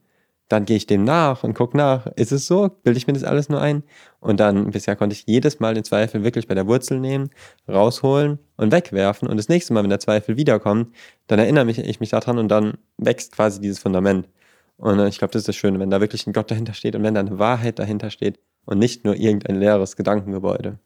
dann 0.53 0.65
gehe 0.65 0.77
ich 0.77 0.85
dem 0.85 1.03
nach 1.03 1.43
und 1.43 1.53
gucke 1.53 1.75
nach, 1.75 2.07
ist 2.15 2.31
es 2.31 2.47
so, 2.47 2.69
bilde 2.69 2.97
ich 2.97 3.07
mir 3.07 3.13
das 3.13 3.23
alles 3.23 3.49
nur 3.49 3.59
ein 3.59 3.83
und 4.19 4.39
dann, 4.39 4.71
bisher 4.71 4.95
konnte 4.95 5.15
ich 5.15 5.25
jedes 5.25 5.59
Mal 5.59 5.73
den 5.73 5.83
Zweifel 5.83 6.23
wirklich 6.23 6.47
bei 6.47 6.55
der 6.55 6.67
Wurzel 6.67 6.99
nehmen, 6.99 7.31
rausholen 7.67 8.39
und 8.55 8.71
wegwerfen 8.71 9.27
und 9.27 9.37
das 9.37 9.49
nächste 9.49 9.73
Mal, 9.73 9.83
wenn 9.83 9.89
der 9.89 9.99
Zweifel 9.99 10.37
wiederkommt, 10.37 10.93
dann 11.27 11.39
erinnere 11.39 11.65
mich, 11.65 11.79
ich 11.79 11.99
mich 11.99 12.11
daran 12.11 12.37
und 12.37 12.49
dann 12.49 12.77
wächst 12.97 13.33
quasi 13.33 13.59
dieses 13.59 13.79
Fundament 13.79 14.29
und 14.77 14.99
äh, 14.99 15.07
ich 15.07 15.17
glaube, 15.17 15.31
das 15.31 15.41
ist 15.41 15.47
das 15.47 15.55
Schöne, 15.55 15.79
wenn 15.79 15.89
da 15.89 16.01
wirklich 16.01 16.27
ein 16.27 16.33
Gott 16.33 16.51
dahinter 16.51 16.73
steht 16.73 16.95
und 16.95 17.03
wenn 17.03 17.15
da 17.15 17.21
eine 17.21 17.39
Wahrheit 17.39 17.79
dahinter 17.79 18.09
steht 18.09 18.39
und 18.65 18.79
nicht 18.79 19.05
nur 19.05 19.15
irgendein 19.15 19.59
leeres 19.59 19.95
Gedankengebäude. 19.95 20.77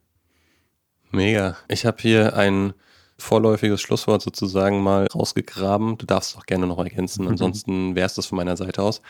Mega. 1.12 1.58
Ich 1.68 1.86
habe 1.86 1.98
hier 2.02 2.36
ein 2.36 2.74
vorläufiges 3.18 3.82
Schlusswort 3.82 4.22
sozusagen 4.22 4.82
mal 4.82 5.08
rausgegraben. 5.14 5.98
Du 5.98 6.06
darfst 6.06 6.32
es 6.32 6.38
auch 6.38 6.46
gerne 6.46 6.68
noch 6.68 6.78
ergänzen, 6.78 7.28
ansonsten 7.28 7.96
wäre 7.96 8.06
es 8.06 8.16
das 8.16 8.28
von 8.28 8.38
meiner 8.38 8.58
Seite 8.58 8.82
aus. 8.82 9.02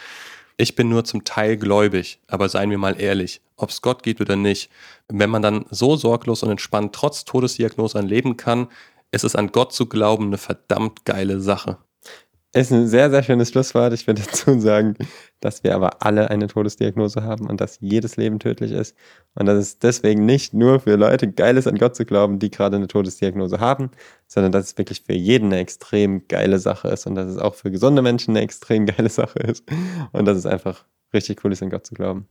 Ich 0.59 0.73
bin 0.73 0.89
nur 0.89 1.03
zum 1.05 1.23
Teil 1.23 1.55
gläubig, 1.55 2.19
aber 2.25 2.49
seien 2.49 2.71
wir 2.71 2.79
mal 2.79 2.99
ehrlich, 2.99 3.41
ob 3.57 3.69
es 3.69 3.83
Gott 3.83 4.01
gibt 4.01 4.21
oder 4.21 4.35
nicht, 4.35 4.71
wenn 5.07 5.29
man 5.29 5.43
dann 5.43 5.65
so 5.69 5.95
sorglos 5.95 6.41
und 6.41 6.49
entspannt 6.49 6.95
trotz 6.95 7.25
Todesdiagnose 7.25 7.99
leben 8.01 8.37
kann, 8.37 8.67
ist 9.11 9.23
es 9.23 9.35
an 9.35 9.51
Gott 9.51 9.71
zu 9.71 9.85
glauben 9.87 10.27
eine 10.27 10.39
verdammt 10.39 11.05
geile 11.05 11.41
Sache. 11.41 11.77
Ist 12.53 12.71
ein 12.71 12.87
sehr, 12.87 13.09
sehr 13.09 13.23
schönes 13.23 13.49
Schlusswort. 13.49 13.93
Ich 13.93 14.07
würde 14.07 14.21
dazu 14.25 14.59
sagen, 14.59 14.95
dass 15.41 15.63
wir 15.63 15.75
aber 15.75 16.01
alle 16.01 16.29
eine 16.29 16.47
Todesdiagnose 16.47 17.23
haben 17.23 17.47
und 17.47 17.59
dass 17.59 17.79
jedes 17.81 18.15
Leben 18.15 18.39
tödlich 18.39 18.71
ist. 18.71 18.95
Und 19.35 19.47
dass 19.47 19.57
es 19.57 19.79
deswegen 19.79 20.25
nicht 20.25 20.53
nur 20.53 20.79
für 20.79 20.95
Leute 20.95 21.29
geil 21.31 21.57
ist, 21.57 21.67
an 21.67 21.77
Gott 21.77 21.95
zu 21.95 22.05
glauben, 22.05 22.39
die 22.39 22.49
gerade 22.49 22.77
eine 22.77 22.87
Todesdiagnose 22.87 23.59
haben, 23.59 23.91
sondern 24.27 24.53
dass 24.53 24.67
es 24.67 24.77
wirklich 24.77 25.01
für 25.01 25.13
jeden 25.13 25.47
eine 25.47 25.57
extrem 25.57 26.27
geile 26.27 26.57
Sache 26.59 26.87
ist 26.87 27.05
und 27.05 27.15
dass 27.15 27.27
es 27.27 27.37
auch 27.37 27.53
für 27.53 27.69
gesunde 27.69 28.01
Menschen 28.01 28.31
eine 28.31 28.43
extrem 28.43 28.85
geile 28.85 29.09
Sache 29.09 29.39
ist. 29.39 29.65
Und 30.13 30.25
dass 30.25 30.37
es 30.37 30.45
einfach 30.45 30.85
richtig 31.13 31.43
cool 31.43 31.51
ist, 31.51 31.61
an 31.61 31.69
Gott 31.69 31.85
zu 31.85 31.95
glauben. 31.95 32.27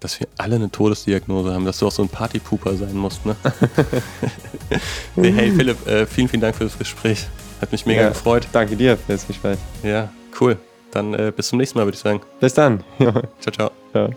Dass 0.00 0.18
wir 0.18 0.26
alle 0.38 0.56
eine 0.56 0.70
Todesdiagnose 0.70 1.52
haben, 1.52 1.66
dass 1.66 1.78
du 1.78 1.86
auch 1.86 1.92
so 1.92 2.02
ein 2.02 2.08
Partypooper 2.08 2.74
sein 2.74 2.96
musst, 2.96 3.24
ne? 3.26 3.36
hey 5.14 5.52
Philipp, 5.52 5.86
äh, 5.86 6.06
vielen, 6.06 6.28
vielen 6.28 6.40
Dank 6.40 6.56
für 6.56 6.64
das 6.64 6.78
Gespräch. 6.78 7.26
Hat 7.62 7.72
mich 7.72 7.86
mega 7.86 8.02
Ja. 8.02 8.08
gefreut. 8.10 8.46
Danke 8.52 8.76
dir 8.76 8.96
für 8.98 9.12
das 9.12 9.26
Gespräch. 9.26 9.58
Ja, 9.82 10.10
cool. 10.40 10.58
Dann 10.90 11.14
äh, 11.14 11.32
bis 11.34 11.48
zum 11.48 11.58
nächsten 11.58 11.78
Mal, 11.78 11.86
würde 11.86 11.94
ich 11.94 12.02
sagen. 12.02 12.20
Bis 12.40 12.52
dann. 12.52 12.84
Ja, 12.98 13.12
Ciao, 13.40 13.52
ciao. 13.52 13.70
ciao. 13.92 14.10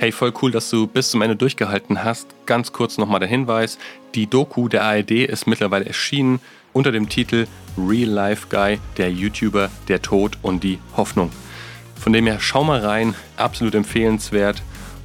Hey, 0.00 0.12
voll 0.12 0.32
cool, 0.42 0.52
dass 0.52 0.70
du 0.70 0.86
bis 0.86 1.10
zum 1.10 1.22
Ende 1.22 1.34
durchgehalten 1.34 2.04
hast. 2.04 2.28
Ganz 2.46 2.72
kurz 2.72 2.98
nochmal 2.98 3.20
der 3.20 3.28
Hinweis. 3.28 3.78
Die 4.14 4.26
Doku 4.28 4.68
der 4.68 4.84
ARD 4.84 5.10
ist 5.10 5.46
mittlerweile 5.46 5.86
erschienen 5.86 6.40
unter 6.72 6.92
dem 6.92 7.08
Titel 7.08 7.46
Real 7.76 8.08
Life 8.08 8.46
Guy, 8.50 8.78
der 8.96 9.10
YouTuber, 9.10 9.70
der 9.88 10.00
Tod 10.02 10.38
und 10.42 10.62
die 10.62 10.78
Hoffnung. 10.96 11.30
Von 11.96 12.12
dem 12.12 12.26
her, 12.26 12.36
schau 12.38 12.62
mal 12.62 12.78
rein, 12.84 13.14
absolut 13.36 13.74
empfehlenswert. 13.74 14.62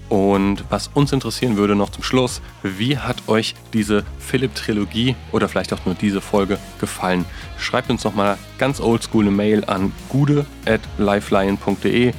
Und 0.10 0.66
was 0.70 0.90
uns 0.94 1.12
interessieren 1.12 1.58
würde 1.58 1.76
noch 1.76 1.90
zum 1.90 2.04
Schluss, 2.04 2.42
wie 2.62 2.98
hat 2.98 3.28
euch 3.28 3.56
diese 3.74 4.04
Philipp-Trilogie 4.20 5.16
oder 5.32 5.50
vielleicht 5.50 5.74
auch 5.74 5.86
nur 5.86 5.96
diese 5.96 6.22
Folge 6.22 6.60
gefallen? 6.80 7.26
Schreibt 7.58 7.90
uns 7.90 8.04
noch 8.04 8.14
mal 8.14 8.38
ganz 8.58 8.80
oldschool 8.80 9.24
eine 9.24 9.32
Mail 9.32 9.66
an 9.66 9.92
gude.lifelion.de 10.10 12.14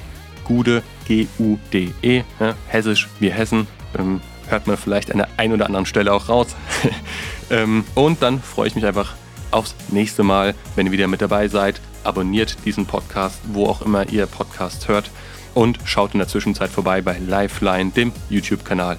gude, 0.45 0.83
G-U-D-E, 1.07 2.23
ja, 2.41 2.55
hessisch 2.69 3.09
wie 3.19 3.31
Hessen, 3.31 3.67
ähm, 3.99 4.21
hört 4.49 4.67
man 4.67 4.77
vielleicht 4.77 5.11
an 5.11 5.19
der 5.19 5.29
einen 5.37 5.55
oder 5.55 5.67
anderen 5.67 5.87
Stelle 5.87 6.13
auch 6.13 6.29
raus. 6.29 6.55
ähm, 7.51 7.85
und 7.95 8.23
dann 8.23 8.41
freue 8.41 8.69
ich 8.69 8.75
mich 8.75 8.87
einfach 8.87 9.15
aufs 9.51 9.75
nächste 9.89 10.23
Mal, 10.23 10.55
wenn 10.77 10.87
ihr 10.87 10.93
wieder 10.93 11.09
mit 11.09 11.23
dabei 11.23 11.49
seid. 11.49 11.81
Abonniert 12.03 12.57
diesen 12.65 12.87
Podcast, 12.87 13.41
wo 13.47 13.67
auch 13.67 13.83
immer 13.83 14.09
ihr 14.11 14.27
Podcast 14.27 14.89
hört 14.89 15.11
und 15.55 15.79
schaut 15.85 16.13
in 16.13 16.19
der 16.19 16.29
Zwischenzeit 16.29 16.71
vorbei 16.71 17.01
bei 17.01 17.19
Lifeline, 17.19 17.91
dem 17.91 18.13
YouTube-Kanal. 18.29 18.99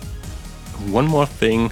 One 0.91 1.07
more 1.07 1.27
thing, 1.39 1.69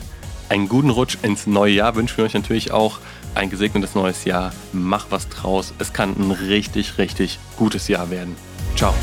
einen 0.49 0.69
guten 0.69 0.91
Rutsch 0.91 1.17
ins 1.23 1.47
neue 1.47 1.73
Jahr 1.73 1.95
wünschen 1.95 2.17
wir 2.17 2.25
euch 2.25 2.33
natürlich 2.33 2.71
auch. 2.71 2.99
Ein 3.35 3.49
gesegnetes 3.49 3.95
neues 3.95 4.25
Jahr. 4.25 4.53
Mach 4.71 5.07
was 5.09 5.27
draus. 5.27 5.73
Es 5.79 5.93
kann 5.93 6.15
ein 6.15 6.31
richtig, 6.31 6.99
richtig 6.99 7.39
gutes 7.57 7.87
Jahr 7.87 8.11
werden. 8.11 8.35
Ciao. 8.75 8.93